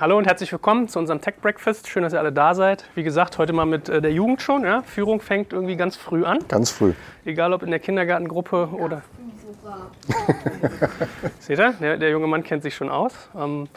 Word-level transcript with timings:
Hallo 0.00 0.16
und 0.16 0.26
herzlich 0.26 0.50
willkommen 0.50 0.88
zu 0.88 0.98
unserem 0.98 1.20
Tech 1.20 1.34
Breakfast. 1.42 1.86
Schön, 1.86 2.02
dass 2.02 2.14
ihr 2.14 2.20
alle 2.20 2.32
da 2.32 2.54
seid. 2.54 2.86
Wie 2.94 3.02
gesagt, 3.02 3.36
heute 3.36 3.52
mal 3.52 3.66
mit 3.66 3.90
äh, 3.90 4.00
der 4.00 4.10
Jugend 4.10 4.40
schon. 4.40 4.64
Ja? 4.64 4.80
Führung 4.80 5.20
fängt 5.20 5.52
irgendwie 5.52 5.76
ganz 5.76 5.94
früh 5.94 6.24
an. 6.24 6.38
Ganz 6.48 6.70
früh. 6.70 6.94
Egal 7.26 7.52
ob 7.52 7.62
in 7.62 7.68
der 7.68 7.80
Kindergartengruppe 7.80 8.70
oder. 8.72 9.02
Seht 11.38 11.58
ihr? 11.58 11.74
Der, 11.82 11.98
der, 11.98 12.08
junge 12.08 12.26
Mann 12.28 12.42
kennt 12.42 12.62
sich 12.62 12.74
schon 12.74 12.88
aus. 12.88 13.12
Ähm, 13.36 13.68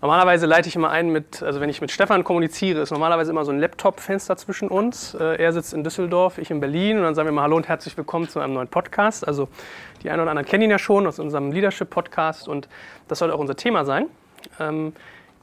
normalerweise 0.00 0.46
leite 0.46 0.66
ich 0.66 0.76
immer 0.76 0.88
ein 0.88 1.10
mit, 1.10 1.42
also 1.42 1.60
wenn 1.60 1.68
ich 1.68 1.82
mit 1.82 1.90
Stefan 1.90 2.24
kommuniziere, 2.24 2.80
ist 2.80 2.90
normalerweise 2.90 3.32
immer 3.32 3.44
so 3.44 3.52
ein 3.52 3.60
Laptop-Fenster 3.60 4.38
zwischen 4.38 4.68
uns. 4.68 5.12
Äh, 5.12 5.42
er 5.42 5.52
sitzt 5.52 5.74
in 5.74 5.84
Düsseldorf, 5.84 6.38
ich 6.38 6.50
in 6.50 6.58
Berlin 6.58 6.96
und 6.96 7.02
dann 7.02 7.14
sagen 7.14 7.28
wir 7.28 7.32
mal 7.34 7.42
Hallo 7.42 7.56
und 7.56 7.68
herzlich 7.68 7.98
willkommen 7.98 8.30
zu 8.30 8.40
einem 8.40 8.54
neuen 8.54 8.68
Podcast. 8.68 9.28
Also 9.28 9.48
die 10.02 10.08
einen 10.08 10.22
oder 10.22 10.30
anderen 10.30 10.48
kennen 10.48 10.62
ihn 10.62 10.70
ja 10.70 10.78
schon 10.78 11.06
aus 11.06 11.18
unserem 11.18 11.52
Leadership-Podcast 11.52 12.48
und 12.48 12.66
das 13.08 13.18
soll 13.18 13.30
auch 13.30 13.40
unser 13.40 13.56
Thema 13.56 13.84
sein. 13.84 14.06
Ähm, 14.58 14.94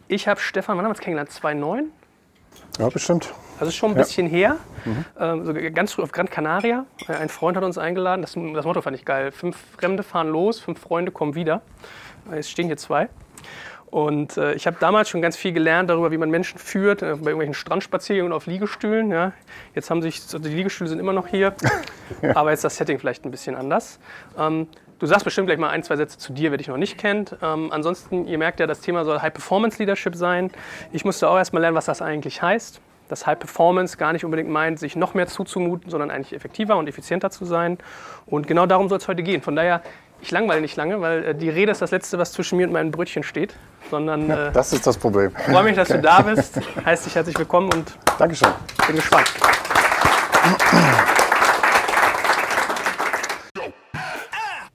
ich 0.08 0.28
habe 0.28 0.40
Stefan, 0.40 0.78
wann 0.78 0.86
haben 0.86 0.92
wir 0.92 0.96
uns 0.96 1.00
kennengelernt? 1.00 1.32
2009? 1.32 1.92
Ja, 2.80 2.90
bestimmt. 2.90 3.34
Das 3.60 3.68
ist 3.68 3.76
schon 3.76 3.92
ein 3.92 3.96
bisschen 3.96 4.28
her. 4.28 4.58
Mhm. 4.84 5.06
Ähm, 5.20 5.46
so 5.46 5.54
ganz 5.74 5.94
früh 5.94 6.02
auf 6.02 6.12
Gran 6.12 6.30
Canaria. 6.30 6.86
Äh, 7.08 7.14
ein 7.14 7.30
Freund 7.30 7.56
hat 7.56 7.64
uns 7.64 7.78
eingeladen. 7.78 8.22
Das, 8.22 8.34
das, 8.34 8.66
Motto 8.66 8.82
fand 8.82 8.98
ich 8.98 9.06
geil. 9.06 9.32
Fünf 9.32 9.58
Fremde 9.78 10.04
fahren 10.04 10.30
los, 10.30 10.60
fünf 10.60 10.80
Freunde 10.80 11.12
kommen 11.12 11.36
wieder. 11.36 11.62
Es 12.32 12.50
stehen 12.50 12.68
hier 12.68 12.78
zwei. 12.78 13.10
Und 13.94 14.38
äh, 14.38 14.56
ich 14.56 14.66
habe 14.66 14.78
damals 14.80 15.10
schon 15.10 15.22
ganz 15.22 15.38
viel 15.38 15.54
gelernt 15.54 15.88
darüber, 15.88 16.12
wie 16.12 16.18
man 16.18 16.32
Menschen 16.32 16.58
führt, 16.58 17.04
äh, 17.04 17.06
bei 17.12 17.30
irgendwelchen 17.30 17.54
Strandspaziergängen 17.54 18.34
auf 18.34 18.48
Liegestühlen. 18.48 19.12
Ja. 19.12 19.34
Jetzt 19.76 19.92
haben 19.92 20.02
sich, 20.02 20.20
also 20.24 20.40
die 20.40 20.50
Liegestühle 20.50 20.90
sind 20.90 20.98
immer 20.98 21.14
noch 21.14 21.28
hier, 21.28 21.54
ja. 22.24 22.36
aber 22.36 22.50
jetzt 22.50 22.64
das 22.64 22.76
Setting 22.76 22.98
vielleicht 22.98 23.24
ein 23.24 23.30
bisschen 23.30 23.56
anders. 23.56 24.00
Ähm, 24.36 24.68
Du 25.04 25.08
sagst 25.08 25.26
bestimmt 25.26 25.48
gleich 25.48 25.60
mal 25.60 25.68
ein, 25.68 25.84
zwei 25.84 25.98
Sätze 25.98 26.18
zu 26.18 26.32
dir, 26.32 26.52
wer 26.52 26.58
dich 26.58 26.70
noch 26.70 26.78
nicht 26.78 26.98
kennt. 26.98 27.36
Ähm, 27.42 27.74
ansonsten, 27.74 28.26
ihr 28.26 28.38
merkt 28.38 28.62
ja, 28.62 28.68
das 28.68 28.80
Thema 28.80 29.04
soll 29.04 29.22
High 29.22 29.34
Performance 29.34 29.78
Leadership 29.78 30.16
sein. 30.16 30.50
Ich 30.94 31.04
musste 31.04 31.28
auch 31.28 31.36
erstmal 31.36 31.62
lernen, 31.62 31.76
was 31.76 31.84
das 31.84 32.02
eigentlich 32.02 32.42
heißt. 32.42 32.80
Dass 33.10 33.28
High 33.28 33.38
Performance 33.38 33.98
gar 33.98 34.14
nicht 34.14 34.24
unbedingt 34.24 34.50
meint, 34.50 34.80
sich 34.80 34.96
noch 34.96 35.14
mehr 35.14 35.28
zuzumuten, 35.28 35.92
sondern 35.92 36.10
eigentlich 36.10 36.34
effektiver 36.34 36.78
und 36.78 36.88
effizienter 36.88 37.32
zu 37.32 37.44
sein. 37.44 37.80
Und 38.28 38.48
genau 38.48 38.66
darum 38.66 38.88
soll 38.88 38.98
es 38.98 39.10
heute 39.10 39.24
gehen. 39.24 39.42
Von 39.42 39.58
daher, 39.58 39.82
ich 40.22 40.32
langweile 40.32 40.62
nicht 40.62 40.78
lange, 40.78 41.02
weil 41.02 41.26
äh, 41.26 41.36
die 41.36 41.50
Rede 41.50 41.74
ist 41.74 41.82
das 41.82 41.92
Letzte, 41.92 42.18
was 42.18 42.32
zwischen 42.32 42.58
mir 42.58 42.66
und 42.66 42.72
meinem 42.72 42.92
Brötchen 42.92 43.24
steht. 43.24 43.56
Sondern, 43.92 44.30
äh, 44.30 44.54
das 44.54 44.72
ist 44.72 44.88
das 44.88 44.98
Problem. 44.98 45.34
Ich 45.38 45.52
freue 45.52 45.64
mich, 45.64 45.76
dass 45.76 45.90
du 45.90 46.00
da 46.00 46.22
bist. 46.22 46.62
Heißt 46.86 47.06
dich 47.08 47.16
herzlich 47.16 47.38
willkommen 47.38 47.70
und 47.74 47.92
Dankeschön. 48.18 48.48
bin 48.88 48.96
gespannt. 48.96 49.34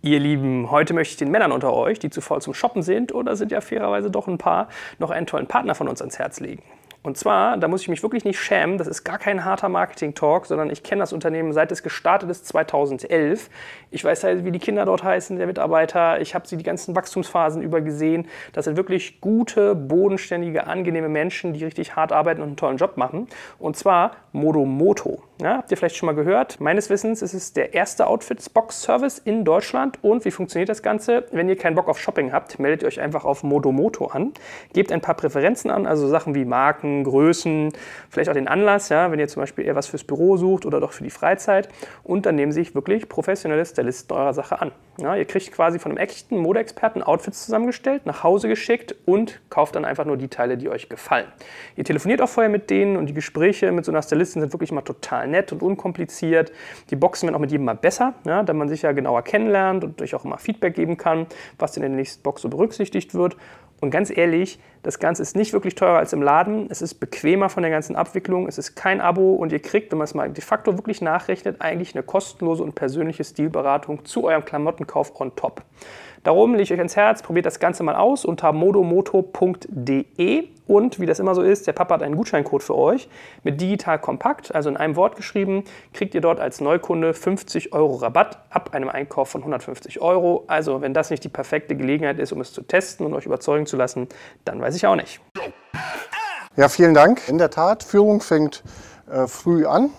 Ihr 0.09 0.21
Lieben, 0.21 0.71
heute 0.71 0.95
möchte 0.95 1.13
ich 1.13 1.17
den 1.19 1.31
Männern 1.31 1.53
unter 1.53 1.75
euch, 1.75 1.99
die 1.99 2.09
zu 2.09 2.23
voll 2.23 2.41
zum 2.41 2.55
Shoppen 2.55 2.83
sind 2.83 3.15
oder 3.15 3.37
sind 3.37 3.53
ja 3.53 3.61
fairerweise 3.61 4.11
doch 4.11 4.27
ein 4.27 4.39
paar, 4.39 4.69
noch 4.99 5.11
einen 5.11 5.27
tollen 5.27 5.47
Partner 5.47 5.75
von 5.75 5.87
uns 5.87 6.01
ans 6.01 6.19
Herz 6.19 6.41
legen. 6.41 6.63
Und 7.09 7.17
zwar, 7.17 7.57
da 7.57 7.69
muss 7.69 7.81
ich 7.81 7.89
mich 7.89 8.03
wirklich 8.03 8.27
nicht 8.27 8.39
schämen, 8.39 8.77
das 8.77 8.87
ist 8.87 9.03
gar 9.03 9.17
kein 9.17 9.43
harter 9.43 9.71
Marketing-Talk, 9.71 10.45
sondern 10.45 10.69
ich 10.69 10.83
kenne 10.83 11.01
das 11.01 11.15
Unternehmen 11.15 11.55
seit 11.55 11.73
es 11.73 11.83
gestartet 11.83 12.29
ist 12.29 12.47
2011. 12.47 13.49
Ich 13.91 14.05
weiß 14.05 14.25
halt, 14.25 14.45
wie 14.45 14.53
die 14.53 14.59
Kinder 14.59 14.85
dort 14.85 15.03
heißen, 15.03 15.39
der 15.39 15.47
Mitarbeiter. 15.47 16.21
Ich 16.21 16.35
habe 16.35 16.47
sie 16.47 16.59
die 16.59 16.65
ganzen 16.65 16.95
Wachstumsphasen 16.95 17.63
über 17.63 17.81
gesehen. 17.81 18.29
Das 18.53 18.67
sind 18.67 18.77
wirklich 18.77 19.23
gute, 19.23 19.75
bodenständige, 19.75 20.67
angenehme 20.67 21.09
Menschen, 21.09 21.55
die 21.55 21.65
richtig 21.65 21.97
hart 21.97 22.13
arbeiten 22.13 22.43
und 22.43 22.49
einen 22.49 22.57
tollen 22.59 22.77
Job 22.77 22.99
machen. 22.99 23.27
Und 23.59 23.79
zwar 23.79 24.13
Modomoto. 24.33 25.23
Ja, 25.41 25.59
habt 25.59 25.71
ihr 25.71 25.77
vielleicht 25.77 25.97
schon 25.97 26.07
mal 26.07 26.17
gehört? 26.17 26.61
Meines 26.61 26.91
Wissens 26.91 27.23
ist 27.23 27.33
es 27.33 27.53
der 27.53 27.73
erste 27.73 28.09
Outfits-Box-Service 28.09 29.21
in 29.21 29.45
Deutschland. 29.45 29.99
Und 30.03 30.25
wie 30.25 30.33
funktioniert 30.33 30.69
das 30.69 30.83
Ganze? 30.83 31.27
Wenn 31.31 31.49
ihr 31.49 31.57
keinen 31.57 31.77
Bock 31.77 31.89
auf 31.89 32.01
Shopping 32.01 32.33
habt, 32.33 32.59
meldet 32.59 32.83
ihr 32.83 32.89
euch 32.89 33.01
einfach 33.01 33.25
auf 33.25 33.45
Modomoto 33.45 34.07
an. 34.07 34.33
Gebt 34.73 34.91
ein 34.91 35.01
paar 35.01 35.15
Präferenzen 35.15 35.71
an, 35.71 35.87
also 35.87 36.09
Sachen 36.09 36.35
wie 36.35 36.45
Marken, 36.45 36.98
Größen, 37.05 37.73
vielleicht 38.11 38.29
auch 38.31 38.35
den 38.35 38.49
Anlass, 38.49 38.89
ja, 38.89 39.11
wenn 39.11 39.19
ihr 39.19 39.29
zum 39.29 39.43
Beispiel 39.43 39.65
eher 39.65 39.75
was 39.75 39.87
fürs 39.87 40.05
Büro 40.05 40.37
sucht 40.37 40.67
oder 40.67 40.81
doch 40.81 40.93
für 40.93 41.05
die 41.05 41.11
Freizeit. 41.11 41.69
Und 42.05 42.27
dann 42.27 42.35
nehmen 42.35 42.53
sich 42.53 42.75
wirklich 42.75 43.09
professionelle 43.09 43.65
Stylisten 43.65 44.17
eurer 44.17 44.35
Sache 44.35 44.61
an. 44.61 44.73
Ja, 45.01 45.15
ihr 45.15 45.27
kriegt 45.27 45.53
quasi 45.53 45.79
von 45.79 45.93
einem 45.93 45.99
echten 45.99 46.39
Modeexperten 46.39 47.05
Outfits 47.05 47.45
zusammengestellt, 47.45 48.05
nach 48.05 48.25
Hause 48.25 48.49
geschickt 48.49 48.97
und 49.07 49.41
kauft 49.49 49.77
dann 49.77 49.85
einfach 49.85 50.05
nur 50.05 50.17
die 50.17 50.27
Teile, 50.27 50.57
die 50.57 50.69
euch 50.69 50.89
gefallen. 50.89 51.27
Ihr 51.77 51.85
telefoniert 51.85 52.21
auch 52.21 52.29
vorher 52.29 52.51
mit 52.51 52.69
denen 52.69 52.97
und 52.97 53.07
die 53.07 53.15
Gespräche 53.15 53.71
mit 53.71 53.85
so 53.85 53.93
einer 53.93 54.03
Stylistin 54.03 54.43
sind 54.43 54.53
wirklich 54.53 54.73
mal 54.73 54.83
total 54.83 55.29
nett 55.29 55.53
und 55.53 55.63
unkompliziert. 55.63 56.51
Die 56.91 56.97
Boxen 56.97 57.29
werden 57.29 57.37
auch 57.37 57.41
mit 57.41 57.53
jedem 57.53 57.67
mal 57.67 57.75
besser, 57.75 58.15
ja, 58.25 58.43
da 58.43 58.53
man 58.55 58.69
sich 58.69 58.83
ja 58.83 58.91
genauer 58.91 59.23
kennenlernt 59.23 59.85
und 59.85 60.03
euch 60.03 60.17
auch 60.17 60.25
immer 60.25 60.39
Feedback 60.39 60.75
geben 60.75 60.97
kann, 60.97 61.27
was 61.59 61.77
in 61.77 61.83
der 61.83 61.91
nächsten 61.91 62.23
Box 62.25 62.43
so 62.43 62.49
berücksichtigt 62.49 63.15
wird. 63.15 63.37
Und 63.81 63.91
ganz 63.91 64.11
ehrlich, 64.11 64.59
das 64.83 64.99
Ganze 64.99 65.23
ist 65.23 65.37
nicht 65.37 65.53
wirklich 65.53 65.75
teurer 65.75 65.99
als 65.99 66.13
im 66.13 66.23
Laden. 66.23 66.67
Es 66.71 66.83
ist 66.83 66.95
bequemer 66.95 67.49
von 67.49 67.63
der 67.63 67.71
ganzen 67.71 67.95
Abwicklung. 67.95 68.49
Es 68.49 68.59
ist 68.59 68.75
kein 68.75 69.01
Abo 69.01 69.35
und 69.35 69.53
ihr 69.53 69.61
kriegt, 69.61 69.93
wenn 69.93 69.99
man 69.99 70.05
es 70.05 70.15
mal 70.15 70.31
de 70.31 70.43
facto 70.43 70.77
wirklich 70.77 71.01
nachrechnet, 71.01 71.61
eigentlich 71.61 71.95
eine 71.95 72.03
kostenlose 72.03 72.63
und 72.63 72.75
persönliche 72.75 73.23
Stilberatung 73.23 74.05
zu 74.05 74.25
eurem 74.25 74.45
Klamottenkauf 74.45 75.21
on 75.21 75.35
top. 75.37 75.63
Darum 76.23 76.53
lege 76.53 76.63
ich 76.63 76.73
euch 76.73 76.79
ans 76.79 76.97
Herz, 76.97 77.23
probiert 77.23 77.47
das 77.47 77.61
Ganze 77.61 77.83
mal 77.83 77.97
aus 77.97 78.25
unter 78.25 78.53
modomoto.de 78.53 80.49
und 80.69 81.01
wie 81.01 81.07
das 81.07 81.19
immer 81.19 81.35
so 81.35 81.43
ist, 81.43 81.67
der 81.67 81.73
Papa 81.73 81.95
hat 81.95 82.03
einen 82.03 82.17
Gutscheincode 82.17 82.63
für 82.63 82.77
euch 82.77 83.09
mit 83.43 83.61
digital 83.61 83.99
kompakt, 83.99 84.55
also 84.55 84.69
in 84.69 84.77
einem 84.77 84.97
Wort 84.97 85.17
geschrieben, 85.17 85.65
kriegt 85.95 86.15
ihr 86.15 86.21
dort 86.21 86.41
als 86.41 86.61
Neukunde 86.61 87.15
50 87.15 87.73
Euro 87.73 87.97
Rabatt 87.97 88.39
ab 88.51 88.75
einem 88.75 88.91
Einkauf 88.91 89.31
von 89.31 89.41
150 89.41 90.01
Euro. 90.03 90.45
Also 90.47 90.83
wenn 90.83 90.93
das 90.93 91.09
nicht 91.11 91.25
die 91.25 91.31
perfekte 91.31 91.75
Gelegenheit 91.75 92.19
ist, 92.19 92.33
um 92.33 92.41
es 92.43 92.53
zu 92.53 92.63
testen 92.63 93.07
und 93.07 93.15
euch 93.15 93.25
überzeugen 93.25 93.65
zu 93.65 93.77
lassen, 93.77 94.09
dann 94.45 94.61
weiß 94.61 94.77
ich 94.77 94.87
auch 94.87 94.97
nicht. 94.97 95.21
Ja, 96.57 96.69
vielen 96.69 96.93
Dank. 96.93 97.29
In 97.29 97.39
der 97.39 97.51
Tat, 97.51 97.83
Führung 97.83 98.21
fängt 98.21 98.63
äh, 99.11 99.27
früh 99.27 99.65
an. 99.65 99.91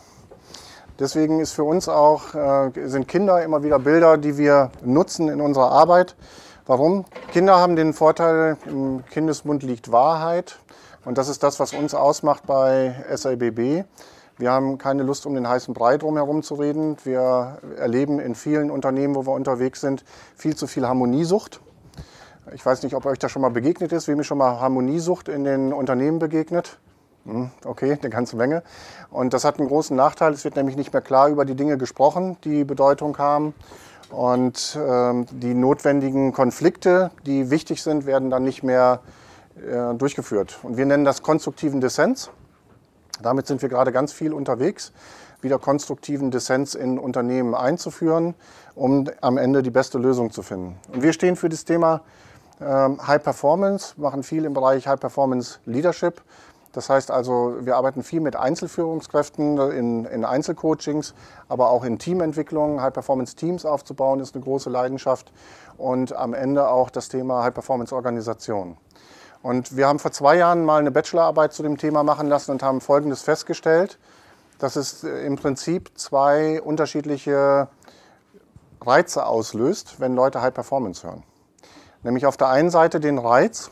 Deswegen 0.99 1.39
ist 1.39 1.53
für 1.53 1.63
uns 1.63 1.87
auch, 1.87 2.35
äh, 2.35 2.71
sind 2.87 3.07
Kinder 3.07 3.41
immer 3.41 3.63
wieder 3.63 3.79
Bilder, 3.79 4.17
die 4.17 4.37
wir 4.37 4.69
nutzen 4.83 5.29
in 5.29 5.39
unserer 5.39 5.71
Arbeit. 5.71 6.15
Warum? 6.65 7.05
Kinder 7.31 7.57
haben 7.57 7.77
den 7.77 7.93
Vorteil, 7.93 8.57
im 8.65 9.05
Kindesmund 9.05 9.63
liegt 9.63 9.91
Wahrheit. 9.93 10.59
Und 11.05 11.17
das 11.17 11.29
ist 11.29 11.41
das, 11.41 11.59
was 11.59 11.73
uns 11.73 11.95
ausmacht 11.95 12.45
bei 12.45 12.93
SIBB. 13.09 13.85
Wir 14.37 14.51
haben 14.51 14.77
keine 14.77 15.03
Lust, 15.03 15.25
um 15.25 15.35
den 15.35 15.47
heißen 15.47 15.73
Brei 15.73 15.97
drumherum 15.97 16.43
zu 16.43 16.55
reden. 16.55 16.97
Wir 17.05 17.59
erleben 17.77 18.19
in 18.19 18.35
vielen 18.35 18.69
Unternehmen, 18.69 19.15
wo 19.15 19.25
wir 19.25 19.33
unterwegs 19.33 19.81
sind, 19.81 20.03
viel 20.35 20.55
zu 20.55 20.67
viel 20.67 20.85
Harmoniesucht. 20.85 21.61
Ich 22.53 22.65
weiß 22.65 22.83
nicht, 22.83 22.95
ob 22.95 23.05
euch 23.05 23.19
das 23.19 23.31
schon 23.31 23.41
mal 23.41 23.51
begegnet 23.51 23.91
ist, 23.93 24.07
wem 24.07 24.19
ist 24.19 24.27
schon 24.27 24.37
mal 24.37 24.59
Harmoniesucht 24.59 25.29
in 25.29 25.45
den 25.45 25.71
Unternehmen 25.71 26.19
begegnet. 26.19 26.77
Hm, 27.29 27.51
okay, 27.63 27.97
eine 28.01 28.09
ganze 28.09 28.35
Menge. 28.35 28.63
Und 29.11 29.33
das 29.33 29.43
hat 29.45 29.59
einen 29.59 29.67
großen 29.67 29.95
Nachteil. 29.95 30.33
Es 30.33 30.43
wird 30.43 30.55
nämlich 30.55 30.75
nicht 30.75 30.91
mehr 30.91 31.01
klar 31.01 31.29
über 31.29 31.45
die 31.45 31.55
Dinge 31.55 31.77
gesprochen, 31.77 32.37
die 32.43 32.63
Bedeutung 32.63 33.17
haben. 33.17 33.53
Und 34.09 34.77
ähm, 34.81 35.27
die 35.31 35.53
notwendigen 35.53 36.33
Konflikte, 36.33 37.11
die 37.27 37.51
wichtig 37.51 37.83
sind, 37.83 38.07
werden 38.07 38.31
dann 38.31 38.43
nicht 38.43 38.63
mehr 38.63 39.01
äh, 39.57 39.93
durchgeführt. 39.93 40.57
Und 40.63 40.77
wir 40.77 40.85
nennen 40.87 41.05
das 41.05 41.21
konstruktiven 41.21 41.79
Dissens. 41.81 42.31
Damit 43.21 43.45
sind 43.45 43.61
wir 43.61 43.69
gerade 43.69 43.91
ganz 43.91 44.11
viel 44.11 44.33
unterwegs, 44.33 44.91
wieder 45.41 45.59
konstruktiven 45.59 46.31
Dissens 46.31 46.73
in 46.73 46.97
Unternehmen 46.97 47.53
einzuführen, 47.53 48.33
um 48.73 49.07
am 49.21 49.37
Ende 49.37 49.61
die 49.61 49.69
beste 49.69 49.99
Lösung 49.99 50.31
zu 50.31 50.41
finden. 50.41 50.77
Und 50.91 51.03
wir 51.03 51.13
stehen 51.13 51.35
für 51.35 51.49
das 51.49 51.65
Thema 51.65 52.01
ähm, 52.61 53.05
High 53.05 53.21
Performance, 53.21 53.93
machen 53.97 54.23
viel 54.23 54.45
im 54.45 54.53
Bereich 54.53 54.87
High 54.87 54.99
Performance 54.99 55.59
Leadership. 55.65 56.21
Das 56.71 56.89
heißt 56.89 57.09
also, 57.09 57.55
wir 57.61 57.77
arbeiten 57.77 58.03
viel 58.03 58.19
mit 58.19 58.35
Einzelführungskräften 58.35 59.57
in, 59.71 60.05
in 60.05 60.23
Einzelcoachings, 60.23 61.15
aber 61.47 61.71
auch 61.71 61.83
in 61.83 61.97
Teamentwicklung. 61.97 62.81
High-Performance-Teams 62.81 63.65
aufzubauen 63.65 64.19
ist 64.19 64.35
eine 64.35 64.43
große 64.43 64.69
Leidenschaft 64.69 65.31
und 65.77 66.13
am 66.15 66.33
Ende 66.33 66.69
auch 66.69 66.91
das 66.91 67.09
Thema 67.09 67.43
High-Performance-Organisation. 67.43 68.77
Und 69.41 69.77
wir 69.77 69.87
haben 69.87 69.99
vor 69.99 70.11
zwei 70.11 70.35
Jahren 70.35 70.63
mal 70.63 70.79
eine 70.79 70.91
Bachelorarbeit 70.91 71.53
zu 71.53 71.63
dem 71.63 71.77
Thema 71.77 72.03
machen 72.03 72.27
lassen 72.27 72.51
und 72.51 72.61
haben 72.61 72.81
Folgendes 72.81 73.21
festgestellt, 73.21 73.97
dass 74.59 74.75
es 74.75 75.03
im 75.03 75.37
Prinzip 75.37 75.91
zwei 75.95 76.61
unterschiedliche 76.61 77.69
Reize 78.81 79.25
auslöst, 79.25 79.99
wenn 79.99 80.13
Leute 80.13 80.41
High 80.41 80.53
Performance 80.53 81.07
hören. 81.07 81.23
Nämlich 82.03 82.25
auf 82.25 82.37
der 82.37 82.49
einen 82.49 82.69
Seite 82.69 82.99
den 82.99 83.17
Reiz 83.17 83.71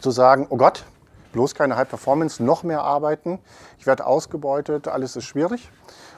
zu 0.00 0.10
sagen, 0.10 0.46
oh 0.50 0.56
Gott, 0.56 0.84
bloß 1.32 1.54
keine 1.54 1.76
High 1.76 1.88
Performance, 1.88 2.42
noch 2.42 2.62
mehr 2.62 2.82
arbeiten. 2.82 3.38
Ich 3.78 3.86
werde 3.86 4.06
ausgebeutet, 4.06 4.88
alles 4.88 5.16
ist 5.16 5.24
schwierig. 5.24 5.70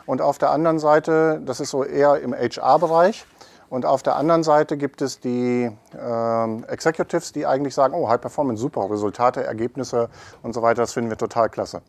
Und 0.06 0.20
auf 0.20 0.38
der 0.38 0.50
anderen 0.50 0.79
Seite, 0.79 1.41
das 1.44 1.61
ist 1.61 1.70
so 1.70 1.85
eher 1.85 2.20
im 2.20 2.35
HR-Bereich, 2.35 3.26
und 3.73 3.87
auf 3.87 4.03
der 4.03 4.17
anderen 4.17 4.43
Seite 4.43 4.76
gibt 4.76 5.00
es 5.00 5.19
die 5.19 5.70
äh, 5.99 6.62
Executives, 6.64 7.32
die 7.32 7.47
eigentlich 7.47 7.75
sagen, 7.75 7.94
oh, 7.94 8.06
High 8.06 8.20
Performance, 8.20 8.61
super, 8.61 8.91
Resultate, 8.91 9.44
Ergebnisse 9.44 10.11
und 10.43 10.53
so 10.53 10.61
weiter, 10.61 10.82
das 10.82 10.93
finden 10.93 11.09
wir 11.09 11.17
total 11.17 11.49
klasse. 11.49 11.81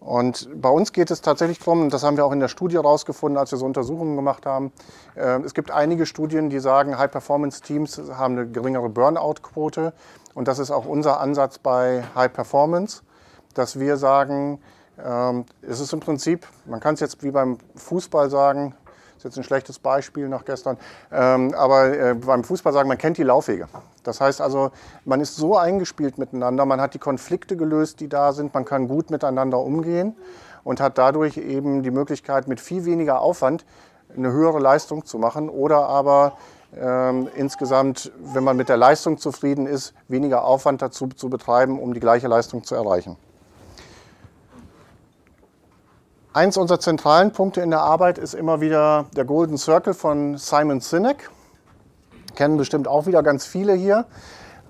Und 0.00 0.48
bei 0.60 0.68
uns 0.68 0.92
geht 0.92 1.12
es 1.12 1.20
tatsächlich 1.20 1.60
darum, 1.60 1.82
und 1.82 1.92
das 1.94 2.02
haben 2.02 2.16
wir 2.16 2.26
auch 2.26 2.32
in 2.32 2.40
der 2.40 2.48
Studie 2.48 2.74
herausgefunden, 2.74 3.38
als 3.38 3.52
wir 3.52 3.58
so 3.58 3.66
Untersuchungen 3.66 4.16
gemacht 4.16 4.46
haben, 4.46 4.72
äh, 5.14 5.40
es 5.42 5.54
gibt 5.54 5.70
einige 5.70 6.06
Studien, 6.06 6.50
die 6.50 6.58
sagen, 6.58 6.98
High-Performance-Teams 6.98 8.02
haben 8.18 8.36
eine 8.36 8.48
geringere 8.48 8.88
Burnout-Quote 8.88 9.92
Und 10.34 10.48
das 10.48 10.58
ist 10.58 10.70
auch 10.70 10.86
unser 10.86 11.20
Ansatz 11.20 11.58
bei 11.58 12.04
High 12.14 12.32
Performance, 12.32 13.02
dass 13.54 13.78
wir 13.78 13.96
sagen, 13.96 14.60
ähm, 15.04 15.44
es 15.62 15.80
ist 15.80 15.92
im 15.92 16.00
Prinzip, 16.00 16.46
man 16.66 16.80
kann 16.80 16.94
es 16.94 17.00
jetzt 17.00 17.22
wie 17.22 17.30
beim 17.30 17.58
Fußball 17.76 18.30
sagen, 18.30 18.74
ist 19.16 19.24
jetzt 19.24 19.36
ein 19.36 19.44
schlechtes 19.44 19.78
Beispiel 19.78 20.28
nach 20.28 20.44
gestern, 20.44 20.76
ähm, 21.12 21.54
aber 21.54 21.96
äh, 21.96 22.14
beim 22.14 22.44
Fußball 22.44 22.72
sagen, 22.72 22.88
man 22.88 22.98
kennt 22.98 23.18
die 23.18 23.22
Laufwege. 23.22 23.68
Das 24.02 24.20
heißt 24.20 24.40
also, 24.40 24.72
man 25.04 25.20
ist 25.20 25.36
so 25.36 25.56
eingespielt 25.56 26.18
miteinander, 26.18 26.66
man 26.66 26.80
hat 26.80 26.94
die 26.94 26.98
Konflikte 26.98 27.56
gelöst, 27.56 28.00
die 28.00 28.08
da 28.08 28.32
sind, 28.32 28.52
man 28.52 28.64
kann 28.64 28.88
gut 28.88 29.10
miteinander 29.10 29.58
umgehen 29.58 30.16
und 30.64 30.80
hat 30.80 30.98
dadurch 30.98 31.36
eben 31.36 31.82
die 31.82 31.90
Möglichkeit, 31.90 32.48
mit 32.48 32.60
viel 32.60 32.84
weniger 32.84 33.20
Aufwand 33.20 33.64
eine 34.16 34.32
höhere 34.32 34.58
Leistung 34.58 35.04
zu 35.04 35.18
machen 35.18 35.48
oder 35.48 35.86
aber 35.86 36.36
ähm, 36.78 37.28
insgesamt, 37.34 38.10
wenn 38.18 38.44
man 38.44 38.56
mit 38.56 38.68
der 38.68 38.76
Leistung 38.76 39.18
zufrieden 39.18 39.66
ist, 39.66 39.94
weniger 40.08 40.44
Aufwand 40.44 40.80
dazu 40.80 41.08
zu 41.08 41.28
betreiben, 41.28 41.78
um 41.78 41.92
die 41.94 42.00
gleiche 42.00 42.28
Leistung 42.28 42.64
zu 42.64 42.74
erreichen. 42.74 43.16
Eins 46.34 46.56
unserer 46.56 46.80
zentralen 46.80 47.32
Punkte 47.32 47.60
in 47.60 47.68
der 47.68 47.82
Arbeit 47.82 48.16
ist 48.16 48.32
immer 48.32 48.62
wieder 48.62 49.04
der 49.14 49.26
Golden 49.26 49.58
Circle 49.58 49.92
von 49.92 50.38
Simon 50.38 50.80
Sinek. 50.80 51.28
Kennen 52.34 52.56
bestimmt 52.56 52.88
auch 52.88 53.04
wieder 53.04 53.22
ganz 53.22 53.44
viele 53.44 53.74
hier. 53.74 54.06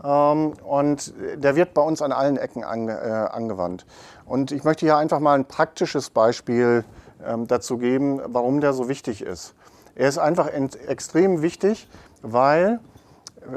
Ähm, 0.02 0.54
und 0.64 1.14
der 1.36 1.54
wird 1.54 1.72
bei 1.74 1.82
uns 1.82 2.02
an 2.02 2.10
allen 2.10 2.36
Ecken 2.36 2.62
äh, 2.62 2.92
angewandt. 2.92 3.86
Und 4.26 4.50
ich 4.50 4.64
möchte 4.64 4.86
hier 4.86 4.96
einfach 4.96 5.20
mal 5.20 5.34
ein 5.34 5.44
praktisches 5.44 6.10
Beispiel 6.10 6.84
ähm, 7.24 7.46
dazu 7.46 7.78
geben, 7.78 8.20
warum 8.26 8.60
der 8.60 8.72
so 8.72 8.88
wichtig 8.88 9.22
ist. 9.22 9.54
Er 9.94 10.08
ist 10.08 10.18
einfach 10.18 10.48
extrem 10.48 11.42
wichtig, 11.42 11.88
weil 12.22 12.80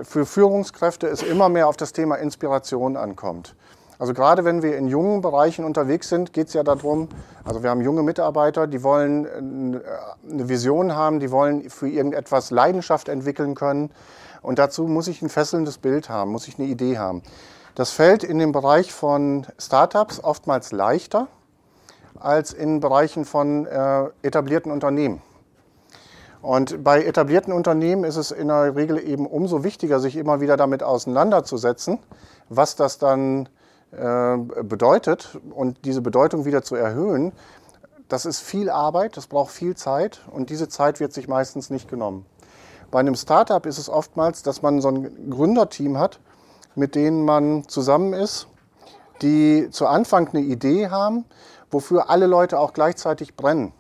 für 0.04 0.26
Führungskräfte 0.26 1.08
es 1.08 1.22
immer 1.22 1.50
mehr 1.50 1.68
auf 1.68 1.78
das 1.78 1.94
Thema 1.94 2.16
Inspiration 2.16 2.98
ankommt. 2.98 3.56
Also 3.98 4.14
gerade 4.14 4.44
wenn 4.44 4.62
wir 4.62 4.78
in 4.78 4.88
jungen 4.88 5.22
Bereichen 5.22 5.64
unterwegs 5.64 6.10
sind, 6.10 6.34
geht 6.34 6.48
es 6.48 6.54
ja 6.54 6.64
darum, 6.64 7.08
also 7.46 7.64
wir 7.64 7.70
haben 7.70 7.82
junge 7.82 8.04
Mitarbeiter, 8.04 8.68
die 8.68 8.84
wollen 8.84 9.26
äh, 9.26 9.80
eine 10.30 10.50
Vision 10.50 10.96
haben, 10.96 11.20
die 11.20 11.32
wollen 11.32 11.70
für 11.70 11.88
irgendetwas 11.88 12.52
Leidenschaft 12.52 13.08
entwickeln 13.08 13.56
können. 13.56 13.92
Und 14.42 14.60
dazu 14.60 14.84
muss 14.84 15.08
ich 15.08 15.22
ein 15.22 15.30
fesselndes 15.30 15.78
Bild 15.78 16.10
haben, 16.10 16.32
muss 16.32 16.48
ich 16.48 16.60
eine 16.60 16.68
Idee 16.68 16.98
haben. 16.98 17.24
Das 17.74 17.92
fällt 17.92 18.24
in 18.24 18.38
dem 18.38 18.52
Bereich 18.52 18.94
von 18.94 19.48
Startups 19.58 20.22
oftmals 20.22 20.72
leichter 20.72 21.28
als 22.20 22.54
in 22.54 22.80
Bereichen 22.80 23.24
von 23.24 23.66
äh, 23.66 24.06
etablierten 24.24 24.72
Unternehmen. 24.72 25.22
Und 26.46 26.84
bei 26.84 27.04
etablierten 27.04 27.52
Unternehmen 27.52 28.04
ist 28.04 28.18
es 28.18 28.30
in 28.30 28.50
der 28.50 28.76
Regel 28.76 29.00
eben 29.00 29.26
umso 29.26 29.64
wichtiger, 29.64 30.00
sich 30.00 30.16
immer 30.16 30.42
wieder 30.42 30.58
damit 30.58 30.84
auseinanderzusetzen, 30.84 31.98
was 32.50 32.76
das 32.76 33.00
dann 33.00 33.50
äh, 33.92 34.38
bedeutet 34.62 35.40
und 35.50 35.86
diese 35.86 36.02
Bedeutung 36.02 36.46
wieder 36.46 36.62
zu 36.62 36.76
erhöhen, 36.76 37.32
das 38.10 38.28
ist 38.28 38.42
viel 38.42 38.70
Arbeit, 38.70 39.18
das 39.18 39.26
braucht 39.26 39.50
viel 39.50 39.76
Zeit 39.76 40.22
und 40.30 40.52
diese 40.52 40.70
Zeit 40.70 41.00
wird 41.00 41.14
sich 41.14 41.28
meistens 41.28 41.72
nicht 41.72 41.90
genommen. 41.90 42.28
Bei 42.92 43.00
einem 43.00 43.16
Startup 43.16 43.66
ist 43.66 43.80
es 43.80 43.90
oftmals, 43.90 44.44
dass 44.44 44.62
man 44.62 44.82
so 44.82 44.90
ein 44.90 45.32
Gründerteam 45.32 45.98
hat, 45.98 46.20
mit 46.76 46.94
denen 46.94 47.26
man 47.26 47.68
zusammen 47.68 48.14
ist, 48.14 48.46
die 49.24 49.70
zu 49.72 49.88
Anfang 49.88 50.28
eine 50.28 50.42
Idee 50.42 50.90
haben, 50.90 51.26
wofür 51.72 52.12
alle 52.12 52.28
Leute 52.28 52.60
auch 52.60 52.74
gleichzeitig 52.74 53.36
brennen. 53.36 53.74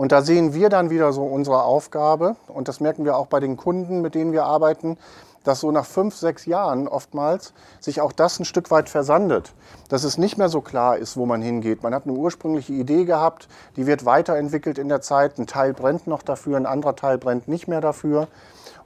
Und 0.00 0.12
da 0.12 0.22
sehen 0.22 0.54
wir 0.54 0.70
dann 0.70 0.88
wieder 0.88 1.12
so 1.12 1.24
unsere 1.24 1.62
Aufgabe, 1.62 2.34
und 2.48 2.68
das 2.68 2.80
merken 2.80 3.04
wir 3.04 3.18
auch 3.18 3.26
bei 3.26 3.38
den 3.38 3.58
Kunden, 3.58 4.00
mit 4.00 4.14
denen 4.14 4.32
wir 4.32 4.44
arbeiten, 4.44 4.96
dass 5.44 5.60
so 5.60 5.70
nach 5.72 5.84
fünf, 5.84 6.16
sechs 6.16 6.46
Jahren 6.46 6.88
oftmals 6.88 7.52
sich 7.80 8.00
auch 8.00 8.12
das 8.12 8.40
ein 8.40 8.46
Stück 8.46 8.70
weit 8.70 8.88
versandet. 8.88 9.52
Dass 9.90 10.04
es 10.04 10.16
nicht 10.16 10.38
mehr 10.38 10.48
so 10.48 10.62
klar 10.62 10.96
ist, 10.96 11.18
wo 11.18 11.26
man 11.26 11.42
hingeht. 11.42 11.82
Man 11.82 11.94
hat 11.94 12.04
eine 12.06 12.14
ursprüngliche 12.14 12.72
Idee 12.72 13.04
gehabt, 13.04 13.46
die 13.76 13.86
wird 13.86 14.06
weiterentwickelt 14.06 14.78
in 14.78 14.88
der 14.88 15.02
Zeit. 15.02 15.38
Ein 15.38 15.46
Teil 15.46 15.74
brennt 15.74 16.06
noch 16.06 16.22
dafür, 16.22 16.56
ein 16.56 16.64
anderer 16.64 16.96
Teil 16.96 17.18
brennt 17.18 17.46
nicht 17.46 17.68
mehr 17.68 17.82
dafür. 17.82 18.26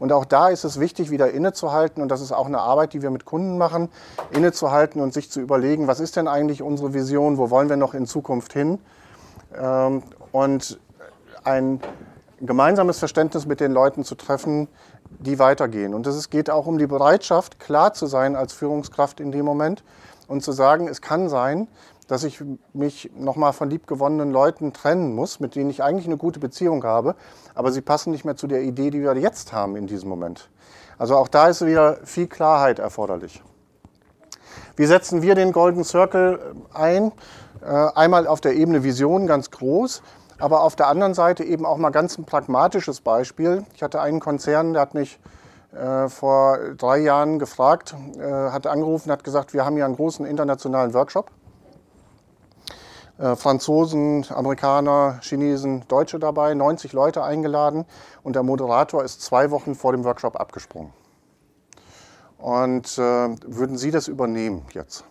Und 0.01 0.13
auch 0.13 0.25
da 0.25 0.49
ist 0.49 0.65
es 0.65 0.81
wichtig, 0.81 1.13
wieder 1.13 1.31
innezuhalten. 1.31 2.03
Und 2.03 2.09
das 2.09 2.23
ist 2.23 2.33
auch 2.33 2.47
eine 2.47 2.59
Arbeit, 2.59 2.93
die 2.93 3.03
wir 3.03 3.11
mit 3.11 3.25
Kunden 3.25 3.57
machen, 3.57 3.89
innezuhalten 4.33 5.01
und 5.01 5.15
sich 5.15 5.31
zu 5.31 5.41
überlegen, 5.41 5.87
was 5.87 6.01
ist 6.01 6.17
denn 6.17 6.27
eigentlich 6.27 6.61
unsere 6.61 6.93
Vision, 6.93 7.39
wo 7.39 7.51
wollen 7.51 7.69
wir 7.69 7.77
noch 7.77 7.95
in 7.95 8.07
Zukunft 8.07 8.53
hin? 8.53 8.81
Ähm, 9.57 10.03
und 10.33 10.81
ein 11.45 11.81
gemeinsames 12.41 12.99
Verständnis 12.99 13.47
mit 13.47 13.61
den 13.61 13.73
Leuten 13.73 14.05
zu 14.05 14.15
treffen, 14.15 14.69
die 15.21 15.39
weitergehen. 15.39 15.95
Und 15.95 16.07
es 16.07 16.31
geht 16.31 16.51
auch 16.51 16.67
um 16.67 16.79
die 16.79 16.87
Bereitschaft, 16.87 17.61
klar 17.61 17.93
zu 17.93 18.07
sein 18.07 18.37
als 18.37 18.53
Führungskraft 18.53 19.21
in 19.21 19.33
dem 19.33 19.45
Moment 19.45 19.85
und 20.27 20.43
zu 20.43 20.53
sagen, 20.53 20.89
es 20.89 21.01
kann 21.01 21.29
sein, 21.29 21.69
dass 22.09 22.25
ich 22.25 22.43
mich 22.73 23.11
nochmal 23.17 23.53
von 23.53 23.71
liebgewonnenen 23.71 24.31
Leuten 24.31 24.73
trennen 24.73 25.15
muss, 25.15 25.41
mit 25.41 25.55
denen 25.55 25.71
ich 25.71 25.83
eigentlich 25.83 26.07
eine 26.07 26.19
gute 26.19 26.39
Beziehung 26.39 26.85
habe, 26.85 27.15
aber 27.55 27.73
sie 27.73 27.81
passen 27.81 28.11
nicht 28.11 28.25
mehr 28.25 28.37
zu 28.37 28.47
der 28.47 28.63
Idee, 28.63 28.91
die 28.91 29.01
wir 29.01 29.17
jetzt 29.17 29.53
haben 29.53 29.77
in 29.77 29.87
diesem 29.87 30.09
Moment. 30.09 30.51
Also 30.99 31.17
auch 31.17 31.29
da 31.29 31.49
ist 31.49 31.65
wieder 31.65 31.99
viel 32.05 32.27
Klarheit 32.27 32.79
erforderlich. 32.79 33.43
Wie 34.77 34.87
setzen 34.87 35.23
wir 35.23 35.35
den 35.35 35.53
Golden 35.53 35.85
Circle 35.85 36.57
ein? 36.73 37.13
Äh, 37.63 37.67
einmal 37.67 38.27
auf 38.27 38.41
der 38.41 38.55
Ebene 38.55 38.83
Vision 38.85 39.27
ganz 39.27 39.51
groß. 39.51 40.03
Aber 40.45 40.61
auf 40.61 40.77
der 40.77 40.89
anderen 40.89 41.15
Seite 41.15 41.43
eben 41.43 41.65
auch 41.65 41.79
mal 41.79 41.89
ganz 41.89 42.19
ein 42.19 42.27
pragmatisches 42.27 43.01
Beispiel. 43.01 43.65
Ich 43.75 43.83
hatte 43.83 44.03
einen 44.03 44.21
Konzern, 44.21 44.75
der 44.75 44.83
hat 44.83 44.93
mich 44.93 45.19
äh, 45.73 46.11
vor 46.11 46.59
drei 46.77 46.99
Jahren 46.99 47.39
gefragt, 47.39 47.95
äh, 48.19 48.51
hat 48.51 48.67
angerufen, 48.67 49.11
hat 49.11 49.25
gesagt, 49.25 49.55
wir 49.55 49.65
haben 49.65 49.77
hier 49.77 49.87
einen 49.87 49.97
großen 49.97 50.27
internationalen 50.27 50.93
Workshop. 50.93 51.31
Äh, 53.17 53.37
Franzosen, 53.37 54.27
Amerikaner, 54.29 55.19
Chinesen, 55.23 55.89
Deutsche 55.89 56.19
dabei, 56.19 56.53
90 56.53 56.93
Leute 56.93 57.23
eingeladen 57.23 57.87
und 58.23 58.37
der 58.37 58.43
Moderator 58.43 59.03
ist 59.03 59.23
zwei 59.23 59.51
Wochen 59.51 59.75
vor 59.75 59.93
dem 59.93 60.05
Workshop 60.05 60.39
abgesprungen. 60.39 60.93
Und 62.37 62.99
äh, 62.99 63.35
würden 63.47 63.79
Sie 63.79 63.91
das 63.91 64.09
übernehmen 64.09 64.67
jetzt? 64.75 65.05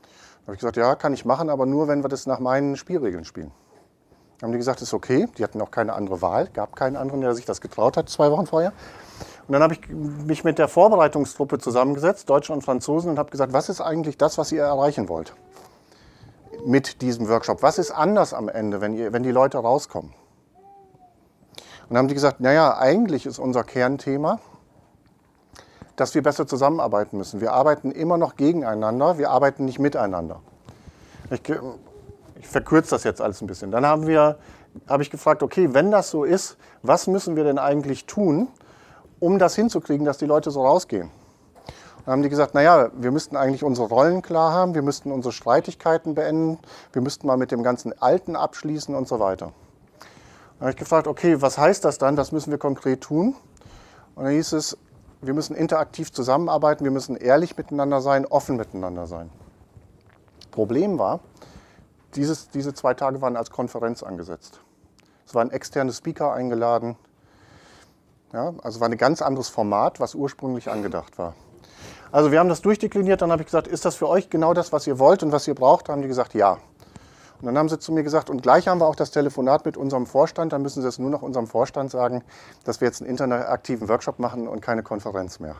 Da 0.00 0.46
habe 0.48 0.54
ich 0.54 0.58
gesagt, 0.58 0.76
ja, 0.76 0.96
kann 0.96 1.14
ich 1.14 1.24
machen, 1.24 1.48
aber 1.48 1.64
nur, 1.64 1.86
wenn 1.86 2.02
wir 2.02 2.08
das 2.08 2.26
nach 2.26 2.40
meinen 2.40 2.74
Spielregeln 2.76 3.24
spielen 3.24 3.52
haben 4.42 4.52
die 4.52 4.58
gesagt, 4.58 4.82
ist 4.82 4.94
okay. 4.94 5.28
Die 5.38 5.44
hatten 5.44 5.60
auch 5.60 5.70
keine 5.70 5.94
andere 5.94 6.22
Wahl, 6.22 6.48
gab 6.52 6.76
keinen 6.76 6.96
anderen, 6.96 7.20
der 7.20 7.34
sich 7.34 7.44
das 7.44 7.60
getraut 7.60 7.96
hat, 7.96 8.08
zwei 8.08 8.30
Wochen 8.30 8.46
vorher. 8.46 8.72
Und 9.46 9.52
dann 9.52 9.62
habe 9.62 9.74
ich 9.74 9.88
mich 9.88 10.44
mit 10.44 10.58
der 10.58 10.68
Vorbereitungstruppe 10.68 11.58
zusammengesetzt, 11.58 12.28
Deutsche 12.30 12.52
und 12.52 12.62
Franzosen, 12.62 13.10
und 13.10 13.18
habe 13.18 13.30
gesagt, 13.30 13.52
was 13.52 13.68
ist 13.68 13.80
eigentlich 13.80 14.16
das, 14.16 14.38
was 14.38 14.52
ihr 14.52 14.62
erreichen 14.62 15.08
wollt 15.08 15.34
mit 16.64 17.02
diesem 17.02 17.28
Workshop? 17.28 17.62
Was 17.62 17.78
ist 17.78 17.90
anders 17.90 18.32
am 18.32 18.48
Ende, 18.48 18.80
wenn, 18.80 18.94
ihr, 18.94 19.12
wenn 19.12 19.22
die 19.22 19.30
Leute 19.30 19.58
rauskommen? 19.58 20.12
Und 21.84 21.90
dann 21.90 21.98
haben 21.98 22.08
die 22.08 22.14
gesagt, 22.14 22.40
naja, 22.40 22.78
eigentlich 22.78 23.26
ist 23.26 23.38
unser 23.38 23.62
Kernthema, 23.62 24.40
dass 25.96 26.14
wir 26.14 26.22
besser 26.22 26.46
zusammenarbeiten 26.46 27.18
müssen. 27.18 27.40
Wir 27.42 27.52
arbeiten 27.52 27.90
immer 27.90 28.16
noch 28.16 28.36
gegeneinander, 28.36 29.18
wir 29.18 29.30
arbeiten 29.30 29.66
nicht 29.66 29.78
miteinander. 29.78 30.40
Ich, 31.30 31.42
ich 32.44 32.50
verkürze 32.50 32.90
das 32.90 33.04
jetzt 33.04 33.22
alles 33.22 33.40
ein 33.40 33.46
bisschen. 33.46 33.70
Dann 33.70 33.86
haben 33.86 34.06
wir, 34.06 34.36
habe 34.86 35.02
ich 35.02 35.10
gefragt, 35.10 35.42
okay, 35.42 35.72
wenn 35.72 35.90
das 35.90 36.10
so 36.10 36.24
ist, 36.24 36.58
was 36.82 37.06
müssen 37.06 37.36
wir 37.36 37.44
denn 37.44 37.58
eigentlich 37.58 38.04
tun, 38.04 38.48
um 39.18 39.38
das 39.38 39.54
hinzukriegen, 39.54 40.04
dass 40.04 40.18
die 40.18 40.26
Leute 40.26 40.50
so 40.50 40.64
rausgehen? 40.64 41.10
Dann 42.04 42.12
haben 42.12 42.22
die 42.22 42.28
gesagt, 42.28 42.54
naja, 42.54 42.90
wir 42.94 43.10
müssten 43.10 43.34
eigentlich 43.36 43.64
unsere 43.64 43.88
Rollen 43.88 44.20
klar 44.20 44.52
haben, 44.52 44.74
wir 44.74 44.82
müssten 44.82 45.10
unsere 45.10 45.32
Streitigkeiten 45.32 46.14
beenden, 46.14 46.58
wir 46.92 47.00
müssten 47.00 47.26
mal 47.26 47.38
mit 47.38 47.50
dem 47.50 47.62
ganzen 47.62 47.98
Alten 48.00 48.36
abschließen 48.36 48.94
und 48.94 49.08
so 49.08 49.20
weiter. 49.20 49.52
Dann 50.58 50.60
habe 50.60 50.70
ich 50.72 50.76
gefragt, 50.76 51.06
okay, 51.06 51.40
was 51.40 51.56
heißt 51.56 51.82
das 51.82 51.96
dann, 51.96 52.18
was 52.18 52.30
müssen 52.30 52.50
wir 52.50 52.58
konkret 52.58 53.00
tun? 53.00 53.34
Und 54.16 54.24
dann 54.24 54.34
hieß 54.34 54.52
es, 54.52 54.76
wir 55.22 55.32
müssen 55.32 55.56
interaktiv 55.56 56.12
zusammenarbeiten, 56.12 56.84
wir 56.84 56.90
müssen 56.90 57.16
ehrlich 57.16 57.56
miteinander 57.56 58.02
sein, 58.02 58.26
offen 58.26 58.56
miteinander 58.56 59.06
sein. 59.06 59.30
Problem 60.50 60.98
war, 60.98 61.20
dieses, 62.16 62.48
diese 62.50 62.74
zwei 62.74 62.94
Tage 62.94 63.20
waren 63.20 63.36
als 63.36 63.50
Konferenz 63.50 64.02
angesetzt. 64.02 64.60
Es 65.26 65.34
waren 65.34 65.50
externe 65.50 65.92
Speaker 65.92 66.32
eingeladen. 66.32 66.96
Ja, 68.32 68.52
also 68.62 68.80
war 68.80 68.88
ein 68.88 68.98
ganz 68.98 69.22
anderes 69.22 69.48
Format, 69.48 70.00
was 70.00 70.14
ursprünglich 70.14 70.70
angedacht 70.70 71.18
war. 71.18 71.34
Also 72.10 72.30
wir 72.30 72.38
haben 72.38 72.48
das 72.48 72.62
durchdekliniert, 72.62 73.22
dann 73.22 73.32
habe 73.32 73.42
ich 73.42 73.46
gesagt, 73.46 73.66
ist 73.66 73.84
das 73.84 73.96
für 73.96 74.08
euch 74.08 74.30
genau 74.30 74.54
das, 74.54 74.72
was 74.72 74.86
ihr 74.86 74.98
wollt 74.98 75.22
und 75.22 75.32
was 75.32 75.48
ihr 75.48 75.54
braucht? 75.54 75.88
Da 75.88 75.92
haben 75.92 76.02
die 76.02 76.08
gesagt, 76.08 76.34
ja. 76.34 76.58
Und 77.40 77.46
dann 77.46 77.58
haben 77.58 77.68
sie 77.68 77.78
zu 77.78 77.92
mir 77.92 78.02
gesagt, 78.02 78.30
und 78.30 78.42
gleich 78.42 78.68
haben 78.68 78.80
wir 78.80 78.86
auch 78.86 78.94
das 78.94 79.10
Telefonat 79.10 79.64
mit 79.64 79.76
unserem 79.76 80.06
Vorstand, 80.06 80.52
dann 80.52 80.62
müssen 80.62 80.82
sie 80.82 80.88
es 80.88 80.98
nur 80.98 81.10
noch 81.10 81.22
unserem 81.22 81.46
Vorstand 81.46 81.90
sagen, 81.90 82.22
dass 82.64 82.80
wir 82.80 82.86
jetzt 82.86 83.02
einen 83.02 83.10
interaktiven 83.10 83.88
Workshop 83.88 84.18
machen 84.18 84.48
und 84.48 84.60
keine 84.60 84.82
Konferenz 84.82 85.40
mehr. 85.40 85.56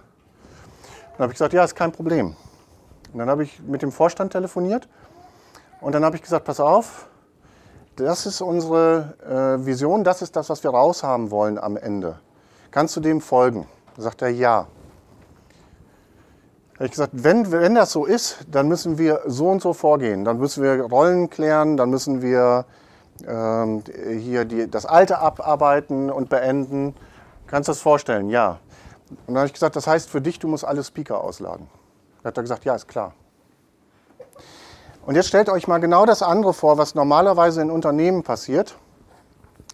Dann 1.13 1.25
habe 1.25 1.33
ich 1.33 1.39
gesagt, 1.39 1.53
ja, 1.53 1.65
ist 1.65 1.75
kein 1.75 1.93
Problem. 1.93 2.37
Und 3.13 3.19
dann 3.19 3.29
habe 3.29 3.45
ich 3.45 3.61
mit 3.61 3.83
dem 3.83 3.93
Vorstand 3.93 4.33
telefoniert 4.33 4.89
und 5.85 5.93
dann 5.93 6.05
habe 6.05 6.17
ich 6.17 6.23
gesagt, 6.23 6.47
pass 6.47 6.61
auf, 6.61 7.09
das 7.97 8.25
ist 8.25 8.41
unsere 8.41 9.15
äh, 9.61 9.67
Vision, 9.67 10.03
das 10.03 10.23
ist 10.23 10.35
das, 10.35 10.49
was 10.49 10.65
wir 10.65 10.71
raushaben 10.71 11.31
wollen 11.31 11.59
am 11.59 11.77
Ende. 11.77 12.19
Kannst 12.71 12.97
du 12.97 13.01
dem 13.01 13.21
folgen? 13.21 13.67
Da 13.95 14.03
sagt 14.03 14.23
er 14.23 14.31
ja. 14.31 14.67
habe 16.75 16.87
ich 16.87 16.91
gesagt, 16.91 17.13
wenn, 17.13 17.53
wenn 17.53 17.75
das 17.75 17.93
so 17.93 18.07
ist, 18.07 18.47
dann 18.51 18.67
müssen 18.67 18.97
wir 18.97 19.21
so 19.27 19.49
und 19.49 19.61
so 19.61 19.75
vorgehen. 19.75 20.25
Dann 20.25 20.39
müssen 20.39 20.63
wir 20.63 20.81
Rollen 20.85 21.29
klären, 21.29 21.77
dann 21.77 21.91
müssen 21.91 22.23
wir 22.23 22.65
ähm, 23.29 23.85
hier 24.19 24.47
die, 24.47 24.71
das 24.71 24.87
Alte 24.87 25.19
abarbeiten 25.19 26.11
und 26.11 26.31
beenden. 26.31 26.97
Kannst 27.47 27.69
du 27.69 27.73
das 27.73 27.83
vorstellen? 27.83 28.31
Ja. 28.31 28.59
Und 29.11 29.35
dann 29.35 29.37
habe 29.37 29.47
ich 29.49 29.53
gesagt, 29.53 29.77
das 29.77 29.87
heißt 29.87 30.09
für 30.09 30.23
dich, 30.23 30.39
du 30.39 30.49
musst 30.49 30.65
alle 30.65 30.83
Speaker 30.83 31.23
ausladen. 31.23 31.69
Da 32.23 32.29
hat 32.29 32.39
er 32.39 32.43
gesagt, 32.43 32.65
ja, 32.65 32.75
ist 32.75 32.89
klar. 32.89 33.13
Und 35.07 35.17
jetzt 35.17 35.29
stellt 35.29 35.51
euch 35.51 35.69
mal 35.69 35.79
genau 35.79 36.07
das 36.07 36.23
andere 36.23 36.55
vor, 36.55 36.79
was 36.79 36.95
normalerweise 36.95 37.61
in 37.61 37.71
Unternehmen 37.71 38.23
passiert. 38.23 38.75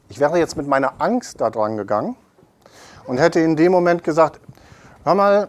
Ich 0.08 0.18
wäre 0.18 0.38
jetzt 0.38 0.56
mit 0.56 0.66
meiner 0.66 1.00
Angst 1.00 1.40
da 1.40 1.50
dran 1.50 1.76
gegangen 1.76 2.16
und 3.06 3.18
hätte 3.18 3.38
in 3.38 3.54
dem 3.54 3.70
Moment 3.70 4.02
gesagt, 4.02 4.40
hör 5.04 5.14
mal, 5.14 5.48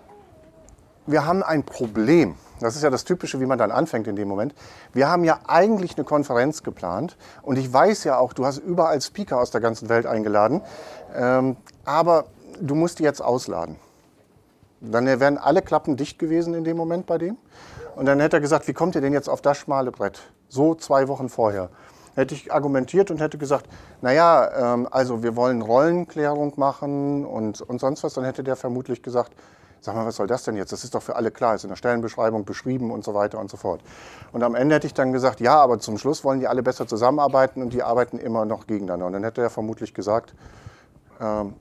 wir 1.08 1.26
haben 1.26 1.42
ein 1.42 1.64
Problem. 1.64 2.36
Das 2.60 2.76
ist 2.76 2.84
ja 2.84 2.92
das 2.92 3.06
Typische, 3.06 3.40
wie 3.40 3.48
man 3.48 3.58
dann 3.58 3.72
anfängt 3.72 4.06
in 4.08 4.16
dem 4.16 4.28
Moment. 4.28 4.54
Wir 4.94 5.10
haben 5.10 5.24
ja 5.24 5.40
eigentlich 5.48 5.98
eine 5.98 6.06
Konferenz 6.06 6.62
geplant 6.62 7.18
und 7.42 7.58
ich 7.58 7.74
weiß 7.74 8.04
ja 8.04 8.20
auch, 8.20 8.34
du 8.34 8.46
hast 8.46 8.60
überall 8.60 9.02
Speaker 9.02 9.40
aus 9.40 9.50
der 9.50 9.62
ganzen 9.62 9.90
Welt 9.90 10.06
eingeladen, 10.06 10.62
ähm, 11.16 11.58
aber 11.86 12.26
du 12.62 12.76
musst 12.76 13.00
die 13.00 13.04
jetzt 13.04 13.22
ausladen. 13.22 13.78
Dann 14.80 15.08
wären 15.08 15.40
alle 15.40 15.64
Klappen 15.64 15.98
dicht 15.98 16.20
gewesen 16.20 16.54
in 16.54 16.64
dem 16.64 16.78
Moment 16.78 17.08
bei 17.08 17.18
dem. 17.18 17.38
Und 17.96 18.06
dann 18.06 18.20
hätte 18.20 18.38
er 18.38 18.42
gesagt, 18.42 18.68
wie 18.68 18.74
kommt 18.74 18.96
ihr 18.96 19.02
denn 19.02 19.14
jetzt 19.14 19.30
auf 19.30 19.42
das 19.42 19.58
schmale 19.58 19.92
Brett? 19.92 20.22
So 20.50 20.76
zwei 20.76 21.08
Wochen 21.08 21.30
vorher. 21.30 21.70
Hätte 22.16 22.36
ich 22.36 22.54
argumentiert 22.54 23.10
und 23.10 23.22
hätte 23.22 23.38
gesagt, 23.38 23.68
naja, 24.02 24.74
ähm, 24.74 24.88
also 24.92 25.24
wir 25.24 25.36
wollen 25.36 25.62
Rollenklärung 25.62 26.54
machen 26.58 27.26
und, 27.26 27.62
und 27.62 27.80
sonst 27.80 28.04
was. 28.04 28.14
Dann 28.14 28.26
hätte 28.26 28.44
der 28.44 28.56
vermutlich 28.56 29.02
gesagt, 29.02 29.34
sag 29.82 29.96
mal, 29.96 30.06
was 30.06 30.16
soll 30.18 30.28
das 30.28 30.44
denn 30.44 30.56
jetzt? 30.56 30.72
Das 30.72 30.84
ist 30.84 30.94
doch 30.94 31.02
für 31.02 31.16
alle 31.16 31.32
klar, 31.32 31.56
ist 31.56 31.64
in 31.64 31.70
der 31.70 31.76
Stellenbeschreibung 31.76 32.46
beschrieben 32.46 32.92
und 32.92 33.04
so 33.04 33.14
weiter 33.14 33.40
und 33.40 33.50
so 33.50 33.58
fort. 33.58 33.82
Und 34.32 34.44
am 34.44 34.56
Ende 34.56 34.76
hätte 34.76 34.88
ich 34.88 34.94
dann 34.94 35.12
gesagt, 35.12 35.40
ja, 35.40 35.60
aber 35.60 35.80
zum 35.80 35.98
Schluss 35.98 36.24
wollen 36.24 36.40
die 36.40 36.48
alle 36.48 36.64
besser 36.64 36.88
zusammenarbeiten 36.88 37.62
und 37.62 37.74
die 37.74 37.82
arbeiten 37.82 38.18
immer 38.18 38.46
noch 38.46 38.68
gegeneinander. 38.68 39.08
Und 39.08 39.14
dann 39.14 39.24
hätte 39.24 39.42
er 39.42 39.50
vermutlich 39.50 39.94
gesagt, 39.94 40.36
ähm, 41.20 41.56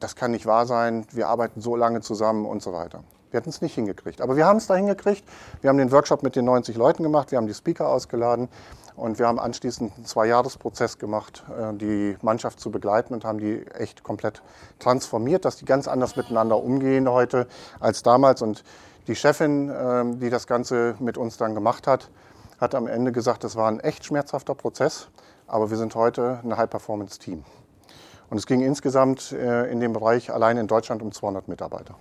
das 0.00 0.16
kann 0.16 0.30
nicht 0.30 0.46
wahr 0.46 0.66
sein, 0.66 1.06
wir 1.10 1.28
arbeiten 1.28 1.60
so 1.60 1.76
lange 1.76 2.00
zusammen 2.00 2.46
und 2.46 2.62
so 2.62 2.72
weiter. 2.72 3.02
Wir 3.30 3.38
hätten 3.38 3.50
es 3.50 3.60
nicht 3.60 3.74
hingekriegt. 3.74 4.20
Aber 4.20 4.36
wir 4.36 4.46
haben 4.46 4.56
es 4.56 4.66
da 4.66 4.74
hingekriegt. 4.74 5.24
Wir 5.60 5.68
haben 5.68 5.78
den 5.78 5.92
Workshop 5.92 6.22
mit 6.22 6.36
den 6.36 6.44
90 6.46 6.76
Leuten 6.76 7.02
gemacht, 7.02 7.30
wir 7.30 7.38
haben 7.38 7.46
die 7.46 7.54
Speaker 7.54 7.88
ausgeladen 7.88 8.48
und 8.96 9.18
wir 9.18 9.26
haben 9.26 9.38
anschließend 9.38 9.92
einen 9.94 10.04
Zwei-Jahres-Prozess 10.06 10.98
gemacht, 10.98 11.44
äh, 11.50 11.74
die 11.74 12.16
Mannschaft 12.22 12.60
zu 12.60 12.70
begleiten 12.70 13.14
und 13.14 13.24
haben 13.24 13.38
die 13.38 13.66
echt 13.68 14.02
komplett 14.02 14.42
transformiert, 14.78 15.44
dass 15.44 15.56
die 15.56 15.64
ganz 15.64 15.88
anders 15.88 16.16
miteinander 16.16 16.62
umgehen 16.62 17.08
heute 17.08 17.46
als 17.80 18.02
damals. 18.02 18.42
Und 18.42 18.64
die 19.06 19.14
Chefin, 19.14 19.72
ähm, 19.74 20.20
die 20.20 20.30
das 20.30 20.46
Ganze 20.46 20.96
mit 20.98 21.16
uns 21.16 21.36
dann 21.36 21.54
gemacht 21.54 21.86
hat, 21.86 22.10
hat 22.60 22.74
am 22.74 22.86
Ende 22.86 23.12
gesagt, 23.12 23.44
das 23.44 23.56
war 23.56 23.70
ein 23.70 23.80
echt 23.80 24.04
schmerzhafter 24.04 24.54
Prozess, 24.54 25.08
aber 25.46 25.70
wir 25.70 25.76
sind 25.76 25.94
heute 25.94 26.40
ein 26.42 26.56
High-Performance-Team. 26.56 27.44
Und 28.30 28.36
es 28.36 28.46
ging 28.46 28.60
insgesamt 28.60 29.32
äh, 29.32 29.70
in 29.70 29.80
dem 29.80 29.92
Bereich 29.92 30.32
allein 30.32 30.56
in 30.56 30.66
Deutschland 30.66 31.02
um 31.02 31.12
200 31.12 31.48
Mitarbeiter. 31.48 31.94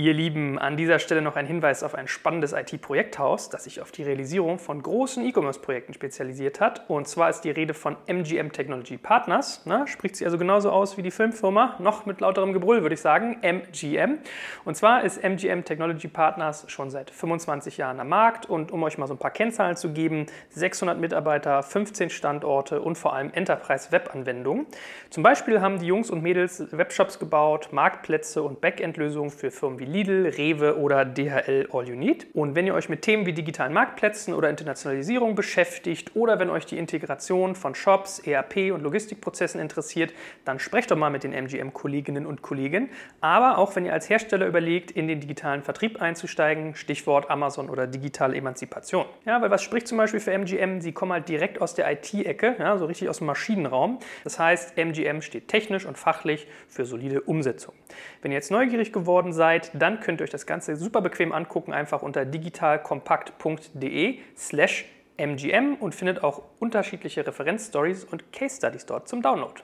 Ihr 0.00 0.14
Lieben, 0.14 0.58
an 0.58 0.78
dieser 0.78 0.98
Stelle 0.98 1.20
noch 1.20 1.36
ein 1.36 1.44
Hinweis 1.44 1.82
auf 1.82 1.94
ein 1.94 2.08
spannendes 2.08 2.54
IT-Projekthaus, 2.54 3.50
das 3.50 3.64
sich 3.64 3.82
auf 3.82 3.92
die 3.92 4.02
Realisierung 4.02 4.58
von 4.58 4.82
großen 4.82 5.22
E-Commerce-Projekten 5.26 5.92
spezialisiert 5.92 6.58
hat. 6.58 6.88
Und 6.88 7.06
zwar 7.06 7.28
ist 7.28 7.42
die 7.42 7.50
Rede 7.50 7.74
von 7.74 7.98
MGM 8.06 8.50
Technology 8.50 8.96
Partners. 8.96 9.60
Na, 9.66 9.86
spricht 9.86 10.16
sie 10.16 10.24
also 10.24 10.38
genauso 10.38 10.70
aus 10.70 10.96
wie 10.96 11.02
die 11.02 11.10
Filmfirma, 11.10 11.76
noch 11.80 12.06
mit 12.06 12.22
lauterem 12.22 12.54
Gebrüll 12.54 12.80
würde 12.80 12.94
ich 12.94 13.02
sagen, 13.02 13.42
MGM. 13.42 14.20
Und 14.64 14.74
zwar 14.74 15.04
ist 15.04 15.22
MGM 15.22 15.66
Technology 15.66 16.08
Partners 16.08 16.64
schon 16.68 16.88
seit 16.88 17.10
25 17.10 17.76
Jahren 17.76 18.00
am 18.00 18.08
Markt. 18.08 18.48
Und 18.48 18.72
um 18.72 18.82
euch 18.84 18.96
mal 18.96 19.06
so 19.06 19.12
ein 19.12 19.18
paar 19.18 19.32
Kennzahlen 19.32 19.76
zu 19.76 19.92
geben, 19.92 20.24
600 20.48 20.98
Mitarbeiter, 20.98 21.62
15 21.62 22.08
Standorte 22.08 22.80
und 22.80 22.96
vor 22.96 23.12
allem 23.12 23.30
Enterprise-Web-Anwendungen. 23.34 24.64
Zum 25.10 25.22
Beispiel 25.22 25.60
haben 25.60 25.78
die 25.78 25.86
Jungs 25.88 26.08
und 26.08 26.22
Mädels 26.22 26.72
Webshops 26.72 27.18
gebaut, 27.18 27.68
Marktplätze 27.72 28.42
und 28.42 28.62
Backend-Lösungen 28.62 29.28
für 29.28 29.50
Firmen 29.50 29.78
wie 29.78 29.89
Lidl, 29.90 30.28
Rewe 30.36 30.78
oder 30.78 31.04
DHL 31.04 31.68
All 31.72 31.88
You 31.88 31.96
Need. 31.96 32.28
Und 32.34 32.54
wenn 32.54 32.66
ihr 32.66 32.74
euch 32.74 32.88
mit 32.88 33.02
Themen 33.02 33.26
wie 33.26 33.32
digitalen 33.32 33.72
Marktplätzen 33.72 34.34
oder 34.34 34.48
Internationalisierung 34.48 35.34
beschäftigt 35.34 36.12
oder 36.14 36.38
wenn 36.38 36.48
euch 36.48 36.64
die 36.64 36.78
Integration 36.78 37.54
von 37.54 37.74
Shops, 37.74 38.20
ERP 38.20 38.72
und 38.72 38.82
Logistikprozessen 38.82 39.60
interessiert, 39.60 40.12
dann 40.44 40.58
sprecht 40.58 40.90
doch 40.90 40.96
mal 40.96 41.10
mit 41.10 41.24
den 41.24 41.32
MGM-Kolleginnen 41.32 42.24
und 42.24 42.42
Kollegen. 42.42 42.88
Aber 43.20 43.58
auch 43.58 43.74
wenn 43.74 43.84
ihr 43.84 43.92
als 43.92 44.08
Hersteller 44.08 44.46
überlegt, 44.46 44.92
in 44.92 45.08
den 45.08 45.20
digitalen 45.20 45.62
Vertrieb 45.62 46.00
einzusteigen, 46.00 46.74
Stichwort 46.74 47.28
Amazon 47.28 47.68
oder 47.68 47.86
digitale 47.86 48.36
Emanzipation. 48.36 49.06
Ja, 49.26 49.42
weil 49.42 49.50
was 49.50 49.62
spricht 49.62 49.88
zum 49.88 49.98
Beispiel 49.98 50.20
für 50.20 50.32
MGM? 50.32 50.80
Sie 50.80 50.92
kommen 50.92 51.12
halt 51.12 51.28
direkt 51.28 51.60
aus 51.60 51.74
der 51.74 51.90
IT-Ecke, 51.90 52.56
ja, 52.58 52.78
so 52.78 52.86
richtig 52.86 53.08
aus 53.08 53.18
dem 53.18 53.26
Maschinenraum. 53.26 53.98
Das 54.24 54.38
heißt, 54.38 54.76
MGM 54.76 55.22
steht 55.22 55.48
technisch 55.48 55.84
und 55.84 55.98
fachlich 55.98 56.46
für 56.68 56.84
solide 56.84 57.22
Umsetzung. 57.22 57.74
Wenn 58.22 58.30
ihr 58.30 58.36
jetzt 58.36 58.50
neugierig 58.50 58.92
geworden 58.92 59.32
seid, 59.32 59.69
dann 59.74 60.00
könnt 60.00 60.20
ihr 60.20 60.24
euch 60.24 60.30
das 60.30 60.46
Ganze 60.46 60.76
super 60.76 61.00
bequem 61.00 61.32
angucken, 61.32 61.72
einfach 61.72 62.02
unter 62.02 62.24
digitalkompakt.de 62.24 64.18
slash 64.36 64.86
mgm 65.18 65.76
und 65.80 65.94
findet 65.94 66.24
auch 66.24 66.42
unterschiedliche 66.58 67.26
Referenzstories 67.26 68.04
und 68.04 68.32
Case 68.32 68.56
Studies 68.56 68.86
dort 68.86 69.08
zum 69.08 69.22
Download. 69.22 69.54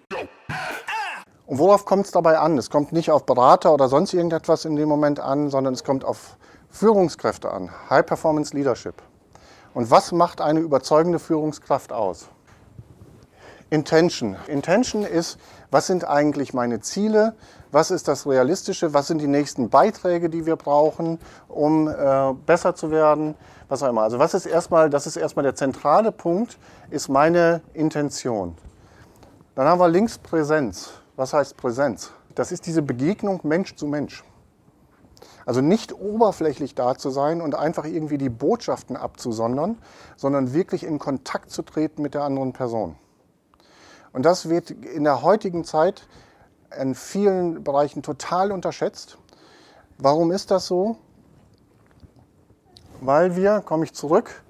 Und 1.47 1.59
worauf 1.59 1.85
kommt 1.85 2.07
es 2.07 2.13
dabei 2.13 2.39
an? 2.39 2.59
Es 2.59 2.71
kommt 2.71 2.93
nicht 2.93 3.11
auf 3.11 3.25
Berater 3.25 3.73
oder 3.73 3.89
sonst 3.89 4.13
irgendetwas 4.13 4.65
in 4.65 4.77
dem 4.77 4.89
Moment 4.89 5.21
an, 5.21 5.49
sondern 5.49 5.75
es 5.75 5.85
kommt 5.85 6.05
auf 6.05 6.37
Führungskräfte 6.71 7.51
an, 7.51 7.71
High 7.89 8.05
Performance 8.05 8.55
Leadership. 8.55 8.95
Und 9.73 9.91
was 9.91 10.11
macht 10.13 10.41
eine 10.41 10.61
überzeugende 10.61 11.19
Führungskraft 11.19 11.93
aus? 11.93 12.29
Intention. 13.71 14.37
Intention 14.47 15.03
ist, 15.03 15.39
was 15.71 15.89
sind 15.89 16.05
eigentlich 16.05 16.55
meine 16.55 16.81
Ziele? 16.81 17.35
Was 17.73 17.91
ist 17.91 18.07
das 18.07 18.27
Realistische? 18.27 18.95
Was 18.95 19.09
sind 19.09 19.21
die 19.21 19.27
nächsten 19.27 19.71
Beiträge, 19.71 20.31
die 20.31 20.47
wir 20.47 20.57
brauchen, 20.57 21.19
um 21.49 21.89
äh, 21.89 22.33
besser 22.47 22.77
zu 22.77 22.91
werden? 22.91 23.35
Was 23.69 23.83
auch 23.83 23.89
immer. 23.89 24.03
Also 24.03 24.21
was 24.21 24.35
ist 24.35 24.47
erstmal, 24.47 24.89
das 24.89 25.09
ist 25.09 25.17
erstmal 25.17 25.43
der 25.43 25.57
zentrale 25.57 26.13
Punkt, 26.13 26.59
ist 26.91 27.09
meine 27.09 27.61
Intention. 27.75 28.57
Dann 29.57 29.67
haben 29.67 29.81
wir 29.81 29.89
links 29.89 30.19
Präsenz. 30.19 30.91
Was 31.17 31.33
heißt 31.33 31.57
Präsenz? 31.57 32.13
Das 32.37 32.53
ist 32.53 32.67
diese 32.67 32.83
Begegnung 32.83 33.41
Mensch 33.43 33.75
zu 33.75 33.87
Mensch. 33.87 34.23
Also 35.45 35.61
nicht 35.61 35.93
oberflächlich 35.93 36.75
da 36.75 36.97
zu 36.97 37.11
sein 37.11 37.41
und 37.41 37.55
einfach 37.55 37.85
irgendwie 37.85 38.19
die 38.19 38.29
Botschaften 38.29 38.97
abzusondern, 38.97 39.79
sondern 40.17 40.53
wirklich 40.53 40.85
in 40.85 40.99
Kontakt 40.99 41.51
zu 41.51 41.63
treten 41.63 42.03
mit 42.03 42.15
der 42.15 42.23
anderen 42.23 42.53
Person. 42.53 42.97
Und 44.17 44.23
das 44.23 44.49
wird 44.49 44.71
in 44.71 45.05
der 45.05 45.21
heutigen 45.21 45.63
Zeit 45.63 46.07
in 46.81 46.95
vielen 46.95 47.63
Bereichen 47.63 48.03
total 48.03 48.51
unterschätzt. 48.51 49.19
Warum 49.99 50.33
ist 50.33 50.51
das 50.51 50.67
so? 50.67 50.97
Weil 53.03 53.37
wir, 53.37 53.61
komme 53.61 53.85
ich 53.85 53.93
zurück, 53.93 54.43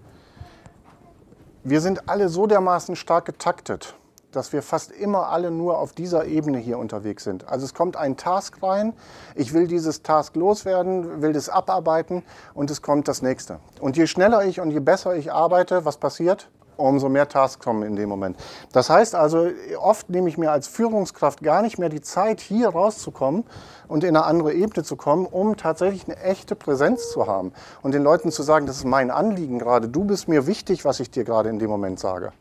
wir 1.65 1.81
sind 1.81 2.09
alle 2.09 2.29
so 2.29 2.47
dermaßen 2.47 2.95
stark 2.95 3.25
getaktet, 3.25 3.97
dass 4.31 4.53
wir 4.53 4.63
fast 4.63 4.93
immer 4.93 5.31
alle 5.31 5.51
nur 5.51 5.79
auf 5.79 5.93
dieser 5.95 6.27
Ebene 6.27 6.59
hier 6.59 6.79
unterwegs 6.79 7.25
sind. 7.25 7.49
Also 7.49 7.65
es 7.65 7.75
kommt 7.75 7.97
ein 7.97 8.17
Task 8.17 8.63
rein, 8.63 8.93
ich 9.35 9.53
will 9.53 9.67
dieses 9.67 10.05
Task 10.05 10.37
loswerden, 10.37 11.23
will 11.23 11.33
das 11.33 11.49
abarbeiten 11.49 12.23
und 12.55 12.71
es 12.71 12.83
kommt 12.83 13.09
das 13.09 13.21
nächste. 13.21 13.59
Und 13.81 13.97
je 13.97 14.07
schneller 14.07 14.45
ich 14.45 14.61
und 14.61 14.71
je 14.71 14.79
besser 14.79 15.17
ich 15.17 15.33
arbeite, 15.33 15.85
was 15.85 15.97
passiert? 15.97 16.51
Umso 16.77 17.09
mehr 17.09 17.29
Tasks 17.29 17.63
kommen 17.63 17.83
in 17.83 17.97
dem 17.97 18.09
Moment. 18.09 18.37
Das 18.73 18.91
heißt 18.91 19.15
also, 19.15 19.49
oft 19.79 20.11
nehme 20.11 20.29
ich 20.29 20.39
mir 20.39 20.51
als 20.51 20.69
Führungskraft 20.69 21.43
gar 21.43 21.63
nicht 21.63 21.79
mehr 21.79 21.89
die 21.89 22.01
Zeit, 22.01 22.41
hier 22.41 22.69
rauszukommen 22.69 23.45
und 23.89 24.05
in 24.05 24.17
eine 24.17 24.25
andere 24.25 24.53
Ebene 24.53 24.85
zu 24.85 24.97
kommen, 24.97 25.27
um 25.27 25.57
tatsächlich 25.57 26.05
eine 26.07 26.17
echte 26.23 26.55
Präsenz 26.55 27.11
zu 27.11 27.27
haben 27.27 27.53
und 27.83 27.93
den 27.93 28.03
Leuten 28.03 28.31
zu 28.31 28.43
sagen, 28.43 28.67
das 28.67 28.77
ist 28.77 28.85
mein 28.85 29.11
Anliegen 29.11 29.59
gerade, 29.59 29.89
du 29.89 30.05
bist 30.05 30.29
mir 30.29 30.47
wichtig, 30.47 30.85
was 30.85 31.01
ich 31.01 31.11
dir 31.11 31.25
gerade 31.25 31.49
in 31.49 31.59
dem 31.59 31.71
Moment 31.71 31.99
sage. 31.99 32.33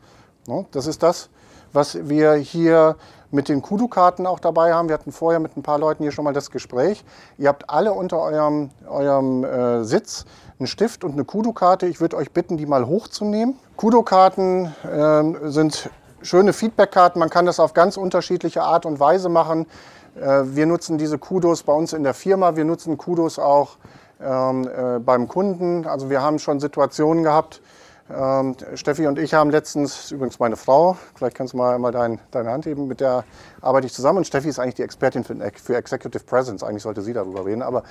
Das 0.70 0.86
ist 0.86 1.02
das, 1.02 1.28
was 1.72 2.08
wir 2.08 2.34
hier 2.34 2.96
mit 3.30 3.48
den 3.48 3.62
Kudu-Karten 3.62 4.26
auch 4.26 4.38
dabei 4.38 4.72
haben. 4.72 4.88
Wir 4.88 4.94
hatten 4.94 5.12
vorher 5.12 5.40
mit 5.40 5.56
ein 5.56 5.62
paar 5.62 5.78
Leuten 5.78 6.04
hier 6.04 6.12
schon 6.12 6.24
mal 6.24 6.32
das 6.32 6.50
Gespräch. 6.50 7.04
Ihr 7.38 7.48
habt 7.48 7.68
alle 7.68 7.92
unter 7.92 8.20
eurem, 8.20 8.70
eurem 8.88 9.44
äh, 9.44 9.84
Sitz 9.84 10.24
einen 10.58 10.66
Stift 10.66 11.04
und 11.04 11.12
eine 11.12 11.24
Kudu-Karte. 11.24 11.86
Ich 11.86 12.00
würde 12.00 12.16
euch 12.16 12.32
bitten, 12.32 12.56
die 12.56 12.66
mal 12.66 12.86
hochzunehmen. 12.86 13.56
Kudu-Karten 13.76 14.74
äh, 14.84 15.50
sind 15.50 15.90
schöne 16.22 16.52
Feedback-Karten. 16.52 17.18
Man 17.18 17.30
kann 17.30 17.46
das 17.46 17.60
auf 17.60 17.74
ganz 17.74 17.96
unterschiedliche 17.96 18.62
Art 18.62 18.86
und 18.86 18.98
Weise 18.98 19.28
machen. 19.28 19.66
Äh, 20.16 20.42
wir 20.44 20.66
nutzen 20.66 20.98
diese 20.98 21.18
Kudos 21.18 21.62
bei 21.62 21.72
uns 21.72 21.92
in 21.92 22.02
der 22.02 22.14
Firma. 22.14 22.56
Wir 22.56 22.64
nutzen 22.64 22.96
Kudos 22.96 23.38
auch 23.38 23.76
ähm, 24.20 24.66
äh, 24.66 24.98
beim 24.98 25.28
Kunden. 25.28 25.86
Also 25.86 26.08
wir 26.08 26.22
haben 26.22 26.38
schon 26.38 26.58
Situationen 26.58 27.22
gehabt, 27.22 27.60
Ähm, 28.08 28.54
Steffi 28.74 29.06
und 29.06 29.18
ich 29.18 29.34
haben 29.34 29.50
letztens, 29.50 30.12
übrigens 30.12 30.38
meine 30.38 30.56
Frau, 30.56 30.96
vielleicht 31.16 31.36
kannst 31.36 31.54
du 31.54 31.56
mal, 31.56 31.78
mal 31.78 31.90
dein, 31.90 32.20
deine 32.30 32.50
Hand 32.50 32.64
heben, 32.66 32.86
mit 32.86 33.00
der 33.00 33.24
arbeite 33.60 33.86
ich 33.86 33.92
zusammen. 33.92 34.18
Und 34.18 34.26
Steffi 34.26 34.48
ist 34.48 34.60
eigentlich 34.60 34.76
die 34.76 34.82
Expertin 34.82 35.24
für, 35.24 35.34
für 35.54 35.76
Executive 35.76 36.22
Presence. 36.24 36.62
Eigentlich 36.62 36.84
sollte 36.84 37.02
sie 37.02 37.12
darüber 37.12 37.44
reden, 37.44 37.62
aber 37.62 37.82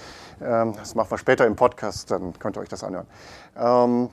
ähm, 0.41 0.73
das 0.77 0.95
machen 0.95 1.11
wir 1.11 1.17
später 1.17 1.45
im 1.45 1.55
Podcast, 1.55 2.11
dann 2.11 2.37
könnt 2.39 2.57
ihr 2.57 2.61
euch 2.61 2.69
das 2.69 2.83
anhören. 2.83 3.07
Ähm, 3.57 4.09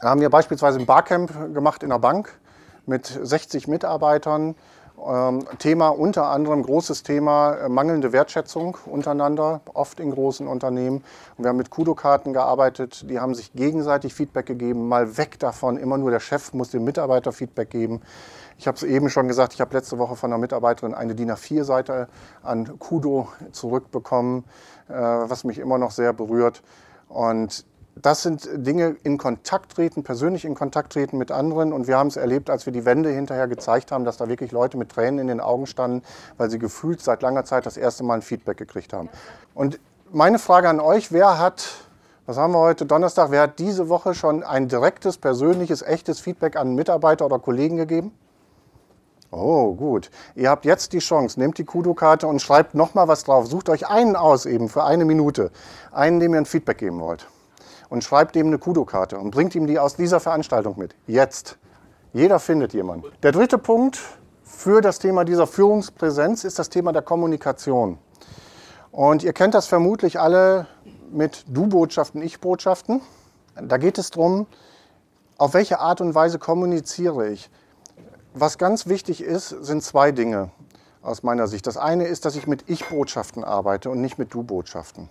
haben 0.00 0.20
wir 0.20 0.30
beispielsweise 0.30 0.78
ein 0.78 0.86
Barcamp 0.86 1.54
gemacht 1.54 1.82
in 1.82 1.90
der 1.90 1.98
Bank 1.98 2.38
mit 2.86 3.06
60 3.06 3.68
Mitarbeitern 3.68 4.54
Thema 5.58 5.88
unter 5.88 6.26
anderem, 6.28 6.62
großes 6.62 7.02
Thema, 7.02 7.54
äh, 7.54 7.68
mangelnde 7.68 8.12
Wertschätzung 8.12 8.76
untereinander, 8.84 9.60
oft 9.72 10.00
in 10.00 10.10
großen 10.10 10.46
Unternehmen. 10.46 11.04
Und 11.36 11.44
wir 11.44 11.48
haben 11.50 11.56
mit 11.56 11.70
Kudo-Karten 11.70 12.32
gearbeitet, 12.32 13.08
die 13.08 13.20
haben 13.20 13.34
sich 13.34 13.52
gegenseitig 13.52 14.12
Feedback 14.12 14.46
gegeben, 14.46 14.88
mal 14.88 15.16
weg 15.16 15.38
davon, 15.38 15.76
immer 15.76 15.98
nur 15.98 16.10
der 16.10 16.20
Chef 16.20 16.52
muss 16.52 16.70
dem 16.70 16.84
Mitarbeiter 16.84 17.32
Feedback 17.32 17.70
geben. 17.70 18.02
Ich 18.58 18.66
habe 18.66 18.76
es 18.76 18.82
eben 18.82 19.08
schon 19.08 19.28
gesagt, 19.28 19.54
ich 19.54 19.60
habe 19.60 19.72
letzte 19.74 19.98
Woche 19.98 20.16
von 20.16 20.32
einer 20.32 20.38
Mitarbeiterin 20.38 20.92
eine 20.92 21.14
DIN 21.14 21.30
A4-Seite 21.30 22.08
an 22.42 22.78
Kudo 22.80 23.28
zurückbekommen, 23.52 24.44
äh, 24.88 24.94
was 24.94 25.44
mich 25.44 25.58
immer 25.58 25.78
noch 25.78 25.92
sehr 25.92 26.12
berührt. 26.12 26.62
Und 27.08 27.64
das 28.02 28.22
sind 28.22 28.48
Dinge 28.54 28.96
in 29.02 29.18
Kontakt 29.18 29.72
treten, 29.72 30.02
persönlich 30.02 30.44
in 30.44 30.54
Kontakt 30.54 30.92
treten 30.92 31.18
mit 31.18 31.30
anderen. 31.30 31.72
Und 31.72 31.86
wir 31.86 31.96
haben 31.96 32.08
es 32.08 32.16
erlebt, 32.16 32.50
als 32.50 32.66
wir 32.66 32.72
die 32.72 32.84
Wände 32.84 33.10
hinterher 33.10 33.48
gezeigt 33.48 33.92
haben, 33.92 34.04
dass 34.04 34.16
da 34.16 34.28
wirklich 34.28 34.52
Leute 34.52 34.76
mit 34.76 34.90
Tränen 34.90 35.18
in 35.20 35.26
den 35.28 35.40
Augen 35.40 35.66
standen, 35.66 36.02
weil 36.36 36.50
sie 36.50 36.58
gefühlt 36.58 37.00
seit 37.00 37.22
langer 37.22 37.44
Zeit 37.44 37.66
das 37.66 37.76
erste 37.76 38.04
Mal 38.04 38.14
ein 38.14 38.22
Feedback 38.22 38.56
gekriegt 38.56 38.92
haben. 38.92 39.08
Und 39.54 39.80
meine 40.12 40.38
Frage 40.38 40.68
an 40.68 40.80
euch, 40.80 41.12
wer 41.12 41.38
hat, 41.38 41.66
was 42.26 42.36
haben 42.36 42.52
wir 42.52 42.60
heute 42.60 42.86
Donnerstag, 42.86 43.30
wer 43.30 43.42
hat 43.42 43.58
diese 43.58 43.88
Woche 43.88 44.14
schon 44.14 44.42
ein 44.42 44.68
direktes, 44.68 45.18
persönliches, 45.18 45.82
echtes 45.82 46.20
Feedback 46.20 46.56
an 46.56 46.74
Mitarbeiter 46.74 47.26
oder 47.26 47.38
Kollegen 47.38 47.76
gegeben? 47.76 48.12
Oh, 49.30 49.74
gut. 49.74 50.10
Ihr 50.34 50.48
habt 50.48 50.64
jetzt 50.64 50.94
die 50.94 51.00
Chance. 51.00 51.38
Nehmt 51.38 51.58
die 51.58 51.64
Kudo-Karte 51.64 52.26
und 52.26 52.40
schreibt 52.40 52.74
nochmal 52.74 53.08
was 53.08 53.24
drauf. 53.24 53.46
Sucht 53.46 53.68
euch 53.68 53.86
einen 53.86 54.16
aus 54.16 54.46
eben 54.46 54.70
für 54.70 54.84
eine 54.84 55.04
Minute. 55.04 55.50
Einen, 55.92 56.18
dem 56.18 56.32
ihr 56.32 56.40
ein 56.40 56.46
Feedback 56.46 56.78
geben 56.78 57.00
wollt 57.00 57.26
und 57.88 58.04
schreibt 58.04 58.36
ihm 58.36 58.48
eine 58.48 58.58
Kudo-Karte 58.58 59.18
und 59.18 59.30
bringt 59.30 59.54
ihm 59.54 59.66
die 59.66 59.78
aus 59.78 59.96
dieser 59.96 60.20
Veranstaltung 60.20 60.78
mit. 60.78 60.94
Jetzt. 61.06 61.58
Jeder 62.12 62.38
findet 62.38 62.72
jemanden. 62.72 63.06
Der 63.22 63.32
dritte 63.32 63.58
Punkt 63.58 64.00
für 64.42 64.80
das 64.80 64.98
Thema 64.98 65.24
dieser 65.24 65.46
Führungspräsenz 65.46 66.44
ist 66.44 66.58
das 66.58 66.68
Thema 66.68 66.92
der 66.92 67.02
Kommunikation. 67.02 67.98
Und 68.90 69.22
ihr 69.22 69.32
kennt 69.32 69.54
das 69.54 69.66
vermutlich 69.66 70.18
alle 70.18 70.66
mit 71.10 71.44
Du-Botschaften, 71.48 72.22
Ich-Botschaften. 72.22 73.02
Da 73.60 73.76
geht 73.76 73.98
es 73.98 74.10
darum, 74.10 74.46
auf 75.36 75.54
welche 75.54 75.78
Art 75.78 76.00
und 76.00 76.14
Weise 76.14 76.38
kommuniziere 76.38 77.28
ich. 77.28 77.50
Was 78.34 78.58
ganz 78.58 78.86
wichtig 78.86 79.22
ist, 79.22 79.48
sind 79.48 79.82
zwei 79.82 80.12
Dinge 80.12 80.50
aus 81.02 81.22
meiner 81.22 81.46
Sicht. 81.46 81.66
Das 81.66 81.76
eine 81.76 82.06
ist, 82.06 82.24
dass 82.24 82.36
ich 82.36 82.46
mit 82.46 82.64
Ich-Botschaften 82.68 83.44
arbeite 83.44 83.90
und 83.90 84.00
nicht 84.00 84.18
mit 84.18 84.34
Du-Botschaften. 84.34 85.08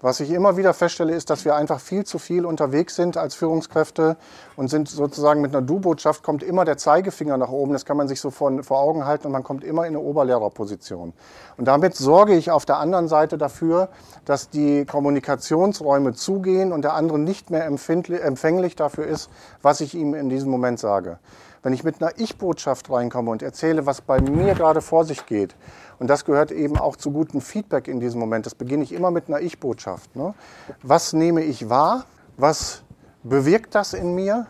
Was 0.00 0.20
ich 0.20 0.30
immer 0.30 0.56
wieder 0.56 0.74
feststelle, 0.74 1.12
ist, 1.12 1.28
dass 1.28 1.44
wir 1.44 1.56
einfach 1.56 1.80
viel 1.80 2.04
zu 2.04 2.20
viel 2.20 2.46
unterwegs 2.46 2.94
sind 2.94 3.16
als 3.16 3.34
Führungskräfte 3.34 4.16
und 4.54 4.68
sind 4.68 4.88
sozusagen 4.88 5.40
mit 5.40 5.52
einer 5.52 5.66
Du-Botschaft 5.66 6.22
kommt 6.22 6.44
immer 6.44 6.64
der 6.64 6.76
Zeigefinger 6.76 7.36
nach 7.36 7.48
oben. 7.48 7.72
Das 7.72 7.84
kann 7.84 7.96
man 7.96 8.06
sich 8.06 8.20
so 8.20 8.30
vor, 8.30 8.62
vor 8.62 8.78
Augen 8.78 9.06
halten 9.06 9.26
und 9.26 9.32
man 9.32 9.42
kommt 9.42 9.64
immer 9.64 9.88
in 9.88 9.96
eine 9.96 10.00
Oberlehrerposition. 10.00 11.14
Und 11.56 11.64
damit 11.64 11.96
sorge 11.96 12.34
ich 12.34 12.52
auf 12.52 12.64
der 12.64 12.78
anderen 12.78 13.08
Seite 13.08 13.38
dafür, 13.38 13.88
dass 14.24 14.50
die 14.50 14.84
Kommunikationsräume 14.84 16.12
zugehen 16.12 16.70
und 16.70 16.82
der 16.82 16.94
andere 16.94 17.18
nicht 17.18 17.50
mehr 17.50 17.66
empfänglich 17.66 18.76
dafür 18.76 19.04
ist, 19.04 19.30
was 19.62 19.80
ich 19.80 19.96
ihm 19.96 20.14
in 20.14 20.28
diesem 20.28 20.48
Moment 20.48 20.78
sage. 20.78 21.18
Wenn 21.62 21.72
ich 21.72 21.84
mit 21.84 22.00
einer 22.00 22.12
Ich-Botschaft 22.18 22.90
reinkomme 22.90 23.30
und 23.30 23.42
erzähle, 23.42 23.86
was 23.86 24.00
bei 24.00 24.20
mir 24.20 24.54
gerade 24.54 24.80
vor 24.80 25.04
sich 25.04 25.26
geht, 25.26 25.56
und 25.98 26.08
das 26.08 26.24
gehört 26.24 26.52
eben 26.52 26.78
auch 26.78 26.96
zu 26.96 27.10
gutem 27.10 27.40
Feedback 27.40 27.88
in 27.88 28.00
diesem 28.00 28.20
Moment, 28.20 28.46
das 28.46 28.54
beginne 28.54 28.84
ich 28.84 28.92
immer 28.92 29.10
mit 29.10 29.28
einer 29.28 29.40
Ich-Botschaft. 29.40 30.14
Ne? 30.14 30.34
Was 30.82 31.12
nehme 31.12 31.42
ich 31.42 31.68
wahr? 31.68 32.04
Was 32.36 32.82
bewirkt 33.22 33.74
das 33.74 33.94
in 33.94 34.14
mir? 34.14 34.46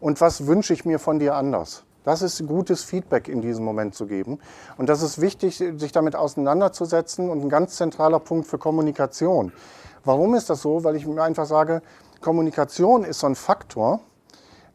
Und 0.00 0.20
was 0.20 0.46
wünsche 0.46 0.74
ich 0.74 0.84
mir 0.84 0.98
von 0.98 1.18
dir 1.18 1.34
anders? 1.34 1.84
Das 2.04 2.20
ist 2.20 2.44
gutes 2.46 2.82
Feedback 2.82 3.28
in 3.28 3.40
diesem 3.40 3.64
Moment 3.64 3.94
zu 3.94 4.06
geben. 4.06 4.40
Und 4.76 4.88
das 4.88 5.02
ist 5.02 5.20
wichtig, 5.20 5.56
sich 5.56 5.92
damit 5.92 6.16
auseinanderzusetzen 6.16 7.30
und 7.30 7.42
ein 7.42 7.48
ganz 7.48 7.76
zentraler 7.76 8.18
Punkt 8.18 8.48
für 8.48 8.58
Kommunikation. 8.58 9.52
Warum 10.04 10.34
ist 10.34 10.50
das 10.50 10.62
so? 10.62 10.82
Weil 10.82 10.96
ich 10.96 11.06
mir 11.06 11.22
einfach 11.22 11.46
sage, 11.46 11.80
Kommunikation 12.20 13.04
ist 13.04 13.20
so 13.20 13.28
ein 13.28 13.36
Faktor, 13.36 14.00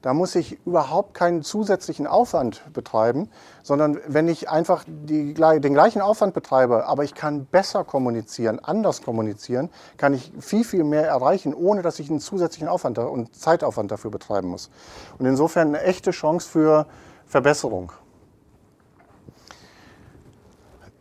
da 0.08 0.14
muss 0.14 0.36
ich 0.36 0.66
überhaupt 0.66 1.14
keinen 1.14 1.44
zusätzlichen 1.44 2.08
Aufwand 2.08 2.62
betreiben, 2.72 3.30
sondern 3.62 4.00
wenn 4.08 4.30
ich 4.30 4.50
einfach 4.50 4.86
die, 4.88 5.34
den 5.34 5.74
gleichen 5.74 6.02
Aufwand 6.02 6.34
betreibe, 6.34 6.86
aber 6.86 7.04
ich 7.04 7.14
kann 7.14 7.46
besser 7.46 7.84
kommunizieren, 7.84 8.60
anders 8.64 9.02
kommunizieren, 9.02 9.70
kann 9.98 10.14
ich 10.14 10.32
viel, 10.40 10.64
viel 10.64 10.86
mehr 10.86 11.06
erreichen, 11.06 11.54
ohne 11.54 11.82
dass 11.82 12.00
ich 12.00 12.10
einen 12.10 12.22
zusätzlichen 12.22 12.70
Aufwand 12.70 12.98
und 13.00 13.36
Zeitaufwand 13.36 13.92
dafür 13.92 14.10
betreiben 14.10 14.48
muss. 14.48 14.70
Und 15.20 15.26
insofern 15.26 15.76
eine 15.76 15.82
echte 15.82 16.12
Chance 16.12 16.48
für 16.48 16.86
Verbesserung. 17.26 17.92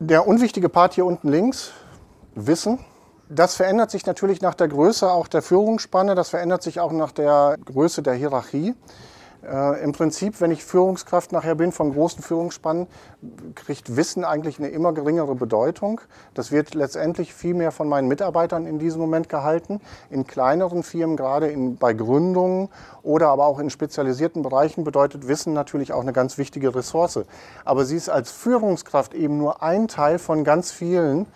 Der 0.00 0.26
unwichtige 0.26 0.68
Part 0.68 0.94
hier 0.94 1.06
unten 1.06 1.28
links, 1.28 1.70
Wissen. 2.34 2.80
Das 3.28 3.56
verändert 3.56 3.90
sich 3.90 4.06
natürlich 4.06 4.40
nach 4.40 4.54
der 4.54 4.68
Größe 4.68 5.10
auch 5.10 5.26
der 5.26 5.42
Führungsspanne, 5.42 6.14
das 6.14 6.28
verändert 6.28 6.62
sich 6.62 6.78
auch 6.78 6.92
nach 6.92 7.10
der 7.10 7.56
Größe 7.64 8.00
der 8.00 8.14
Hierarchie. 8.14 8.74
Äh, 9.44 9.82
Im 9.82 9.90
Prinzip, 9.90 10.40
wenn 10.40 10.52
ich 10.52 10.64
Führungskraft 10.64 11.32
nachher 11.32 11.56
bin 11.56 11.72
von 11.72 11.92
großen 11.92 12.22
Führungsspannen, 12.22 12.86
kriegt 13.56 13.96
Wissen 13.96 14.24
eigentlich 14.24 14.60
eine 14.60 14.68
immer 14.68 14.92
geringere 14.92 15.34
Bedeutung. 15.34 16.00
Das 16.34 16.52
wird 16.52 16.74
letztendlich 16.74 17.34
viel 17.34 17.54
mehr 17.54 17.72
von 17.72 17.88
meinen 17.88 18.06
Mitarbeitern 18.06 18.64
in 18.64 18.78
diesem 18.78 19.00
Moment 19.00 19.28
gehalten. 19.28 19.80
In 20.08 20.28
kleineren 20.28 20.84
Firmen, 20.84 21.16
gerade 21.16 21.48
in, 21.48 21.76
bei 21.76 21.94
Gründungen 21.94 22.68
oder 23.02 23.28
aber 23.28 23.46
auch 23.46 23.58
in 23.58 23.70
spezialisierten 23.70 24.42
Bereichen, 24.42 24.84
bedeutet 24.84 25.26
Wissen 25.26 25.52
natürlich 25.52 25.92
auch 25.92 26.02
eine 26.02 26.12
ganz 26.12 26.38
wichtige 26.38 26.74
Ressource. 26.76 27.20
Aber 27.64 27.84
sie 27.84 27.96
ist 27.96 28.08
als 28.08 28.30
Führungskraft 28.30 29.14
eben 29.14 29.36
nur 29.36 29.64
ein 29.64 29.88
Teil 29.88 30.20
von 30.20 30.44
ganz 30.44 30.70
vielen 30.70 31.26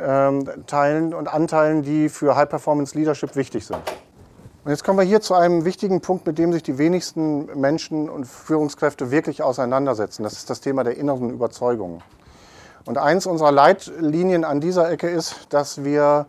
ähm, 0.00 0.48
Teilen 0.66 1.14
und 1.14 1.32
Anteilen, 1.32 1.82
die 1.82 2.08
für 2.08 2.36
High-Performance 2.36 2.96
Leadership 2.96 3.36
wichtig 3.36 3.66
sind. 3.66 3.78
Und 4.64 4.72
jetzt 4.72 4.84
kommen 4.84 4.98
wir 4.98 5.04
hier 5.04 5.20
zu 5.20 5.34
einem 5.34 5.64
wichtigen 5.64 6.00
Punkt, 6.00 6.26
mit 6.26 6.36
dem 6.36 6.52
sich 6.52 6.62
die 6.62 6.78
wenigsten 6.78 7.46
Menschen 7.58 8.10
und 8.10 8.26
Führungskräfte 8.26 9.10
wirklich 9.10 9.42
auseinandersetzen. 9.42 10.24
Das 10.24 10.34
ist 10.34 10.50
das 10.50 10.60
Thema 10.60 10.84
der 10.84 10.96
inneren 10.96 11.30
Überzeugung. 11.30 12.02
Und 12.84 12.98
eins 12.98 13.26
unserer 13.26 13.52
Leitlinien 13.52 14.44
an 14.44 14.60
dieser 14.60 14.90
Ecke 14.90 15.08
ist, 15.08 15.46
dass 15.50 15.84
wir 15.84 16.26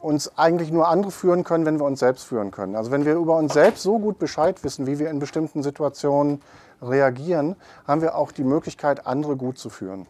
uns 0.00 0.38
eigentlich 0.38 0.70
nur 0.70 0.88
andere 0.88 1.10
führen 1.10 1.44
können, 1.44 1.66
wenn 1.66 1.78
wir 1.78 1.84
uns 1.84 2.00
selbst 2.00 2.24
führen 2.24 2.52
können. 2.52 2.76
Also 2.76 2.90
wenn 2.90 3.04
wir 3.04 3.14
über 3.14 3.36
uns 3.36 3.52
selbst 3.52 3.82
so 3.82 3.98
gut 3.98 4.18
Bescheid 4.18 4.62
wissen, 4.64 4.86
wie 4.86 4.98
wir 4.98 5.10
in 5.10 5.18
bestimmten 5.18 5.62
Situationen 5.62 6.40
reagieren, 6.80 7.56
haben 7.86 8.02
wir 8.02 8.14
auch 8.14 8.32
die 8.32 8.44
Möglichkeit, 8.44 9.06
andere 9.06 9.36
gut 9.36 9.58
zu 9.58 9.68
führen. 9.68 10.06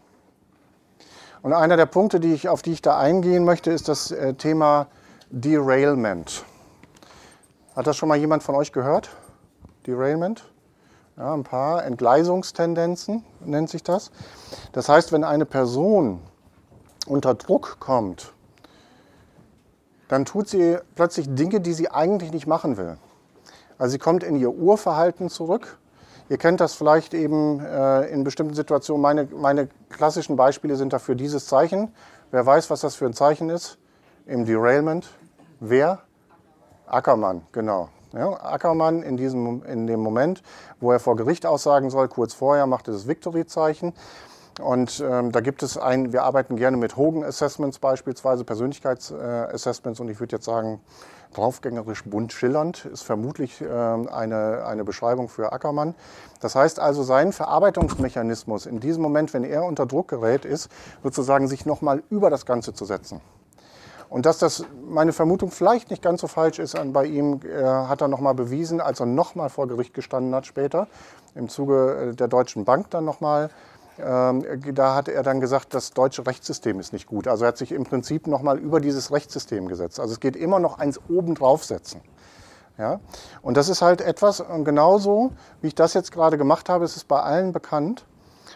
Und 1.47 1.53
einer 1.53 1.77
der 1.77 1.85
Punkte, 1.85 2.19
die 2.19 2.33
ich, 2.33 2.49
auf 2.49 2.61
die 2.61 2.73
ich 2.73 2.81
da 2.81 2.97
eingehen 2.97 3.45
möchte, 3.45 3.71
ist 3.71 3.87
das 3.87 4.11
äh, 4.11 4.33
Thema 4.33 4.87
Derailment. 5.29 6.43
Hat 7.73 7.87
das 7.87 7.95
schon 7.95 8.09
mal 8.09 8.17
jemand 8.17 8.43
von 8.43 8.53
euch 8.53 8.73
gehört? 8.73 9.11
Derailment? 9.85 10.43
Ja, 11.15 11.33
ein 11.33 11.45
paar 11.45 11.85
Entgleisungstendenzen 11.85 13.23
nennt 13.39 13.69
sich 13.69 13.81
das. 13.81 14.11
Das 14.73 14.89
heißt, 14.89 15.13
wenn 15.13 15.23
eine 15.23 15.45
Person 15.45 16.19
unter 17.05 17.33
Druck 17.33 17.77
kommt, 17.79 18.33
dann 20.09 20.25
tut 20.25 20.49
sie 20.49 20.77
plötzlich 20.95 21.33
Dinge, 21.33 21.61
die 21.61 21.71
sie 21.71 21.89
eigentlich 21.89 22.33
nicht 22.33 22.45
machen 22.45 22.75
will. 22.75 22.97
Also 23.77 23.93
sie 23.93 23.99
kommt 23.99 24.25
in 24.25 24.35
ihr 24.35 24.51
Urverhalten 24.51 25.29
zurück 25.29 25.77
Ihr 26.29 26.37
kennt 26.37 26.59
das 26.59 26.73
vielleicht 26.73 27.13
eben 27.13 27.61
äh, 27.61 28.07
in 28.07 28.23
bestimmten 28.23 28.53
Situationen. 28.53 29.01
Meine, 29.01 29.27
meine 29.33 29.69
klassischen 29.89 30.35
Beispiele 30.35 30.75
sind 30.75 30.91
dafür 30.91 31.15
dieses 31.15 31.47
Zeichen. 31.47 31.93
Wer 32.31 32.45
weiß, 32.45 32.69
was 32.69 32.81
das 32.81 32.95
für 32.95 33.05
ein 33.05 33.13
Zeichen 33.13 33.49
ist? 33.49 33.77
Im 34.25 34.45
Derailment. 34.45 35.07
Wer? 35.61 35.99
Ackermann, 36.85 37.43
genau. 37.53 37.89
Ja, 38.13 38.31
Ackermann 38.43 39.03
in, 39.03 39.15
diesem, 39.17 39.63
in 39.63 39.87
dem 39.87 40.01
Moment, 40.01 40.41
wo 40.79 40.91
er 40.91 40.99
vor 40.99 41.15
Gericht 41.15 41.45
aussagen 41.45 41.89
soll, 41.89 42.07
kurz 42.07 42.33
vorher 42.33 42.65
macht 42.65 42.87
er 42.87 42.93
das 42.93 43.07
Victory-Zeichen. 43.07 43.93
Und 44.59 45.03
ähm, 45.07 45.31
da 45.31 45.41
gibt 45.41 45.61
es 45.61 45.77
ein, 45.77 46.13
wir 46.13 46.23
arbeiten 46.23 46.55
gerne 46.55 46.77
mit 46.77 46.97
Hogan 46.97 47.23
Assessments 47.23 47.79
beispielsweise, 47.79 48.43
Persönlichkeitsassessments. 48.43 49.99
Äh, 49.99 50.01
und 50.01 50.09
ich 50.09 50.19
würde 50.19 50.35
jetzt 50.35 50.45
sagen, 50.45 50.81
draufgängerisch 51.33 52.03
bunt 52.05 52.33
schillernd 52.33 52.85
ist 52.85 53.03
vermutlich 53.03 53.61
äh, 53.61 53.67
eine, 53.67 54.65
eine 54.65 54.83
Beschreibung 54.83 55.29
für 55.29 55.51
Ackermann. 55.51 55.95
Das 56.39 56.55
heißt 56.55 56.79
also, 56.79 57.03
sein 57.03 57.33
Verarbeitungsmechanismus 57.33 58.65
in 58.65 58.79
diesem 58.79 59.03
Moment, 59.03 59.33
wenn 59.33 59.43
er 59.43 59.63
unter 59.63 59.85
Druck 59.85 60.07
gerät, 60.07 60.45
ist 60.45 60.69
sozusagen 61.03 61.47
sich 61.47 61.65
nochmal 61.65 62.01
über 62.09 62.29
das 62.29 62.45
Ganze 62.45 62.73
zu 62.73 62.85
setzen. 62.85 63.21
Und 64.09 64.25
dass 64.25 64.37
das 64.37 64.63
meine 64.89 65.11
Vermutung 65.11 65.51
vielleicht 65.51 65.89
nicht 65.91 66.01
ganz 66.01 66.21
so 66.21 66.27
falsch 66.27 66.59
ist 66.59 66.77
bei 66.93 67.05
ihm, 67.05 67.41
äh, 67.43 67.63
hat 67.63 68.01
er 68.01 68.07
nochmal 68.07 68.33
bewiesen, 68.33 68.79
als 68.79 69.01
er 69.01 69.05
nochmal 69.05 69.49
vor 69.49 69.67
Gericht 69.67 69.93
gestanden 69.93 70.33
hat 70.33 70.45
später, 70.45 70.87
im 71.35 71.49
Zuge 71.49 72.11
äh, 72.11 72.15
der 72.15 72.27
Deutschen 72.27 72.63
Bank 72.63 72.89
dann 72.89 73.05
nochmal. 73.05 73.49
Da 73.97 74.95
hat 74.95 75.07
er 75.07 75.23
dann 75.23 75.39
gesagt, 75.39 75.73
das 75.73 75.91
deutsche 75.91 76.25
Rechtssystem 76.25 76.79
ist 76.79 76.93
nicht 76.93 77.07
gut. 77.07 77.27
Also 77.27 77.45
er 77.45 77.49
hat 77.49 77.57
sich 77.57 77.71
im 77.71 77.83
Prinzip 77.83 78.27
nochmal 78.27 78.57
über 78.57 78.79
dieses 78.79 79.11
Rechtssystem 79.11 79.67
gesetzt. 79.67 79.99
Also 79.99 80.13
es 80.13 80.19
geht 80.19 80.35
immer 80.35 80.59
noch 80.59 80.79
eins 80.79 80.99
oben 81.09 81.35
draufsetzen. 81.35 82.01
Ja? 82.77 82.99
Und 83.41 83.57
das 83.57 83.69
ist 83.69 83.81
halt 83.81 84.01
etwas, 84.01 84.39
und 84.39 84.65
genauso 84.65 85.31
wie 85.61 85.67
ich 85.67 85.75
das 85.75 85.93
jetzt 85.93 86.11
gerade 86.11 86.37
gemacht 86.37 86.69
habe, 86.69 86.85
ist 86.85 86.95
es 86.95 87.03
bei 87.03 87.19
allen 87.19 87.51
bekannt, 87.51 88.05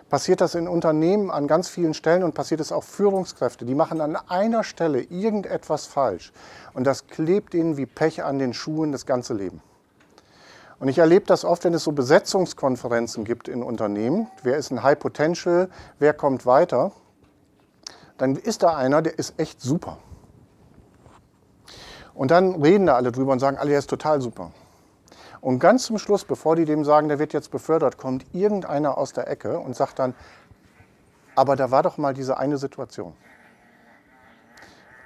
passiert 0.10 0.42
das 0.42 0.56
in 0.56 0.68
Unternehmen 0.68 1.32
an 1.32 1.48
ganz 1.48 1.68
vielen 1.68 1.94
Stellen 1.94 2.24
und 2.24 2.34
passiert 2.34 2.62
es 2.62 2.72
auch 2.72 2.84
Führungskräfte. 2.84 3.66
Die 3.66 3.76
machen 3.76 4.02
an 4.02 4.16
einer 4.16 4.64
Stelle 4.64 5.02
irgendetwas 5.02 5.86
falsch 5.86 6.32
und 6.74 6.86
das 6.86 7.08
klebt 7.08 7.54
ihnen 7.54 7.78
wie 7.78 7.86
Pech 7.86 8.24
an 8.24 8.38
den 8.38 8.54
Schuhen 8.54 8.92
das 8.92 9.06
ganze 9.06 9.34
Leben. 9.34 9.62
Und 10.82 10.88
ich 10.88 10.98
erlebe 10.98 11.28
das 11.28 11.46
oft, 11.46 11.64
wenn 11.64 11.76
es 11.76 11.84
so 11.84 11.92
Besetzungskonferenzen 11.92 13.24
gibt 13.24 13.48
in 13.48 13.62
Unternehmen. 13.62 14.32
Wer 14.42 14.58
ist 14.58 14.72
ein 14.72 14.82
High 14.82 14.98
Potential? 14.98 15.70
Wer 16.00 16.12
kommt 16.12 16.48
weiter? 16.48 16.92
Dann 18.18 18.36
ist 18.36 18.64
da 18.64 18.76
einer, 18.76 19.04
der 19.04 19.20
ist 19.20 19.40
echt 19.40 19.62
super. 19.62 20.00
Und 22.16 22.32
dann 22.32 22.64
reden 22.64 22.88
da 22.88 22.96
alle 22.96 23.12
drüber 23.12 23.32
und 23.32 23.38
sagen, 23.38 23.60
alle, 23.60 23.74
er 23.74 23.78
ist 23.78 23.92
total 23.92 24.22
super. 24.22 24.54
Und 25.40 25.60
ganz 25.60 25.84
zum 25.84 26.00
Schluss, 26.00 26.26
bevor 26.26 26.56
die 26.56 26.66
dem 26.66 26.84
sagen, 26.84 27.10
der 27.10 27.20
wird 27.20 27.34
jetzt 27.34 27.52
befördert, 27.52 28.00
kommt 28.00 28.26
irgendeiner 28.34 28.98
aus 28.98 29.14
der 29.14 29.28
Ecke 29.28 29.60
und 29.60 29.76
sagt 29.76 30.00
dann, 30.00 30.16
aber 31.36 31.56
da 31.56 31.70
war 31.70 31.84
doch 31.84 32.00
mal 32.00 32.16
diese 32.16 32.40
eine 32.40 32.58
Situation. 32.58 33.14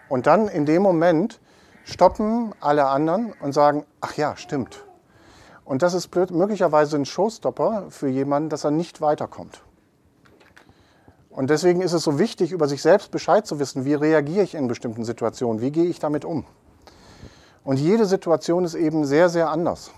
Und 0.07 0.25
dann 0.25 0.47
in 0.47 0.65
dem 0.65 0.81
Moment 0.81 1.41
stoppen 1.83 2.55
alle 2.61 2.85
anderen 2.85 3.33
und 3.41 3.51
sagen, 3.51 3.85
ach 3.99 4.13
ja, 4.13 4.38
stimmt. 4.38 4.85
Und 5.65 5.82
das 5.82 5.95
ist 5.95 6.15
möglicherweise 6.32 6.95
ein 6.95 7.06
Showstopper 7.06 7.88
für 7.89 8.08
jemanden, 8.08 8.49
dass 8.49 8.63
er 8.63 8.71
nicht 8.71 9.01
weiterkommt. 9.01 9.62
Und 11.32 11.49
deswegen 11.49 11.82
ist 11.82 11.91
es 11.91 12.04
so 12.04 12.17
wichtig, 12.17 12.54
über 12.54 12.67
sich 12.67 12.82
selbst 12.82 13.12
Bescheid 13.12 13.45
zu 13.45 13.60
wissen, 13.60 13.84
wie 13.84 13.95
reagiere 13.95 14.43
ich 14.43 14.56
in 14.56 14.67
bestimmten 14.67 15.04
Situationen, 15.04 15.60
wie 15.62 15.71
gehe 15.71 15.86
ich 15.86 15.99
damit 15.99 16.23
um. 16.23 16.45
Und 17.63 17.78
jede 17.78 18.06
Situation 18.06 18.63
ist 18.63 18.75
eben 18.75 19.06
sehr, 19.06 19.28
sehr 19.28 19.49
anders. 19.49 19.91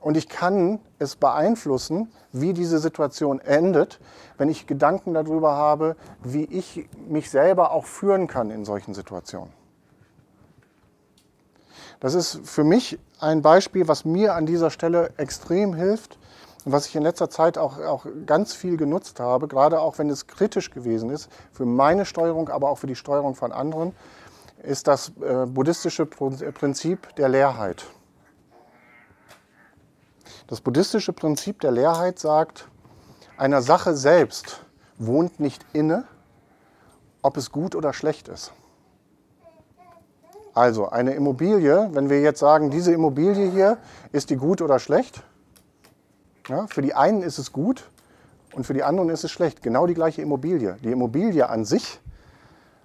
Und 0.00 0.16
ich 0.16 0.28
kann 0.28 0.78
es 0.98 1.16
beeinflussen, 1.16 2.12
wie 2.32 2.52
diese 2.52 2.78
Situation 2.78 3.40
endet, 3.40 3.98
wenn 4.36 4.48
ich 4.48 4.66
Gedanken 4.66 5.14
darüber 5.14 5.56
habe, 5.56 5.96
wie 6.22 6.44
ich 6.44 6.88
mich 7.08 7.30
selber 7.30 7.72
auch 7.72 7.86
führen 7.86 8.26
kann 8.26 8.50
in 8.50 8.64
solchen 8.64 8.94
Situationen. 8.94 9.52
Das 11.98 12.14
ist 12.14 12.40
für 12.44 12.62
mich 12.62 12.98
ein 13.20 13.42
Beispiel, 13.42 13.88
was 13.88 14.04
mir 14.04 14.34
an 14.34 14.46
dieser 14.46 14.70
Stelle 14.70 15.12
extrem 15.16 15.74
hilft 15.74 16.18
und 16.64 16.72
was 16.72 16.86
ich 16.86 16.96
in 16.96 17.02
letzter 17.02 17.30
Zeit 17.30 17.58
auch, 17.58 17.78
auch 17.80 18.06
ganz 18.26 18.54
viel 18.54 18.76
genutzt 18.76 19.20
habe, 19.20 19.48
gerade 19.48 19.80
auch 19.80 19.98
wenn 19.98 20.10
es 20.10 20.26
kritisch 20.26 20.70
gewesen 20.70 21.10
ist, 21.10 21.30
für 21.52 21.64
meine 21.64 22.04
Steuerung, 22.04 22.48
aber 22.48 22.70
auch 22.70 22.78
für 22.78 22.86
die 22.86 22.96
Steuerung 22.96 23.34
von 23.34 23.52
anderen, 23.52 23.94
ist 24.62 24.88
das 24.88 25.12
äh, 25.20 25.46
buddhistische 25.46 26.06
Prinzip 26.06 27.14
der 27.16 27.28
Leerheit. 27.28 27.86
Das 30.48 30.60
buddhistische 30.60 31.12
Prinzip 31.12 31.60
der 31.60 31.70
Leerheit 31.70 32.18
sagt, 32.18 32.68
einer 33.36 33.62
Sache 33.62 33.94
selbst 33.94 34.64
wohnt 34.96 35.38
nicht 35.38 35.64
inne, 35.72 36.04
ob 37.22 37.36
es 37.36 37.52
gut 37.52 37.74
oder 37.74 37.92
schlecht 37.92 38.28
ist. 38.28 38.52
Also 40.58 40.88
eine 40.88 41.14
Immobilie, 41.14 41.88
wenn 41.92 42.10
wir 42.10 42.20
jetzt 42.20 42.40
sagen, 42.40 42.70
diese 42.70 42.92
Immobilie 42.92 43.48
hier, 43.48 43.78
ist 44.10 44.28
die 44.28 44.34
gut 44.34 44.60
oder 44.60 44.80
schlecht? 44.80 45.22
Ja, 46.48 46.66
für 46.66 46.82
die 46.82 46.94
einen 46.94 47.22
ist 47.22 47.38
es 47.38 47.52
gut 47.52 47.88
und 48.56 48.66
für 48.66 48.74
die 48.74 48.82
anderen 48.82 49.08
ist 49.08 49.22
es 49.22 49.30
schlecht. 49.30 49.62
Genau 49.62 49.86
die 49.86 49.94
gleiche 49.94 50.20
Immobilie. 50.20 50.76
Die 50.82 50.90
Immobilie 50.90 51.48
an 51.48 51.64
sich 51.64 52.00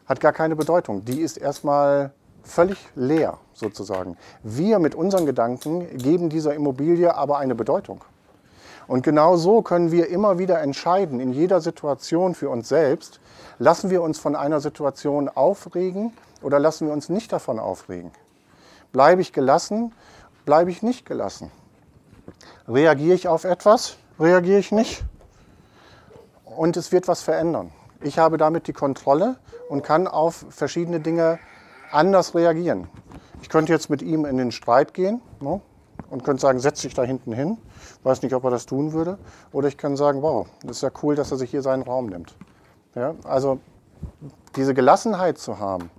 hat 0.06 0.20
gar 0.20 0.34
keine 0.34 0.56
Bedeutung. 0.56 1.04
Die 1.04 1.20
ist 1.20 1.38
erstmal 1.38 2.12
völlig 2.44 2.78
leer 2.94 3.40
sozusagen. 3.54 4.18
Wir 4.44 4.78
mit 4.78 4.94
unseren 4.94 5.26
Gedanken 5.26 5.98
geben 5.98 6.30
dieser 6.30 6.54
Immobilie 6.54 7.16
aber 7.16 7.40
eine 7.40 7.56
Bedeutung. 7.56 8.04
Und 8.86 9.02
genau 9.02 9.36
so 9.36 9.64
können 9.64 9.92
wir 9.92 10.10
immer 10.10 10.38
wieder 10.38 10.62
entscheiden, 10.62 11.20
in 11.20 11.34
jeder 11.34 11.60
Situation 11.60 12.36
für 12.36 12.50
uns 12.50 12.70
selbst, 12.70 13.20
lassen 13.60 13.90
wir 13.90 14.02
uns 14.02 14.20
von 14.20 14.36
einer 14.36 14.60
Situation 14.60 15.30
aufregen 15.30 16.14
oder 16.42 16.60
lassen 16.60 16.88
wir 16.88 16.94
uns 16.94 17.10
nicht 17.10 17.32
davon 17.32 17.60
aufregen. 17.60 18.12
Bleibe 18.92 19.22
ich 19.22 19.34
gelassen, 19.34 19.94
bleibe 20.46 20.72
ich 20.72 20.84
nicht 20.84 21.06
gelassen. 21.06 21.52
Reagiere 22.68 23.16
ich 23.16 23.28
auf 23.28 23.44
etwas, 23.44 23.98
reagiere 24.20 24.60
ich 24.60 24.72
nicht. 24.72 25.04
Und 26.46 26.78
es 26.78 26.92
wird 26.92 27.08
was 27.08 27.22
verändern. 27.22 27.72
Ich 28.02 28.20
habe 28.20 28.38
damit 28.38 28.68
die 28.68 28.74
Kontrolle 28.74 29.38
und 29.70 29.84
kann 29.84 30.08
auf 30.08 30.46
verschiedene 30.50 31.00
Dinge 31.00 31.40
anders 31.92 32.36
reagieren. 32.36 32.88
Ich 33.42 33.50
könnte 33.50 33.72
jetzt 33.74 33.90
mit 33.90 34.02
ihm 34.02 34.26
in 34.26 34.38
den 34.38 34.52
Streit 34.52 34.94
gehen 34.94 35.22
ne, 35.40 35.62
und 36.10 36.24
könnte 36.24 36.42
sagen, 36.42 36.60
setz 36.60 36.82
dich 36.82 36.94
da 36.94 37.04
hinten 37.04 37.34
hin. 37.34 37.58
Weiß 38.04 38.22
nicht, 38.22 38.34
ob 38.34 38.44
er 38.44 38.52
das 38.52 38.66
tun 38.66 38.94
würde. 38.94 39.18
Oder 39.52 39.68
ich 39.68 39.78
kann 39.78 39.96
sagen, 39.96 40.22
wow, 40.22 40.48
das 40.64 40.78
ist 40.78 40.84
ja 40.84 40.92
cool, 41.02 41.16
dass 41.16 41.32
er 41.32 41.38
sich 41.38 41.52
hier 41.52 41.62
seinen 41.62 41.84
Raum 41.84 42.08
nimmt. 42.08 42.36
Ja, 42.96 43.16
also 43.24 43.60
diese 44.56 44.74
Gelassenheit 44.74 45.38
zu 45.38 45.60
haben, 45.60 45.90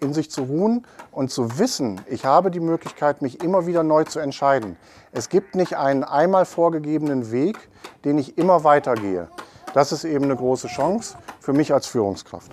in 0.00 0.14
sich 0.14 0.30
zu 0.30 0.42
ruhen 0.44 0.86
und 1.10 1.30
zu 1.30 1.58
wissen, 1.58 2.00
ich 2.06 2.24
habe 2.24 2.50
die 2.50 2.60
Möglichkeit, 2.60 3.22
mich 3.22 3.42
immer 3.42 3.66
wieder 3.66 3.82
neu 3.82 4.04
zu 4.04 4.20
entscheiden. 4.20 4.76
Es 5.12 5.28
gibt 5.28 5.54
nicht 5.54 5.76
einen 5.76 6.04
einmal 6.04 6.44
vorgegebenen 6.44 7.30
Weg, 7.32 7.56
den 8.04 8.18
ich 8.18 8.38
immer 8.38 8.64
weitergehe. 8.64 9.28
Das 9.74 9.92
ist 9.92 10.04
eben 10.04 10.24
eine 10.24 10.36
große 10.36 10.68
Chance 10.68 11.16
für 11.40 11.52
mich 11.52 11.72
als 11.72 11.86
Führungskraft. 11.86 12.52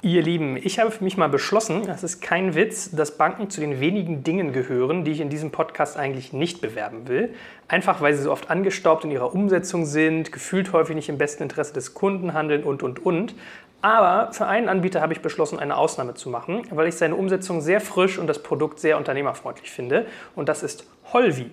Ihr 0.00 0.22
Lieben, 0.22 0.56
ich 0.56 0.78
habe 0.78 0.92
für 0.92 1.02
mich 1.02 1.16
mal 1.16 1.28
beschlossen, 1.28 1.84
das 1.84 2.04
ist 2.04 2.20
kein 2.20 2.54
Witz, 2.54 2.92
dass 2.92 3.18
Banken 3.18 3.50
zu 3.50 3.60
den 3.60 3.80
wenigen 3.80 4.22
Dingen 4.22 4.52
gehören, 4.52 5.04
die 5.04 5.10
ich 5.10 5.20
in 5.20 5.28
diesem 5.28 5.50
Podcast 5.50 5.96
eigentlich 5.96 6.32
nicht 6.32 6.60
bewerben 6.60 7.08
will. 7.08 7.34
Einfach 7.66 8.00
weil 8.00 8.14
sie 8.14 8.22
so 8.22 8.30
oft 8.30 8.48
angestaubt 8.48 9.02
in 9.02 9.10
ihrer 9.10 9.34
Umsetzung 9.34 9.86
sind, 9.86 10.30
gefühlt 10.30 10.72
häufig 10.72 10.94
nicht 10.94 11.08
im 11.08 11.18
besten 11.18 11.42
Interesse 11.42 11.74
des 11.74 11.94
Kunden 11.94 12.32
handeln 12.32 12.62
und, 12.62 12.84
und, 12.84 13.04
und. 13.04 13.34
Aber 13.82 14.32
für 14.32 14.46
einen 14.46 14.68
Anbieter 14.68 15.00
habe 15.00 15.14
ich 15.14 15.20
beschlossen, 15.20 15.58
eine 15.58 15.76
Ausnahme 15.76 16.14
zu 16.14 16.30
machen, 16.30 16.62
weil 16.70 16.86
ich 16.86 16.94
seine 16.94 17.16
Umsetzung 17.16 17.60
sehr 17.60 17.80
frisch 17.80 18.18
und 18.18 18.28
das 18.28 18.40
Produkt 18.40 18.78
sehr 18.78 18.98
unternehmerfreundlich 18.98 19.72
finde. 19.72 20.06
Und 20.36 20.48
das 20.48 20.62
ist 20.62 20.86
Holvi. 21.12 21.50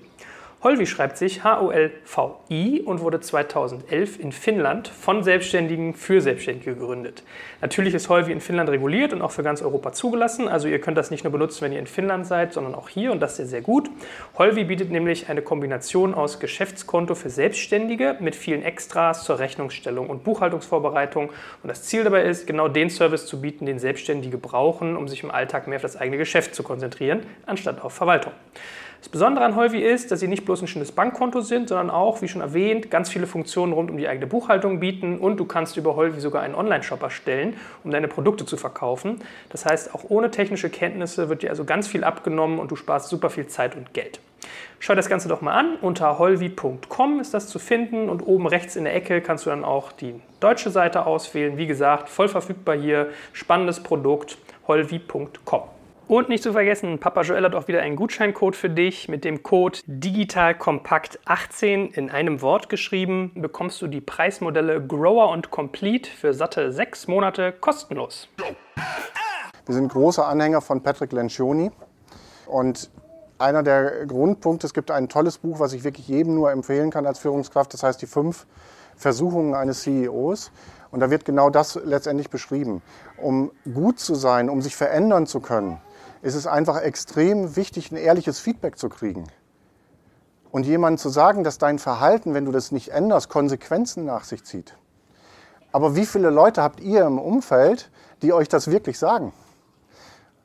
Holvi 0.66 0.88
schreibt 0.88 1.20
sich 1.20 1.44
H-O-L-V-I 1.44 2.82
und 2.82 3.02
wurde 3.02 3.20
2011 3.20 4.20
in 4.20 4.32
Finnland 4.32 4.88
von 4.88 5.22
Selbstständigen 5.22 5.94
für 5.94 6.22
Selbstständige 6.22 6.74
gegründet. 6.74 7.22
Natürlich 7.62 7.94
ist 7.94 8.10
Holvi 8.10 8.32
in 8.32 8.42
Finnland 8.42 8.72
reguliert 8.72 9.14
und 9.14 9.22
auch 9.22 9.30
für 9.30 9.44
ganz 9.44 9.62
Europa 9.62 9.94
zugelassen. 9.94 10.48
Also 10.48 10.68
ihr 10.68 10.82
könnt 10.82 10.98
das 10.98 11.12
nicht 11.12 11.24
nur 11.24 11.32
benutzen, 11.32 11.62
wenn 11.62 11.72
ihr 11.72 11.78
in 11.78 11.86
Finnland 11.86 12.26
seid, 12.26 12.52
sondern 12.52 12.74
auch 12.74 12.90
hier 12.90 13.12
und 13.12 13.20
das 13.20 13.34
ist 13.34 13.38
sehr, 13.38 13.46
sehr 13.46 13.62
gut. 13.62 13.92
Holvi 14.40 14.64
bietet 14.64 14.90
nämlich 14.90 15.30
eine 15.30 15.44
Kombination 15.44 16.16
aus 16.16 16.40
Geschäftskonto 16.40 17.14
für 17.14 17.30
Selbstständige 17.30 18.18
mit 18.20 18.36
vielen 18.36 18.64
Extras 18.64 19.24
zur 19.24 19.38
Rechnungsstellung 19.38 20.10
und 20.10 20.24
Buchhaltungsvorbereitung. 20.24 21.30
Und 21.62 21.68
das 21.68 21.84
Ziel 21.84 22.04
dabei 22.04 22.24
ist, 22.24 22.48
genau 22.48 22.70
den 22.70 22.90
Service 22.90 23.28
zu 23.28 23.40
bieten, 23.40 23.68
den 23.68 23.78
Selbstständige 23.78 24.40
brauchen, 24.40 24.98
um 24.98 25.08
sich 25.08 25.22
im 25.22 25.30
Alltag 25.30 25.68
mehr 25.68 25.76
auf 25.76 25.84
das 25.84 25.96
eigene 25.96 26.18
Geschäft 26.18 26.56
zu 26.56 26.64
konzentrieren, 26.64 27.20
anstatt 27.46 27.84
auf 27.84 27.94
Verwaltung. 27.94 28.34
Das 29.06 29.12
Besondere 29.12 29.46
an 29.46 29.56
Holvi 29.56 29.82
ist, 29.82 30.10
dass 30.10 30.20
sie 30.20 30.28
nicht 30.28 30.46
bloß 30.46 30.64
ein 30.64 30.68
schönes 30.68 30.92
Bankkonto 30.92 31.42
sind, 31.42 31.70
sondern 31.70 31.92
auch, 31.92 32.24
wie 32.24 32.28
schon 32.28 32.42
erwähnt, 32.42 32.90
ganz 32.90 33.08
viele 33.08 33.28
Funktionen 33.28 33.72
rund 33.72 33.92
um 33.92 33.98
die 33.98 34.08
eigene 34.08 34.26
Buchhaltung 34.26 34.80
bieten 34.80 35.20
und 35.20 35.38
du 35.38 35.46
kannst 35.46 35.78
über 35.78 35.96
Holvi 35.96 36.20
sogar 36.20 36.42
einen 36.42 36.56
Online-Shop 36.56 37.04
erstellen, 37.04 37.56
um 37.84 37.92
deine 37.92 38.08
Produkte 38.08 38.48
zu 38.48 38.58
verkaufen. 38.58 39.22
Das 39.50 39.64
heißt, 39.64 39.94
auch 39.94 40.06
ohne 40.10 40.32
technische 40.32 40.72
Kenntnisse 40.72 41.30
wird 41.30 41.44
dir 41.44 41.52
also 41.52 41.66
ganz 41.66 41.88
viel 41.88 42.04
abgenommen 42.04 42.58
und 42.58 42.72
du 42.72 42.76
sparst 42.76 43.10
super 43.10 43.30
viel 43.30 43.46
Zeit 43.46 43.76
und 43.76 43.94
Geld. 43.94 44.20
Schau 44.80 44.96
das 44.96 45.08
Ganze 45.08 45.28
doch 45.28 45.42
mal 45.42 45.54
an. 45.54 45.76
Unter 45.82 46.18
holvi.com 46.18 47.20
ist 47.20 47.36
das 47.36 47.48
zu 47.48 47.60
finden 47.60 48.10
und 48.10 48.24
oben 48.24 48.48
rechts 48.48 48.76
in 48.76 48.86
der 48.86 48.96
Ecke 48.96 49.22
kannst 49.22 49.46
du 49.46 49.52
dann 49.52 49.64
auch 49.64 49.92
die 49.92 50.20
deutsche 50.40 50.72
Seite 50.72 51.06
auswählen. 51.06 51.60
Wie 51.60 51.68
gesagt, 51.68 52.10
voll 52.10 52.28
verfügbar 52.28 52.76
hier. 52.76 53.10
Spannendes 53.34 53.84
Produkt. 53.84 54.40
holvi.com. 54.68 55.75
Und 56.08 56.30
nicht 56.30 56.44
zu 56.44 56.52
vergessen, 56.52 57.00
Papa 57.00 57.22
Joel 57.22 57.46
hat 57.46 57.56
auch 57.56 57.68
wieder 57.68 57.82
einen 57.82 57.96
Gutscheincode 57.96 58.56
für 58.56 58.70
dich. 58.70 59.10
Mit 59.10 59.26
dem 59.26 59.42
Code 59.42 59.80
DigitalCompact18 59.88 61.96
in 61.96 62.12
einem 62.12 62.44
Wort 62.44 62.70
geschrieben 62.70 63.32
bekommst 63.34 63.82
du 63.82 63.88
die 63.88 64.02
Preismodelle 64.02 64.86
Grower 64.86 65.30
und 65.30 65.50
Complete 65.50 66.08
für 66.08 66.36
satte 66.36 66.72
sechs 66.72 67.08
Monate 67.08 67.54
kostenlos. 67.54 68.28
Wir 69.66 69.74
sind 69.74 69.92
große 69.92 70.24
Anhänger 70.24 70.62
von 70.62 70.84
Patrick 70.84 71.12
Lencioni 71.12 71.72
und 72.46 72.92
einer 73.40 73.64
der 73.64 74.06
Grundpunkte, 74.06 74.68
es 74.68 74.76
gibt 74.76 74.92
ein 74.92 75.10
tolles 75.10 75.40
Buch, 75.40 75.60
was 75.60 75.74
ich 75.74 75.84
wirklich 75.84 76.08
jedem 76.08 76.36
nur 76.36 76.52
empfehlen 76.52 76.92
kann 76.92 77.08
als 77.08 77.18
Führungskraft, 77.18 77.74
das 77.74 77.82
heißt 77.82 78.00
die 78.00 78.06
fünf 78.06 78.46
Versuchungen 78.96 79.56
eines 79.56 79.82
CEOs. 79.82 80.52
Und 80.92 81.00
da 81.02 81.10
wird 81.10 81.26
genau 81.26 81.50
das 81.50 81.78
letztendlich 81.84 82.30
beschrieben. 82.30 82.82
Um 83.18 83.52
gut 83.74 84.00
zu 84.00 84.16
sein, 84.16 84.50
um 84.50 84.62
sich 84.62 84.78
verändern 84.78 85.28
zu 85.28 85.42
können, 85.42 85.82
ist 86.26 86.34
es 86.34 86.48
einfach 86.48 86.82
extrem 86.82 87.56
wichtig, 87.56 87.92
ein 87.92 87.98
ehrliches 87.98 88.40
Feedback 88.40 88.80
zu 88.80 88.90
kriegen. 88.90 89.26
Und 90.50 90.66
jemandem 90.66 90.98
zu 90.98 91.10
sagen, 91.10 91.44
dass 91.44 91.60
dein 91.60 91.78
Verhalten, 91.78 92.34
wenn 92.34 92.46
du 92.46 92.52
das 92.52 92.72
nicht 92.72 92.90
änderst, 92.90 93.30
Konsequenzen 93.30 94.06
nach 94.06 94.24
sich 94.24 94.44
zieht. 94.44 94.76
Aber 95.72 95.96
wie 95.96 96.08
viele 96.08 96.32
Leute 96.32 96.64
habt 96.64 96.80
ihr 96.80 97.06
im 97.06 97.20
Umfeld, 97.20 97.92
die 98.24 98.34
euch 98.34 98.50
das 98.50 98.72
wirklich 98.72 98.98
sagen? 98.98 99.34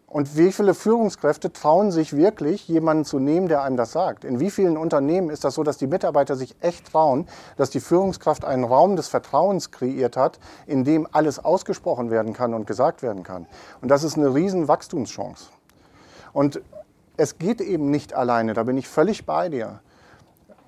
Und 0.07 0.37
wie 0.37 0.53
viele 0.53 0.75
Führungskräfte 0.75 1.51
trauen 1.51 1.93
sich 1.93 2.15
wirklich, 2.15 2.69
jemanden 2.69 3.07
zu 3.07 3.19
nehmen, 3.19 3.49
der 3.49 3.63
einem 3.63 3.79
das 3.79 3.93
sagt? 3.93 4.25
In 4.25 4.39
wie 4.39 4.51
vielen 4.51 4.77
Unternehmen 4.77 5.31
ist 5.31 5.45
das 5.45 5.55
so, 5.55 5.63
dass 5.63 5.79
die 5.79 5.87
Mitarbeiter 5.87 6.37
sich 6.37 6.57
echt 6.61 6.93
trauen, 6.93 7.27
dass 7.57 7.71
die 7.71 7.81
Führungskraft 7.81 8.45
einen 8.45 8.65
Raum 8.65 8.97
des 8.97 9.09
Vertrauens 9.09 9.71
kreiert 9.71 10.19
hat, 10.19 10.41
in 10.67 10.85
dem 10.85 11.07
alles 11.11 11.43
ausgesprochen 11.43 12.11
werden 12.11 12.35
kann 12.35 12.53
und 12.53 12.67
gesagt 12.67 13.03
werden 13.03 13.23
kann? 13.23 13.47
Und 13.81 13.89
das 13.89 14.03
ist 14.03 14.19
eine 14.19 14.35
riesen 14.35 14.69
Wachstumschance. 14.69 15.47
Und 16.33 16.61
es 17.17 17.39
geht 17.39 17.61
eben 17.61 17.91
nicht 17.91 18.15
alleine, 18.15 18.55
da 18.55 18.63
bin 18.63 18.77
ich 18.79 18.89
völlig 18.89 19.27
bei 19.27 19.49
dir. 19.49 19.81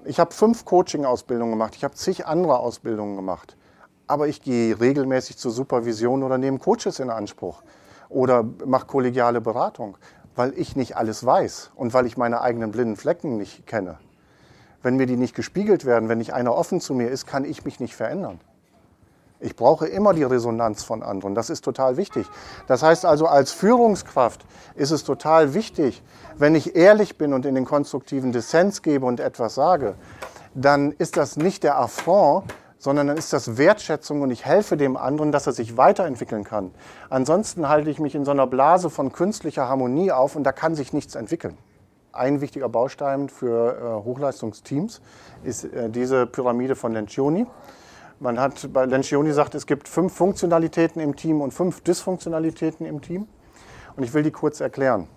Ich 0.05 0.19
habe 0.19 0.35
fünf 0.35 0.65
Coaching-Ausbildungen 0.65 1.53
gemacht, 1.53 1.75
ich 1.77 1.85
habe 1.85 1.95
zig 1.95 2.27
andere 2.27 2.59
Ausbildungen 2.59 3.17
gemacht, 3.17 3.57
aber 4.07 4.29
ich 4.29 4.43
gehe 4.43 4.79
regelmäßig 4.81 5.39
zur 5.39 5.53
Supervision 5.53 6.23
oder 6.23 6.39
nehme 6.39 6.59
Coaches 6.59 6.99
in 6.99 7.09
Anspruch 7.09 7.63
oder 8.09 8.45
mache 8.67 8.87
kollegiale 8.87 9.41
Beratung, 9.41 9.97
weil 10.35 10.53
ich 10.59 10.77
nicht 10.77 10.97
alles 10.97 11.25
weiß 11.25 11.71
und 11.75 11.95
weil 11.95 12.07
ich 12.07 12.17
meine 12.17 12.41
eigenen 12.41 12.73
blinden 12.73 12.97
Flecken 12.97 13.37
nicht 13.37 13.67
kenne. 13.67 13.99
Wenn 14.83 14.97
mir 14.97 15.07
die 15.07 15.17
nicht 15.17 15.35
gespiegelt 15.35 15.85
werden, 15.85 16.09
wenn 16.09 16.19
nicht 16.19 16.35
einer 16.35 16.55
offen 16.55 16.81
zu 16.81 16.95
mir 16.95 17.09
ist, 17.09 17.27
kann 17.27 17.45
ich 17.45 17.65
mich 17.65 17.79
nicht 17.79 17.95
verändern. 17.95 18.41
Ich 19.43 19.57
brauche 19.57 19.87
immer 19.87 20.15
die 20.15 20.23
Resonanz 20.23 20.85
von 20.85 21.03
anderen. 21.03 21.35
Das 21.35 21.51
ist 21.51 21.65
total 21.65 21.97
wichtig. 21.97 22.27
Das 22.69 22.83
heißt 22.83 23.05
also, 23.05 23.27
als 23.27 23.51
Führungskraft 23.51 24.47
ist 24.77 24.93
es 24.93 25.03
total 25.03 25.53
wichtig, 25.53 26.03
wenn 26.39 26.55
ich 26.55 26.77
ehrlich 26.77 27.19
bin 27.19 27.33
und 27.33 27.45
in 27.45 27.57
den 27.57 27.65
konstruktiven 27.65 28.31
Dissens 28.31 28.83
gebe 28.83 29.05
und 29.05 29.19
etwas 29.19 29.57
sage, 29.57 29.97
dann 30.55 30.93
ist 30.93 31.17
das 31.17 31.37
nicht 31.37 31.65
der 31.65 31.79
Affront, 31.79 32.45
sondern 32.79 33.09
dann 33.09 33.17
ist 33.17 33.33
das 33.33 33.57
Wertschätzung 33.59 34.23
und 34.23 34.31
ich 34.31 34.45
helfe 34.45 34.77
dem 34.77 34.97
anderen, 34.97 35.33
dass 35.33 35.47
er 35.47 35.53
sich 35.53 35.77
weiterentwickeln 35.77 36.45
kann. 36.45 36.73
Ansonsten 37.11 37.69
halte 37.69 37.91
ich 37.91 37.99
mich 37.99 38.15
in 38.15 38.25
so 38.25 38.31
einer 38.31 38.47
Blase 38.47 38.91
von 38.91 39.13
künstlicher 39.13 39.69
Harmonie 39.69 40.13
auf 40.13 40.37
und 40.37 40.45
da 40.45 40.53
kann 40.53 40.75
sich 40.75 40.93
nichts 40.93 41.15
entwickeln. 41.15 41.59
Ein 42.13 42.41
wichtiger 42.41 42.69
Baustein 42.69 43.29
für 43.29 43.77
äh, 43.77 44.05
Hochleistungsteams 44.05 45.01
ist 45.45 45.65
äh, 45.65 45.91
diese 45.91 46.27
Pyramide 46.27 46.77
von 46.77 46.93
Lencioni. 46.93 47.47
Man 48.23 48.39
hat 48.39 48.73
bei 48.73 48.85
Lencioni 48.85 49.31
gesagt, 49.31 49.57
es 49.57 49.67
gibt 49.67 49.89
fünf 49.89 50.15
Funktionalitäten 50.15 51.03
im 51.03 51.17
Team 51.17 51.41
und 51.41 51.53
fünf 51.53 51.81
Dysfunktionalitäten 51.81 52.87
im 52.87 53.01
Team. 53.01 53.27
Und 53.97 54.05
ich 54.05 54.15
will 54.15 54.23
die 54.23 54.31
kurz 54.31 54.61
erklären. 54.61 55.09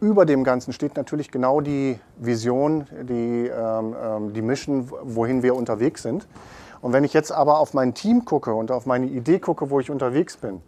Über 0.00 0.24
dem 0.24 0.42
Ganzen 0.42 0.72
steht 0.72 0.96
natürlich 0.96 1.30
genau 1.30 1.60
die 1.60 2.00
Vision, 2.16 2.86
die, 3.02 3.48
ähm, 3.48 3.94
ähm, 4.02 4.32
die 4.32 4.40
Mission, 4.40 4.90
wohin 5.02 5.42
wir 5.42 5.54
unterwegs 5.54 6.02
sind. 6.02 6.26
Und 6.80 6.94
wenn 6.94 7.04
ich 7.04 7.12
jetzt 7.12 7.30
aber 7.30 7.58
auf 7.58 7.74
mein 7.74 7.92
Team 7.92 8.24
gucke 8.24 8.54
und 8.54 8.70
auf 8.70 8.86
meine 8.86 9.04
Idee 9.04 9.38
gucke, 9.38 9.68
wo 9.68 9.78
ich 9.78 9.90
unterwegs 9.90 10.38
bin, 10.38 10.62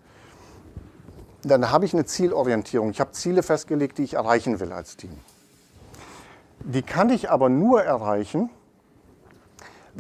dann 1.43 1.71
habe 1.71 1.87
ich 1.87 1.95
eine 1.95 2.05
Zielorientierung. 2.05 2.91
Ich 2.91 3.01
habe 3.01 3.13
Ziele 3.13 3.43
festgelegt, 3.43 3.97
die 3.97 4.03
ich 4.03 4.13
erreichen 4.13 4.61
will 4.61 4.73
als 4.73 4.99
Team. 4.99 5.13
Die 6.59 6.83
kann 6.83 7.09
ich 7.09 7.31
aber 7.31 7.49
nur 7.49 7.83
erreichen, 7.83 8.51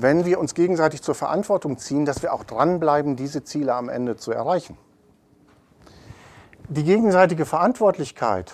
wenn 0.02 0.24
wir 0.24 0.38
uns 0.38 0.54
gegenseitig 0.54 1.02
zur 1.02 1.14
Verantwortung 1.14 1.78
ziehen, 1.78 2.04
dass 2.04 2.22
wir 2.22 2.32
auch 2.32 2.44
dranbleiben, 2.44 3.16
diese 3.16 3.44
Ziele 3.44 3.74
am 3.74 3.88
Ende 3.88 4.16
zu 4.16 4.32
erreichen. 4.32 4.76
Die 6.68 6.84
gegenseitige 6.84 7.46
Verantwortlichkeit 7.46 8.52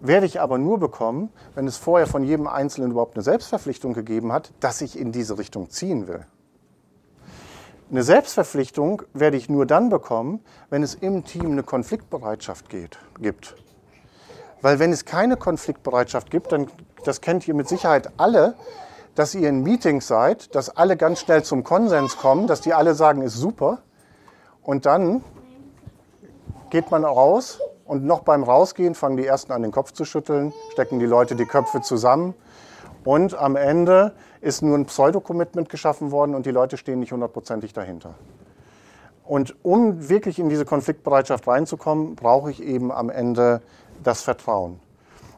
werde 0.00 0.26
ich 0.26 0.40
aber 0.40 0.58
nur 0.58 0.78
bekommen, 0.80 1.30
wenn 1.54 1.66
es 1.66 1.76
vorher 1.76 2.06
von 2.06 2.24
jedem 2.24 2.46
Einzelnen 2.46 2.90
überhaupt 2.90 3.14
eine 3.14 3.22
Selbstverpflichtung 3.22 3.92
gegeben 3.92 4.32
hat, 4.32 4.52
dass 4.60 4.80
ich 4.80 4.98
in 4.98 5.12
diese 5.12 5.38
Richtung 5.38 5.70
ziehen 5.70 6.08
will. 6.08 6.26
Eine 7.90 8.02
Selbstverpflichtung 8.02 9.02
werde 9.12 9.36
ich 9.36 9.50
nur 9.50 9.66
dann 9.66 9.90
bekommen, 9.90 10.40
wenn 10.70 10.82
es 10.82 10.94
im 10.94 11.24
Team 11.24 11.52
eine 11.52 11.62
Konfliktbereitschaft 11.62 12.70
geht, 12.70 12.98
gibt. 13.20 13.54
Weil 14.62 14.78
wenn 14.78 14.92
es 14.92 15.04
keine 15.04 15.36
Konfliktbereitschaft 15.36 16.30
gibt, 16.30 16.52
dann, 16.52 16.68
das 17.04 17.20
kennt 17.20 17.46
ihr 17.46 17.54
mit 17.54 17.68
Sicherheit 17.68 18.10
alle, 18.16 18.54
dass 19.14 19.34
ihr 19.34 19.48
in 19.48 19.62
Meetings 19.62 20.06
seid, 20.06 20.54
dass 20.54 20.74
alle 20.76 20.96
ganz 20.96 21.20
schnell 21.20 21.42
zum 21.42 21.64
Konsens 21.64 22.16
kommen, 22.16 22.46
dass 22.46 22.60
die 22.60 22.72
alle 22.72 22.94
sagen, 22.94 23.22
ist 23.22 23.36
super. 23.36 23.78
Und 24.62 24.86
dann 24.86 25.22
geht 26.70 26.90
man 26.90 27.04
raus 27.04 27.60
und 27.84 28.04
noch 28.04 28.20
beim 28.20 28.42
Rausgehen 28.42 28.94
fangen 28.94 29.16
die 29.16 29.26
Ersten 29.26 29.52
an, 29.52 29.62
den 29.62 29.72
Kopf 29.72 29.92
zu 29.92 30.04
schütteln, 30.04 30.52
stecken 30.72 30.98
die 30.98 31.06
Leute 31.06 31.36
die 31.36 31.44
Köpfe 31.44 31.82
zusammen. 31.82 32.34
Und 33.04 33.34
am 33.34 33.56
Ende 33.56 34.12
ist 34.40 34.62
nur 34.62 34.78
ein 34.78 34.86
Pseudo-Commitment 34.86 35.68
geschaffen 35.68 36.10
worden 36.10 36.34
und 36.34 36.46
die 36.46 36.50
Leute 36.50 36.76
stehen 36.76 37.00
nicht 37.00 37.12
hundertprozentig 37.12 37.72
dahinter. 37.72 38.14
Und 39.24 39.54
um 39.62 40.08
wirklich 40.08 40.38
in 40.38 40.48
diese 40.48 40.64
Konfliktbereitschaft 40.64 41.46
reinzukommen, 41.46 42.16
brauche 42.16 42.50
ich 42.50 42.62
eben 42.62 42.90
am 42.90 43.10
Ende 43.10 43.60
das 44.02 44.22
Vertrauen. 44.22 44.80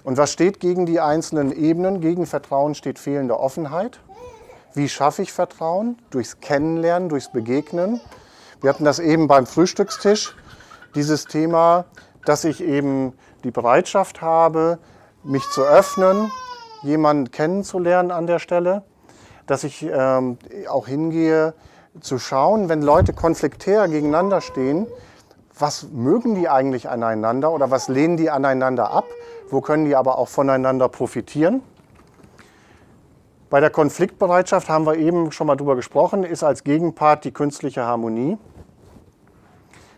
Und 0.05 0.19
was 0.19 0.31
steht 0.31 0.61
gegen 0.61 0.85
die 0.85 1.01
einzelnen 1.01 1.51
Ebenen? 1.51 2.03
Gegen 2.03 2.27
Vertrauen 2.27 2.75
steht 2.75 2.99
fehlende 2.99 3.41
Offenheit. 3.41 4.01
Wie 4.75 4.89
schaffe 4.89 5.23
ich 5.23 5.33
Vertrauen? 5.33 5.99
Durchs 6.11 6.41
Kennenlernen, 6.41 7.09
durchs 7.09 7.33
Begegnen. 7.33 8.01
Wir 8.61 8.69
hatten 8.69 8.85
das 8.85 8.99
eben 8.99 9.29
beim 9.29 9.47
Frühstückstisch, 9.47 10.37
dieses 10.95 11.25
Thema, 11.25 11.87
dass 12.27 12.45
ich 12.45 12.63
eben 12.63 13.15
die 13.45 13.51
Bereitschaft 13.51 14.21
habe, 14.21 14.79
mich 15.23 15.49
zu 15.51 15.63
öffnen, 15.63 16.31
jemanden 16.83 17.31
kennenzulernen 17.31 18.11
an 18.11 18.27
der 18.27 18.39
Stelle, 18.41 18.83
dass 19.47 19.65
ich 19.65 19.83
ähm, 19.83 20.39
auch 20.69 20.87
hingehe 20.87 21.55
zu 22.01 22.19
schauen, 22.19 22.69
wenn 22.69 22.83
Leute 22.83 23.15
konfliktär 23.15 23.89
gegeneinander 23.89 24.43
stehen, 24.43 24.87
was 25.59 25.87
mögen 25.93 26.35
die 26.35 26.49
eigentlich 26.49 26.91
aneinander 26.91 27.53
oder 27.53 27.71
was 27.71 27.89
lehnen 27.89 28.17
die 28.17 28.29
aneinander 28.29 28.91
ab, 28.91 29.05
wo 29.51 29.61
können 29.61 29.85
die 29.85 29.97
aber 29.97 30.19
auch 30.19 30.29
voneinander 30.29 30.89
profitieren. 30.89 31.63
Bei 33.51 33.61
der 33.61 33.71
Konfliktbereitschaft 33.71 34.69
haben 34.69 34.87
wir 34.87 34.97
eben 34.97 35.31
schon 35.33 35.47
mal 35.47 35.57
drüber 35.57 35.77
gesprochen, 35.77 36.25
ist 36.25 36.43
als 36.43 36.65
Gegenpart 36.65 37.25
die 37.25 37.33
künstliche 37.33 37.85
Harmonie 37.85 38.39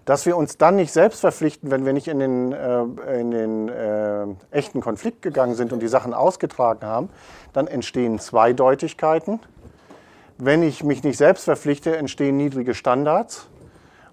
dass 0.06 0.24
wir 0.24 0.36
uns 0.36 0.56
dann 0.56 0.76
nicht 0.76 0.92
selbst 0.92 1.20
verpflichten, 1.20 1.70
wenn 1.70 1.84
wir 1.84 1.92
nicht 1.92 2.06
in 2.06 2.20
den, 2.20 2.52
äh, 2.52 3.20
in 3.20 3.32
den 3.32 3.68
äh, 3.68 4.26
echten 4.52 4.80
Konflikt 4.80 5.20
gegangen 5.20 5.56
sind 5.56 5.72
und 5.72 5.80
die 5.80 5.88
Sachen 5.88 6.14
ausgetragen 6.14 6.86
haben, 6.86 7.10
dann 7.52 7.66
entstehen 7.66 8.20
Zweideutigkeiten. 8.20 9.40
Wenn 10.38 10.62
ich 10.62 10.84
mich 10.84 11.02
nicht 11.02 11.16
selbst 11.16 11.44
verpflichte, 11.44 11.96
entstehen 11.96 12.36
niedrige 12.36 12.74
Standards. 12.74 13.48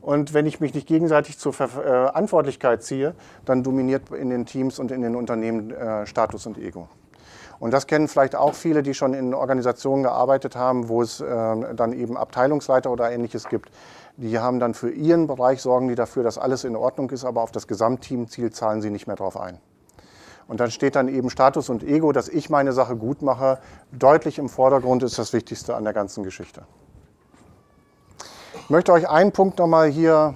Und 0.03 0.35
wenn 0.35 0.45
ich 0.45 0.59
mich 0.59 0.75
nicht 0.75 0.87
gegenseitig 0.87 1.39
zur 1.39 1.59
äh, 1.59 1.67
Verantwortlichkeit 1.67 2.83
ziehe, 2.83 3.15
dann 3.45 3.63
dominiert 3.63 4.11
in 4.11 4.29
den 4.29 4.45
Teams 4.45 4.77
und 4.77 4.91
in 4.91 5.01
den 5.01 5.15
Unternehmen 5.15 5.71
äh, 5.71 6.05
Status 6.05 6.45
und 6.45 6.59
Ego. 6.59 6.89
Und 7.59 7.71
das 7.71 7.87
kennen 7.87 8.07
vielleicht 8.07 8.35
auch 8.35 8.53
viele, 8.53 8.83
die 8.83 8.93
schon 8.93 9.13
in 9.13 9.33
Organisationen 9.33 10.03
gearbeitet 10.03 10.55
haben, 10.55 10.89
wo 10.89 11.01
es 11.01 11.21
äh, 11.21 11.25
dann 11.73 11.93
eben 11.93 12.17
Abteilungsleiter 12.17 12.91
oder 12.91 13.11
ähnliches 13.11 13.47
gibt 13.47 13.71
die 14.17 14.39
haben 14.39 14.59
dann 14.59 14.73
für 14.73 14.91
ihren 14.91 15.27
Bereich, 15.27 15.61
sorgen 15.61 15.87
die 15.87 15.95
dafür, 15.95 16.23
dass 16.23 16.37
alles 16.37 16.63
in 16.63 16.75
Ordnung 16.75 17.09
ist, 17.09 17.25
aber 17.25 17.41
auf 17.41 17.51
das 17.51 17.67
Gesamtteamziel 17.67 18.51
zahlen 18.51 18.81
sie 18.81 18.89
nicht 18.89 19.07
mehr 19.07 19.15
drauf 19.15 19.39
ein. 19.39 19.59
Und 20.47 20.59
dann 20.59 20.71
steht 20.71 20.95
dann 20.95 21.07
eben 21.07 21.29
Status 21.29 21.69
und 21.69 21.83
Ego, 21.83 22.11
dass 22.11 22.27
ich 22.27 22.49
meine 22.49 22.73
Sache 22.73 22.95
gut 22.95 23.21
mache, 23.21 23.59
deutlich 23.91 24.37
im 24.37 24.49
Vordergrund 24.49 25.01
ist 25.01 25.17
das 25.17 25.33
Wichtigste 25.33 25.75
an 25.75 25.83
der 25.83 25.93
ganzen 25.93 26.23
Geschichte. 26.23 26.63
Ich 28.63 28.69
möchte 28.69 28.93
euch 28.93 29.09
einen 29.09 29.33
Punkt 29.33 29.59
nochmal 29.59 29.89
hier 29.89 30.35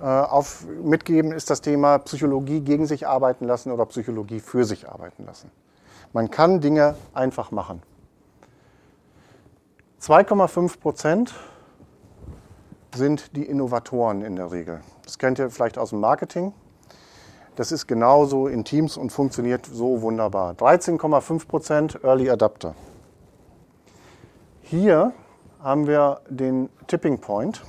äh, 0.00 0.06
auf, 0.06 0.64
mitgeben, 0.82 1.30
ist 1.30 1.50
das 1.50 1.60
Thema 1.60 1.98
Psychologie 1.98 2.60
gegen 2.60 2.86
sich 2.86 3.06
arbeiten 3.06 3.44
lassen 3.44 3.70
oder 3.70 3.84
Psychologie 3.84 4.40
für 4.40 4.64
sich 4.64 4.88
arbeiten 4.88 5.26
lassen. 5.26 5.50
Man 6.14 6.30
kann 6.30 6.62
Dinge 6.62 6.94
einfach 7.12 7.50
machen. 7.50 7.82
2,5 10.00 10.80
Prozent 10.80 11.34
sind 12.94 13.36
die 13.36 13.44
Innovatoren 13.44 14.22
in 14.22 14.34
der 14.34 14.50
Regel. 14.50 14.80
Das 15.04 15.18
kennt 15.18 15.38
ihr 15.38 15.50
vielleicht 15.50 15.76
aus 15.76 15.90
dem 15.90 16.00
Marketing. 16.00 16.54
Das 17.56 17.72
ist 17.72 17.86
genauso 17.86 18.46
in 18.46 18.64
Teams 18.64 18.96
und 18.96 19.12
funktioniert 19.12 19.66
so 19.66 20.00
wunderbar. 20.00 20.54
13,5% 20.54 22.02
Early 22.04 22.30
Adapter. 22.30 22.74
Hier 24.62 25.12
haben 25.66 25.88
wir 25.88 26.20
den 26.30 26.68
Tipping 26.86 27.18
Point. 27.18 27.64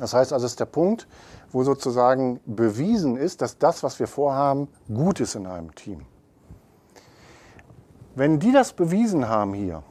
Das 0.00 0.12
heißt 0.12 0.32
also, 0.32 0.44
es 0.44 0.52
ist 0.52 0.60
der 0.60 0.64
Punkt, 0.64 1.06
wo 1.52 1.62
sozusagen 1.62 2.40
bewiesen 2.46 3.16
ist, 3.16 3.42
dass 3.42 3.58
das, 3.58 3.84
was 3.84 4.00
wir 4.00 4.08
vorhaben, 4.08 4.66
gut 4.92 5.20
ist 5.20 5.36
in 5.36 5.46
einem 5.46 5.72
Team. 5.76 6.00
Wenn 8.16 8.40
die 8.40 8.50
das 8.50 8.72
bewiesen 8.72 9.28
haben 9.28 9.54
hier, 9.54 9.84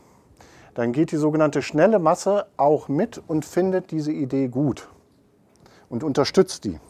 dann 0.74 0.92
geht 0.92 1.14
die 1.14 1.16
sogenannte 1.18 1.62
schnelle 1.62 2.00
Masse 2.00 2.48
auch 2.58 2.90
mit 2.90 3.22
und 3.28 3.46
findet 3.46 3.92
diese 3.92 4.12
Idee 4.12 4.50
gut 4.50 4.90
und 5.88 6.04
unterstützt 6.04 6.66
die. 6.66 6.82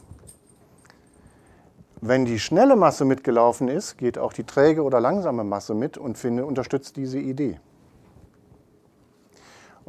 Wenn 2.02 2.26
die 2.26 2.40
schnelle 2.40 2.76
Masse 2.76 3.06
mitgelaufen 3.06 3.68
ist, 3.68 4.00
geht 4.00 4.18
auch 4.18 4.34
die 4.34 4.44
träge 4.44 4.82
oder 4.82 5.00
langsame 5.00 5.44
Masse 5.44 5.76
mit 5.76 6.00
und 6.00 6.18
finde, 6.18 6.48
unterstützt 6.48 6.98
diese 6.98 7.20
Idee. 7.20 7.60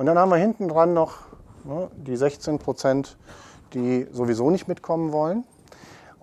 Und 0.00 0.06
dann 0.06 0.16
haben 0.16 0.30
wir 0.30 0.38
hinten 0.38 0.68
dran 0.68 0.94
noch 0.94 1.18
ne, 1.62 1.90
die 1.94 2.16
16 2.16 2.58
Prozent, 2.58 3.18
die 3.74 4.06
sowieso 4.10 4.48
nicht 4.48 4.66
mitkommen 4.66 5.12
wollen. 5.12 5.44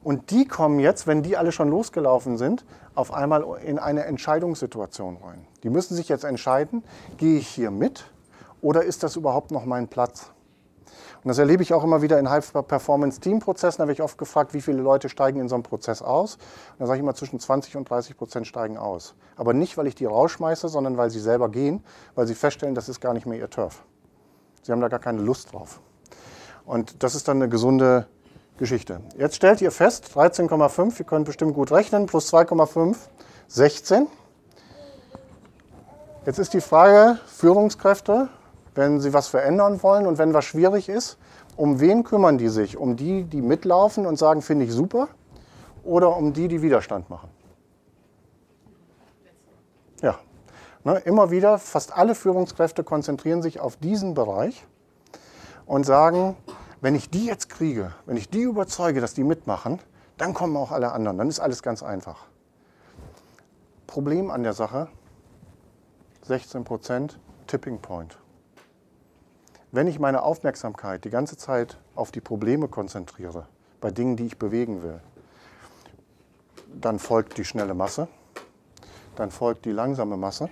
Und 0.04 0.32
die 0.32 0.48
kommen 0.48 0.80
jetzt, 0.80 1.06
wenn 1.06 1.22
die 1.22 1.38
alle 1.38 1.52
schon 1.52 1.70
losgelaufen 1.70 2.40
sind, 2.40 2.66
auf 2.96 3.14
einmal 3.14 3.46
in 3.64 3.78
eine 3.78 4.06
Entscheidungssituation 4.06 5.18
rein. 5.18 5.46
Die 5.62 5.70
müssen 5.70 5.94
sich 5.94 6.10
jetzt 6.10 6.24
entscheiden, 6.24 6.84
gehe 7.18 7.38
ich 7.38 7.48
hier 7.48 7.70
mit 7.70 8.06
oder 8.64 8.84
ist 8.84 9.04
das 9.04 9.16
überhaupt 9.16 9.52
noch 9.52 9.66
mein 9.66 9.88
Platz? 9.88 10.32
Und 11.28 11.32
das 11.32 11.40
erlebe 11.40 11.62
ich 11.62 11.74
auch 11.74 11.84
immer 11.84 12.02
wieder 12.02 12.18
in 12.20 12.30
High-Performance-Team-Prozessen. 12.30 13.80
Da 13.80 13.84
werde 13.84 13.92
ich 13.92 14.02
oft 14.02 14.18
gefragt, 14.18 14.54
wie 14.54 14.62
viele 14.62 14.82
Leute 14.82 15.10
steigen 15.10 15.42
in 15.42 15.50
so 15.50 15.56
einem 15.56 15.64
Prozess 15.64 16.02
aus. 16.02 16.36
Und 16.36 16.80
da 16.80 16.86
sage 16.86 17.00
ich 17.00 17.04
immer, 17.04 17.16
zwischen 17.16 17.38
20 17.38 17.76
und 17.76 17.90
30 17.90 18.16
Prozent 18.16 18.48
steigen 18.48 18.78
aus. 18.78 19.14
Aber 19.36 19.54
nicht, 19.54 19.78
weil 19.78 19.88
ich 19.88 19.96
die 19.96 20.06
rausschmeiße, 20.06 20.70
sondern 20.70 20.96
weil 20.96 21.10
sie 21.10 21.20
selber 21.20 21.50
gehen, 21.50 21.84
weil 22.16 22.28
sie 22.28 22.34
feststellen, 22.34 22.76
das 22.76 22.88
ist 22.88 23.02
gar 23.02 23.14
nicht 23.14 23.26
mehr 23.26 23.38
ihr 23.38 23.50
Turf. 23.50 23.84
Sie 24.62 24.72
haben 24.72 24.80
da 24.80 24.88
gar 24.88 25.02
keine 25.02 25.22
Lust 25.22 25.52
drauf. 25.52 25.82
Und 26.66 27.04
das 27.04 27.14
ist 27.14 27.28
dann 27.28 27.42
eine 27.42 27.50
gesunde 27.50 28.08
Geschichte. 28.58 29.02
Jetzt 29.18 29.36
stellt 29.36 29.60
ihr 29.60 29.72
fest, 29.72 30.10
13,5, 30.16 30.98
ihr 30.98 31.06
könnt 31.06 31.26
bestimmt 31.26 31.56
gut 31.56 31.74
rechnen, 31.74 32.06
plus 32.06 32.34
2,5, 32.34 32.96
16. 33.50 34.08
Jetzt 36.26 36.40
ist 36.40 36.54
die 36.54 36.62
Frage, 36.62 37.20
Führungskräfte, 37.26 38.30
wenn 38.78 39.00
sie 39.00 39.12
was 39.12 39.28
verändern 39.28 39.82
wollen 39.82 40.06
und 40.06 40.18
wenn 40.20 40.34
was 40.34 40.46
schwierig 40.46 40.88
ist, 40.88 41.18
um 41.56 41.80
wen 41.80 42.04
kümmern 42.04 42.38
die 42.38 42.50
sich? 42.50 42.78
Um 42.78 42.96
die, 42.96 43.24
die 43.24 43.42
mitlaufen 43.42 44.06
und 44.06 44.18
sagen, 44.18 44.42
finde 44.42 44.66
ich 44.66 44.72
super? 44.72 45.08
Oder 45.84 46.16
um 46.16 46.32
die, 46.32 46.48
die 46.48 46.62
Widerstand 46.62 47.10
machen? 47.10 47.30
Ja, 50.02 50.20
ne, 50.84 51.00
immer 51.00 51.32
wieder, 51.32 51.58
fast 51.58 51.98
alle 51.98 52.14
Führungskräfte 52.14 52.84
konzentrieren 52.84 53.42
sich 53.42 53.60
auf 53.60 53.78
diesen 53.78 54.14
Bereich 54.14 54.64
und 55.66 55.86
sagen, 55.86 56.38
wenn 56.80 56.94
ich 56.94 57.10
die 57.10 57.26
jetzt 57.26 57.50
kriege, 57.50 57.94
wenn 58.06 58.16
ich 58.16 58.30
die 58.30 58.42
überzeuge, 58.42 59.02
dass 59.02 59.16
die 59.16 59.24
mitmachen, 59.24 59.80
dann 60.20 60.36
kommen 60.36 60.56
auch 60.56 60.72
alle 60.72 60.92
anderen. 60.92 61.18
Dann 61.18 61.30
ist 61.30 61.40
alles 61.40 61.64
ganz 61.64 61.82
einfach. 61.82 62.26
Problem 63.88 64.30
an 64.30 64.44
der 64.44 64.54
Sache, 64.54 64.88
16 66.24 66.64
Prozent 66.64 67.20
Tipping 67.48 67.80
Point. 67.80 68.20
Wenn 69.78 69.86
ich 69.86 70.00
meine 70.00 70.24
Aufmerksamkeit 70.24 71.06
die 71.06 71.12
ganze 71.12 71.38
Zeit 71.38 71.78
auf 71.94 72.10
die 72.10 72.20
Probleme 72.20 72.68
konzentriere, 72.68 73.46
bei 73.80 73.92
Dingen, 73.92 74.16
die 74.16 74.26
ich 74.26 74.40
bewegen 74.40 74.82
will, 74.82 75.00
dann 76.82 76.98
folgt 76.98 77.38
die 77.38 77.46
schnelle 77.46 77.76
Masse, 77.76 78.08
dann 79.18 79.30
folgt 79.30 79.66
die 79.66 79.72
langsame 79.72 80.18
Masse 80.18 80.50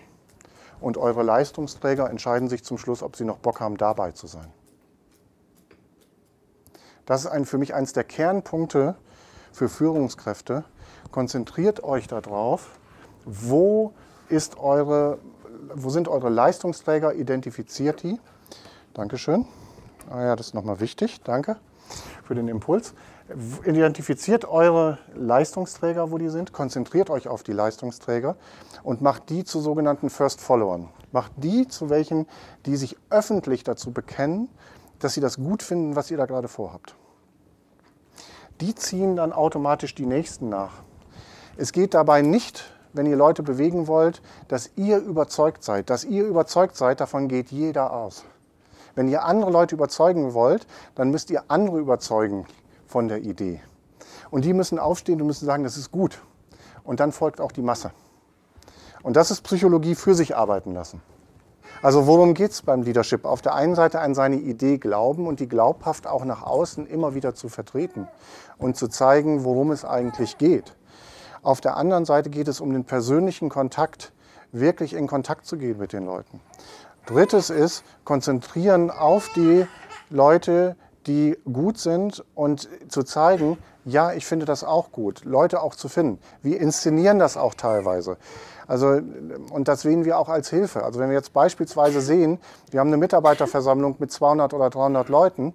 und 0.79 0.97
eure 0.97 1.23
Leistungsträger 1.23 2.07
entscheiden 2.07 2.49
sich 2.49 2.63
zum 2.63 2.77
Schluss, 2.77 3.01
ob 3.01 3.15
sie 3.15 3.25
noch 3.25 3.39
Bock 3.39 3.61
haben, 3.61 3.77
dabei 3.77 4.11
zu 4.11 4.27
sein. 4.27 4.53
Das 7.07 7.21
ist 7.21 7.31
ein, 7.31 7.47
für 7.47 7.57
mich 7.57 7.73
eines 7.73 7.93
der 7.93 8.03
Kernpunkte 8.03 8.93
für 9.51 9.69
Führungskräfte. 9.69 10.65
Konzentriert 11.09 11.83
euch 11.83 12.05
darauf, 12.05 12.77
wo, 13.25 13.91
ist 14.29 14.59
eure, 14.59 15.17
wo 15.73 15.89
sind 15.89 16.09
eure 16.09 16.29
Leistungsträger, 16.29 17.15
identifiziert 17.15 18.03
die 18.03 18.19
Dankeschön. 18.95 19.45
Ah 20.09 20.23
ja, 20.23 20.35
das 20.35 20.47
ist 20.47 20.53
nochmal 20.53 20.79
wichtig. 20.79 21.21
Danke 21.23 21.57
für 22.23 22.33
den 22.33 22.47
Impuls. 22.47 22.93
Identifiziert 23.65 24.45
eure 24.45 24.99
Leistungsträger, 25.13 26.11
wo 26.11 26.17
die 26.17 26.29
sind, 26.29 26.53
konzentriert 26.53 27.09
euch 27.09 27.27
auf 27.27 27.43
die 27.43 27.51
Leistungsträger 27.51 28.37
und 28.83 29.01
macht 29.01 29.29
die 29.29 29.43
zu 29.43 29.59
sogenannten 29.59 30.09
First 30.09 30.39
Followern. 30.39 30.89
Macht 31.11 31.31
die 31.35 31.67
zu 31.67 31.89
welchen, 31.89 32.25
die 32.65 32.77
sich 32.77 32.97
öffentlich 33.09 33.65
dazu 33.65 33.91
bekennen, 33.91 34.47
dass 34.99 35.13
sie 35.13 35.21
das 35.21 35.37
gut 35.37 35.61
finden, 35.61 35.95
was 35.95 36.09
ihr 36.09 36.17
da 36.17 36.25
gerade 36.25 36.47
vorhabt. 36.47 36.95
Die 38.61 38.75
ziehen 38.75 39.17
dann 39.17 39.33
automatisch 39.33 39.93
die 39.93 40.05
Nächsten 40.05 40.47
nach. 40.47 40.83
Es 41.57 41.73
geht 41.73 41.93
dabei 41.93 42.21
nicht, 42.21 42.63
wenn 42.93 43.05
ihr 43.05 43.17
Leute 43.17 43.43
bewegen 43.43 43.87
wollt, 43.87 44.21
dass 44.47 44.71
ihr 44.77 44.99
überzeugt 44.99 45.65
seid. 45.65 45.89
Dass 45.89 46.05
ihr 46.05 46.25
überzeugt 46.25 46.77
seid, 46.77 47.01
davon 47.01 47.27
geht 47.27 47.51
jeder 47.51 47.91
aus. 47.91 48.23
Wenn 48.95 49.07
ihr 49.07 49.23
andere 49.23 49.51
Leute 49.51 49.75
überzeugen 49.75 50.33
wollt, 50.33 50.65
dann 50.95 51.11
müsst 51.11 51.29
ihr 51.29 51.43
andere 51.49 51.79
überzeugen 51.79 52.45
von 52.87 53.07
der 53.07 53.19
Idee. 53.19 53.61
Und 54.31 54.45
die 54.45 54.53
müssen 54.53 54.79
aufstehen 54.79 55.21
und 55.21 55.27
müssen 55.27 55.45
sagen, 55.45 55.63
das 55.63 55.77
ist 55.77 55.91
gut. 55.91 56.19
Und 56.83 56.99
dann 56.99 57.11
folgt 57.11 57.41
auch 57.41 57.51
die 57.51 57.61
Masse. 57.61 57.91
Und 59.03 59.15
das 59.15 59.31
ist 59.31 59.41
Psychologie 59.41 59.95
für 59.95 60.15
sich 60.15 60.35
arbeiten 60.35 60.73
lassen. 60.73 61.01
Also 61.81 62.07
worum 62.07 62.33
geht 62.33 62.51
es 62.51 62.61
beim 62.61 62.81
Leadership? 62.81 63.25
Auf 63.25 63.41
der 63.41 63.53
einen 63.53 63.75
Seite 63.75 63.99
an 63.99 64.15
seine 64.15 64.37
Idee 64.37 64.77
glauben 64.77 65.27
und 65.27 65.39
die 65.39 65.47
glaubhaft 65.47 66.07
auch 66.07 66.25
nach 66.25 66.41
außen 66.41 66.87
immer 66.87 67.13
wieder 67.13 67.35
zu 67.35 67.49
vertreten 67.49 68.07
und 68.57 68.77
zu 68.77 68.87
zeigen, 68.87 69.43
worum 69.43 69.71
es 69.71 69.85
eigentlich 69.85 70.37
geht. 70.37 70.75
Auf 71.43 71.61
der 71.61 71.77
anderen 71.77 72.05
Seite 72.05 72.29
geht 72.29 72.47
es 72.47 72.61
um 72.61 72.71
den 72.71 72.85
persönlichen 72.85 73.49
Kontakt, 73.49 74.13
wirklich 74.51 74.93
in 74.93 75.05
Kontakt 75.05 75.45
zu 75.45 75.57
gehen 75.57 75.77
mit 75.77 75.93
den 75.93 76.05
Leuten. 76.05 76.39
Drittes 77.05 77.49
ist, 77.49 77.83
konzentrieren 78.03 78.89
auf 78.89 79.29
die 79.35 79.67
Leute, 80.09 80.75
die 81.07 81.37
gut 81.51 81.77
sind 81.77 82.23
und 82.33 82.67
zu 82.89 83.03
zeigen, 83.03 83.57
ja, 83.85 84.13
ich 84.13 84.25
finde 84.25 84.45
das 84.45 84.63
auch 84.63 84.91
gut, 84.91 85.23
Leute 85.23 85.61
auch 85.61 85.75
zu 85.75 85.87
finden. 85.87 86.19
Wir 86.41 86.59
inszenieren 86.59 87.19
das 87.19 87.37
auch 87.37 87.53
teilweise. 87.53 88.17
Also, 88.67 88.99
und 89.51 89.67
das 89.67 89.81
sehen 89.81 90.05
wir 90.05 90.17
auch 90.17 90.29
als 90.29 90.49
Hilfe. 90.49 90.83
Also 90.83 90.99
wenn 90.99 91.09
wir 91.09 91.15
jetzt 91.15 91.33
beispielsweise 91.33 92.01
sehen, 92.01 92.39
wir 92.71 92.79
haben 92.79 92.87
eine 92.87 92.97
Mitarbeiterversammlung 92.97 93.97
mit 93.99 94.11
200 94.11 94.55
oder 94.55 94.71
300 94.71 95.07
Leuten 95.09 95.53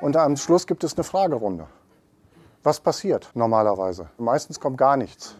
und 0.00 0.16
am 0.16 0.36
Schluss 0.36 0.68
gibt 0.68 0.84
es 0.84 0.94
eine 0.94 1.02
Fragerunde. 1.02 1.66
Was 2.62 2.78
passiert 2.78 3.30
normalerweise? 3.34 4.08
Meistens 4.18 4.60
kommt 4.60 4.78
gar 4.78 4.96
nichts. 4.96 5.34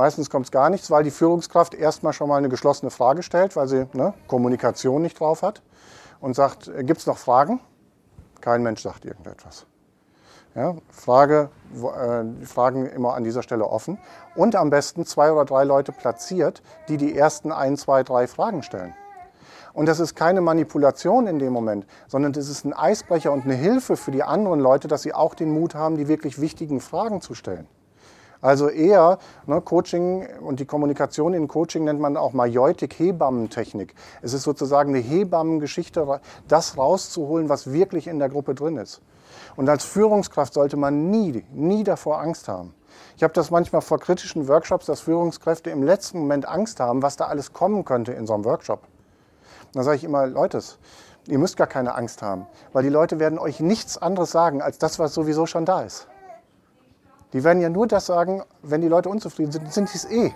Meistens 0.00 0.30
kommt 0.30 0.46
es 0.46 0.50
gar 0.50 0.70
nichts, 0.70 0.90
weil 0.90 1.04
die 1.04 1.10
Führungskraft 1.10 1.74
erstmal 1.74 2.14
schon 2.14 2.30
mal 2.30 2.38
eine 2.38 2.48
geschlossene 2.48 2.90
Frage 2.90 3.22
stellt, 3.22 3.54
weil 3.54 3.68
sie 3.68 3.86
ne, 3.92 4.14
Kommunikation 4.28 5.02
nicht 5.02 5.20
drauf 5.20 5.42
hat 5.42 5.60
und 6.22 6.34
sagt, 6.34 6.68
äh, 6.68 6.84
gibt 6.84 7.00
es 7.00 7.06
noch 7.06 7.18
Fragen? 7.18 7.60
Kein 8.40 8.62
Mensch 8.62 8.80
sagt 8.80 9.04
irgendetwas. 9.04 9.66
Ja, 10.54 10.76
Frage, 10.88 11.50
äh, 11.74 12.46
Fragen 12.46 12.86
immer 12.86 13.12
an 13.12 13.24
dieser 13.24 13.42
Stelle 13.42 13.66
offen 13.66 13.98
und 14.36 14.56
am 14.56 14.70
besten 14.70 15.04
zwei 15.04 15.32
oder 15.32 15.44
drei 15.44 15.64
Leute 15.64 15.92
platziert, 15.92 16.62
die 16.88 16.96
die 16.96 17.14
ersten 17.14 17.52
ein, 17.52 17.76
zwei, 17.76 18.02
drei 18.02 18.26
Fragen 18.26 18.62
stellen. 18.62 18.94
Und 19.74 19.84
das 19.84 20.00
ist 20.00 20.14
keine 20.14 20.40
Manipulation 20.40 21.26
in 21.26 21.38
dem 21.38 21.52
Moment, 21.52 21.86
sondern 22.08 22.32
das 22.32 22.48
ist 22.48 22.64
ein 22.64 22.72
Eisbrecher 22.72 23.32
und 23.32 23.44
eine 23.44 23.52
Hilfe 23.52 23.98
für 23.98 24.12
die 24.12 24.22
anderen 24.22 24.60
Leute, 24.60 24.88
dass 24.88 25.02
sie 25.02 25.12
auch 25.12 25.34
den 25.34 25.52
Mut 25.52 25.74
haben, 25.74 25.98
die 25.98 26.08
wirklich 26.08 26.40
wichtigen 26.40 26.80
Fragen 26.80 27.20
zu 27.20 27.34
stellen. 27.34 27.68
Also 28.42 28.68
eher 28.68 29.18
ne, 29.46 29.60
Coaching 29.60 30.26
und 30.40 30.60
die 30.60 30.64
Kommunikation 30.64 31.34
in 31.34 31.46
Coaching 31.46 31.84
nennt 31.84 32.00
man 32.00 32.16
auch 32.16 32.32
Majeutik, 32.32 32.98
Hebammentechnik. 32.98 33.94
Es 34.22 34.32
ist 34.32 34.44
sozusagen 34.44 34.94
eine 34.94 35.04
Hebammengeschichte, 35.04 36.20
das 36.48 36.78
rauszuholen, 36.78 37.48
was 37.48 37.72
wirklich 37.72 38.06
in 38.06 38.18
der 38.18 38.30
Gruppe 38.30 38.54
drin 38.54 38.78
ist. 38.78 39.02
Und 39.56 39.68
als 39.68 39.84
Führungskraft 39.84 40.54
sollte 40.54 40.76
man 40.76 41.10
nie, 41.10 41.44
nie 41.52 41.84
davor 41.84 42.20
Angst 42.20 42.48
haben. 42.48 42.74
Ich 43.16 43.22
habe 43.22 43.34
das 43.34 43.50
manchmal 43.50 43.82
vor 43.82 43.98
kritischen 43.98 44.48
Workshops, 44.48 44.86
dass 44.86 45.00
Führungskräfte 45.00 45.70
im 45.70 45.82
letzten 45.82 46.20
Moment 46.20 46.48
Angst 46.48 46.80
haben, 46.80 47.02
was 47.02 47.16
da 47.16 47.26
alles 47.26 47.52
kommen 47.52 47.84
könnte 47.84 48.12
in 48.12 48.26
so 48.26 48.34
einem 48.34 48.44
Workshop. 48.44 48.80
Da 49.74 49.82
sage 49.82 49.96
ich 49.96 50.04
immer, 50.04 50.26
Leute, 50.26 50.60
ihr 51.26 51.38
müsst 51.38 51.56
gar 51.56 51.66
keine 51.66 51.94
Angst 51.94 52.22
haben, 52.22 52.46
weil 52.72 52.82
die 52.82 52.88
Leute 52.88 53.18
werden 53.18 53.38
euch 53.38 53.60
nichts 53.60 53.98
anderes 53.98 54.30
sagen 54.30 54.62
als 54.62 54.78
das, 54.78 54.98
was 54.98 55.12
sowieso 55.14 55.46
schon 55.46 55.64
da 55.64 55.82
ist. 55.82 56.08
Die 57.32 57.44
werden 57.44 57.60
ja 57.60 57.68
nur 57.68 57.86
das 57.86 58.06
sagen, 58.06 58.42
wenn 58.62 58.80
die 58.80 58.88
Leute 58.88 59.08
unzufrieden 59.08 59.52
sind, 59.52 59.72
sind 59.72 59.92
die 59.92 59.96
es 59.96 60.10
eh. 60.10 60.34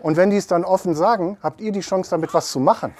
Und 0.00 0.16
wenn 0.16 0.30
die 0.30 0.36
es 0.36 0.46
dann 0.46 0.64
offen 0.64 0.94
sagen, 0.94 1.38
habt 1.42 1.60
ihr 1.60 1.72
die 1.72 1.80
Chance, 1.80 2.10
damit 2.10 2.32
was 2.32 2.50
zu 2.50 2.60
machen. 2.60 2.94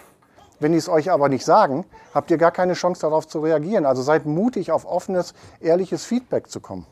Wenn 0.61 0.73
die 0.73 0.79
es 0.79 0.89
euch 0.89 1.11
aber 1.11 1.29
nicht 1.29 1.45
sagen, 1.45 1.85
habt 2.13 2.31
ihr 2.31 2.39
gar 2.39 2.51
keine 2.51 2.73
Chance 2.73 3.03
darauf 3.03 3.29
zu 3.29 3.41
reagieren. 3.41 3.87
Also 3.87 4.03
seid 4.03 4.27
mutig, 4.27 4.73
auf 4.73 4.85
offenes, 4.85 5.33
ehrliches 5.61 6.05
Feedback 6.05 6.51
zu 6.51 6.61
kommen. 6.61 6.87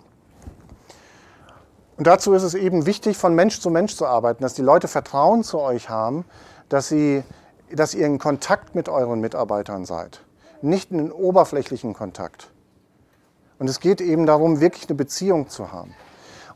Und 1.96 2.06
dazu 2.06 2.34
ist 2.34 2.42
es 2.42 2.54
eben 2.54 2.86
wichtig, 2.86 3.16
von 3.16 3.34
Mensch 3.34 3.60
zu 3.60 3.70
Mensch 3.70 3.96
zu 3.96 4.06
arbeiten, 4.06 4.42
dass 4.42 4.54
die 4.54 4.62
Leute 4.62 4.86
Vertrauen 4.86 5.42
zu 5.42 5.58
euch 5.60 5.88
haben, 5.88 6.24
dass, 6.68 6.88
sie, 6.88 7.24
dass 7.72 7.94
ihr 7.94 8.06
in 8.06 8.18
Kontakt 8.18 8.74
mit 8.74 8.88
euren 8.88 9.20
Mitarbeitern 9.20 9.84
seid. 9.84 10.20
Nicht 10.62 10.92
einen 10.92 11.10
oberflächlichen 11.10 11.94
Kontakt. 11.94 12.50
Und 13.58 13.68
es 13.68 13.80
geht 13.80 14.00
eben 14.00 14.26
darum, 14.26 14.60
wirklich 14.60 14.88
eine 14.88 14.96
Beziehung 14.96 15.48
zu 15.48 15.72
haben. 15.72 15.94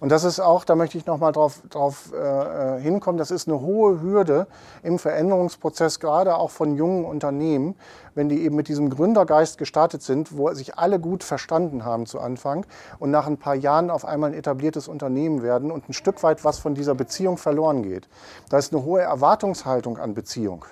Und 0.01 0.09
das 0.09 0.25
ist 0.25 0.41
auch, 0.41 0.65
da 0.65 0.77
möchte 0.77 0.97
ich 0.97 1.05
nochmal 1.05 1.33
drauf, 1.33 1.61
drauf 1.69 2.13
äh, 2.15 2.17
äh, 2.17 2.81
hinkommen, 2.81 3.19
das 3.19 3.31
ist 3.31 3.47
eine 3.47 3.61
hohe 3.61 4.01
Hürde 4.01 4.47
im 4.83 4.99
Veränderungsprozess, 4.99 6.01
gerade 6.01 6.37
auch 6.37 6.51
von 6.51 6.75
jungen 6.75 7.05
Unternehmen, 7.05 7.77
wenn 8.15 8.31
die 8.31 8.43
eben 8.43 8.57
mit 8.57 8.69
diesem 8.69 8.89
Gründergeist 8.89 9.59
gestartet 9.59 10.03
sind, 10.03 10.39
wo 10.39 10.51
sich 10.55 10.79
alle 10.79 10.99
gut 10.99 11.23
verstanden 11.23 11.85
haben 11.85 12.07
zu 12.07 12.19
Anfang 12.19 12.65
und 12.99 13.11
nach 13.11 13.27
ein 13.27 13.37
paar 13.37 13.55
Jahren 13.55 13.91
auf 13.91 14.07
einmal 14.07 14.31
ein 14.31 14.39
etabliertes 14.39 14.89
Unternehmen 14.89 15.43
werden 15.43 15.71
und 15.71 15.91
ein 15.91 15.93
Stück 15.93 16.23
weit 16.23 16.47
was 16.47 16.59
von 16.59 16.75
dieser 16.75 16.95
Beziehung 16.95 17.37
verloren 17.37 17.83
geht. 17.83 18.09
Da 18.49 18.57
ist 18.57 18.73
eine 18.73 18.83
hohe 18.83 19.03
Erwartungshaltung 19.03 19.99
an 19.99 20.15
Beziehung 20.15 20.65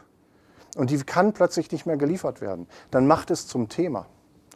und 0.79 0.89
die 0.89 0.99
kann 1.03 1.35
plötzlich 1.35 1.71
nicht 1.71 1.85
mehr 1.85 1.99
geliefert 1.99 2.41
werden. 2.41 2.67
Dann 2.91 3.07
macht 3.07 3.31
es 3.31 3.47
zum 3.47 3.69
Thema. 3.69 4.07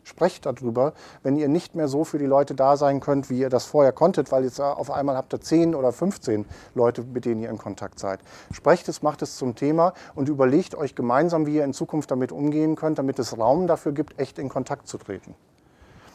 Sprecht 0.04 0.46
darüber, 0.46 0.94
wenn 1.22 1.36
ihr 1.36 1.48
nicht 1.48 1.74
mehr 1.74 1.86
so 1.86 2.04
für 2.04 2.18
die 2.18 2.26
Leute 2.26 2.54
da 2.54 2.76
sein 2.76 3.00
könnt, 3.00 3.30
wie 3.30 3.38
ihr 3.38 3.50
das 3.50 3.64
vorher 3.64 3.92
konntet, 3.92 4.32
weil 4.32 4.44
jetzt 4.44 4.60
auf 4.60 4.90
einmal 4.90 5.16
habt 5.16 5.32
ihr 5.32 5.40
10 5.40 5.74
oder 5.74 5.92
15 5.92 6.44
Leute, 6.74 7.02
mit 7.02 7.24
denen 7.24 7.40
ihr 7.40 7.50
in 7.50 7.58
Kontakt 7.58 7.98
seid. 7.98 8.20
Sprecht 8.52 8.88
es, 8.88 9.02
macht 9.02 9.22
es 9.22 9.36
zum 9.36 9.54
Thema 9.54 9.92
und 10.14 10.28
überlegt 10.28 10.74
euch 10.74 10.94
gemeinsam, 10.94 11.46
wie 11.46 11.56
ihr 11.56 11.64
in 11.64 11.72
Zukunft 11.72 12.10
damit 12.10 12.32
umgehen 12.32 12.74
könnt, 12.74 12.98
damit 12.98 13.18
es 13.18 13.38
Raum 13.38 13.66
dafür 13.66 13.92
gibt, 13.92 14.18
echt 14.18 14.38
in 14.38 14.48
Kontakt 14.48 14.88
zu 14.88 14.98
treten. 14.98 15.36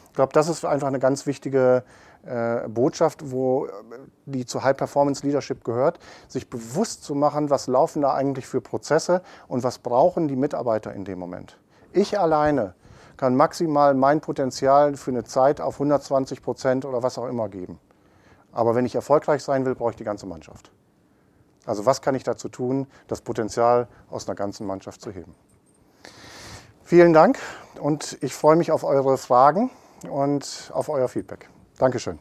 Ich 0.08 0.14
glaube, 0.14 0.32
das 0.32 0.48
ist 0.48 0.64
einfach 0.64 0.88
eine 0.88 0.98
ganz 0.98 1.26
wichtige 1.26 1.84
äh, 2.26 2.68
Botschaft, 2.68 3.30
wo, 3.30 3.66
äh, 3.66 3.70
die 4.26 4.44
zu 4.44 4.64
High 4.64 4.76
Performance 4.76 5.24
Leadership 5.24 5.64
gehört, 5.64 5.98
sich 6.26 6.50
bewusst 6.50 7.04
zu 7.04 7.14
machen, 7.14 7.50
was 7.50 7.68
laufen 7.68 8.02
da 8.02 8.12
eigentlich 8.12 8.46
für 8.46 8.60
Prozesse 8.60 9.22
und 9.46 9.62
was 9.62 9.78
brauchen 9.78 10.28
die 10.28 10.36
Mitarbeiter 10.36 10.92
in 10.92 11.04
dem 11.04 11.18
Moment. 11.18 11.58
Ich 11.92 12.18
alleine 12.18 12.74
kann 13.18 13.36
maximal 13.36 13.92
mein 13.92 14.22
Potenzial 14.22 14.96
für 14.96 15.10
eine 15.10 15.24
Zeit 15.24 15.60
auf 15.60 15.74
120 15.74 16.40
Prozent 16.40 16.84
oder 16.86 17.02
was 17.02 17.18
auch 17.18 17.26
immer 17.26 17.50
geben. 17.50 17.78
Aber 18.52 18.74
wenn 18.74 18.86
ich 18.86 18.94
erfolgreich 18.94 19.42
sein 19.42 19.66
will, 19.66 19.74
brauche 19.74 19.90
ich 19.90 19.96
die 19.96 20.04
ganze 20.04 20.24
Mannschaft. 20.24 20.70
Also 21.66 21.84
was 21.84 22.00
kann 22.00 22.14
ich 22.14 22.22
dazu 22.22 22.48
tun, 22.48 22.86
das 23.08 23.20
Potenzial 23.20 23.88
aus 24.08 24.26
einer 24.26 24.36
ganzen 24.36 24.66
Mannschaft 24.66 25.02
zu 25.02 25.10
heben? 25.10 25.34
Vielen 26.82 27.12
Dank 27.12 27.38
und 27.82 28.16
ich 28.22 28.34
freue 28.34 28.56
mich 28.56 28.72
auf 28.72 28.84
eure 28.84 29.18
Fragen 29.18 29.70
und 30.08 30.70
auf 30.72 30.88
euer 30.88 31.08
Feedback. 31.08 31.50
Dankeschön. 31.76 32.18